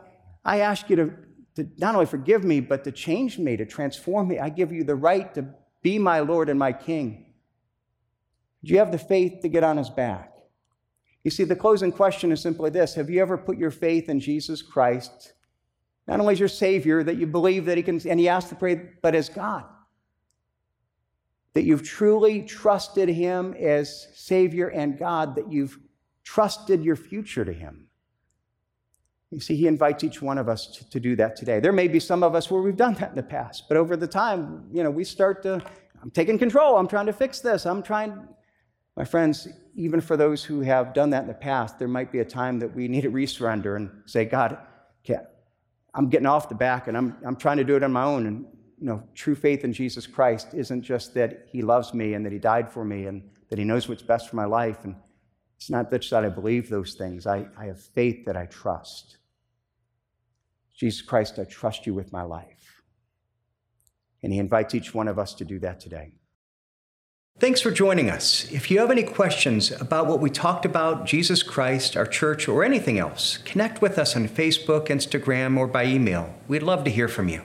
I 0.43 0.59
ask 0.59 0.89
you 0.89 0.97
to, 0.97 1.13
to 1.55 1.69
not 1.77 1.95
only 1.95 2.07
forgive 2.07 2.43
me, 2.43 2.59
but 2.59 2.83
to 2.83 2.91
change 2.91 3.39
me, 3.39 3.55
to 3.55 3.65
transform 3.65 4.27
me. 4.27 4.37
I 4.37 4.49
give 4.49 4.73
you 4.73 4.83
the 4.83 4.95
right 4.95 5.33
to 5.35 5.45
be 5.81 5.97
my 5.97 6.19
Lord 6.19 6.49
and 6.49 6.59
my 6.59 6.73
King. 6.73 7.27
Do 8.65 8.73
you 8.73 8.79
have 8.79 8.91
the 8.91 8.97
faith 8.97 9.43
to 9.43 9.47
get 9.47 9.63
on 9.63 9.77
His 9.77 9.89
back? 9.89 10.34
You 11.25 11.31
see, 11.31 11.43
the 11.43 11.55
closing 11.55 11.91
question 11.91 12.31
is 12.31 12.39
simply 12.39 12.69
this 12.69 12.93
Have 12.93 13.09
you 13.09 13.19
ever 13.19 13.35
put 13.35 13.57
your 13.57 13.71
faith 13.71 14.07
in 14.09 14.19
Jesus 14.19 14.61
Christ, 14.61 15.33
not 16.07 16.19
only 16.19 16.33
as 16.33 16.39
your 16.39 16.47
Savior, 16.47 17.03
that 17.03 17.17
you 17.17 17.25
believe 17.25 17.65
that 17.65 17.77
He 17.77 17.83
can, 17.83 17.99
and 18.07 18.19
He 18.19 18.29
asked 18.29 18.49
to 18.49 18.55
pray, 18.55 18.79
but 19.01 19.15
as 19.15 19.27
God? 19.27 19.65
That 21.53 21.63
you've 21.63 21.83
truly 21.83 22.43
trusted 22.43 23.09
Him 23.09 23.55
as 23.55 24.07
Savior 24.13 24.67
and 24.67 24.99
God, 24.99 25.35
that 25.35 25.51
you've 25.51 25.79
trusted 26.23 26.83
your 26.83 26.95
future 26.95 27.43
to 27.43 27.53
Him. 27.53 27.87
You 29.31 29.39
see, 29.39 29.55
He 29.55 29.65
invites 29.65 30.03
each 30.03 30.21
one 30.21 30.37
of 30.37 30.47
us 30.47 30.67
to, 30.77 30.89
to 30.91 30.99
do 30.99 31.15
that 31.15 31.35
today. 31.35 31.59
There 31.59 31.73
may 31.73 31.87
be 31.87 31.99
some 31.99 32.21
of 32.21 32.35
us 32.35 32.51
where 32.51 32.61
we've 32.61 32.77
done 32.77 32.93
that 32.95 33.09
in 33.09 33.15
the 33.15 33.23
past, 33.23 33.63
but 33.67 33.77
over 33.77 33.97
the 33.97 34.07
time, 34.07 34.67
you 34.71 34.83
know, 34.83 34.91
we 34.91 35.03
start 35.03 35.41
to, 35.41 35.59
I'm 36.03 36.11
taking 36.11 36.37
control, 36.37 36.77
I'm 36.77 36.87
trying 36.87 37.07
to 37.07 37.13
fix 37.13 37.39
this, 37.39 37.65
I'm 37.65 37.81
trying, 37.81 38.27
my 38.95 39.05
friends, 39.05 39.47
even 39.75 40.01
for 40.01 40.17
those 40.17 40.43
who 40.43 40.61
have 40.61 40.93
done 40.93 41.09
that 41.11 41.23
in 41.23 41.27
the 41.27 41.33
past, 41.33 41.77
there 41.77 41.87
might 41.87 42.11
be 42.11 42.19
a 42.19 42.25
time 42.25 42.59
that 42.59 42.73
we 42.73 42.87
need 42.87 43.01
to 43.01 43.11
resurrender 43.11 43.75
and 43.75 43.91
say, 44.05 44.25
God, 44.25 44.57
I'm 45.95 46.09
getting 46.09 46.27
off 46.27 46.49
the 46.49 46.55
back 46.55 46.87
and 46.87 46.97
I'm, 46.97 47.15
I'm 47.25 47.37
trying 47.37 47.57
to 47.57 47.63
do 47.63 47.75
it 47.77 47.83
on 47.83 47.91
my 47.91 48.03
own. 48.03 48.27
And, 48.27 48.45
you 48.77 48.85
know, 48.85 49.01
true 49.15 49.33
faith 49.33 49.63
in 49.63 49.71
Jesus 49.71 50.05
Christ 50.05 50.49
isn't 50.53 50.81
just 50.81 51.13
that 51.13 51.47
He 51.49 51.61
loves 51.61 51.93
me 51.93 52.13
and 52.13 52.25
that 52.25 52.33
He 52.33 52.39
died 52.39 52.69
for 52.69 52.83
me 52.83 53.05
and 53.05 53.23
that 53.49 53.57
He 53.57 53.65
knows 53.65 53.87
what's 53.87 54.01
best 54.01 54.29
for 54.29 54.35
my 54.35 54.45
life. 54.45 54.83
And 54.83 54.95
it's 55.55 55.69
not 55.69 55.89
just 55.89 56.09
that 56.09 56.25
I 56.25 56.29
believe 56.29 56.69
those 56.69 56.95
things, 56.95 57.25
I, 57.25 57.47
I 57.57 57.65
have 57.65 57.81
faith 57.81 58.25
that 58.25 58.35
I 58.35 58.45
trust. 58.47 59.17
Jesus 60.75 61.01
Christ, 61.01 61.39
I 61.39 61.45
trust 61.45 61.87
you 61.87 61.93
with 61.93 62.11
my 62.11 62.23
life. 62.23 62.81
And 64.21 64.33
He 64.33 64.39
invites 64.39 64.75
each 64.75 64.93
one 64.93 65.07
of 65.07 65.17
us 65.17 65.33
to 65.35 65.45
do 65.45 65.59
that 65.59 65.79
today. 65.79 66.11
Thanks 67.37 67.59
for 67.59 67.69
joining 67.69 68.09
us. 68.09 68.49
If 68.49 68.71
you 68.71 68.79
have 68.79 68.89
any 68.89 69.03
questions 69.03 69.69
about 69.69 70.07
what 70.07 70.21
we 70.21 70.29
talked 70.29 70.63
about, 70.63 71.05
Jesus 71.05 71.43
Christ, 71.43 71.97
our 71.97 72.05
church, 72.05 72.47
or 72.47 72.63
anything 72.63 72.97
else, 72.97 73.39
connect 73.39 73.81
with 73.81 73.99
us 73.99 74.15
on 74.15 74.29
Facebook, 74.29 74.87
Instagram, 74.87 75.57
or 75.57 75.67
by 75.67 75.85
email. 75.85 76.33
We'd 76.47 76.63
love 76.63 76.85
to 76.85 76.89
hear 76.89 77.09
from 77.09 77.27
you. 77.27 77.41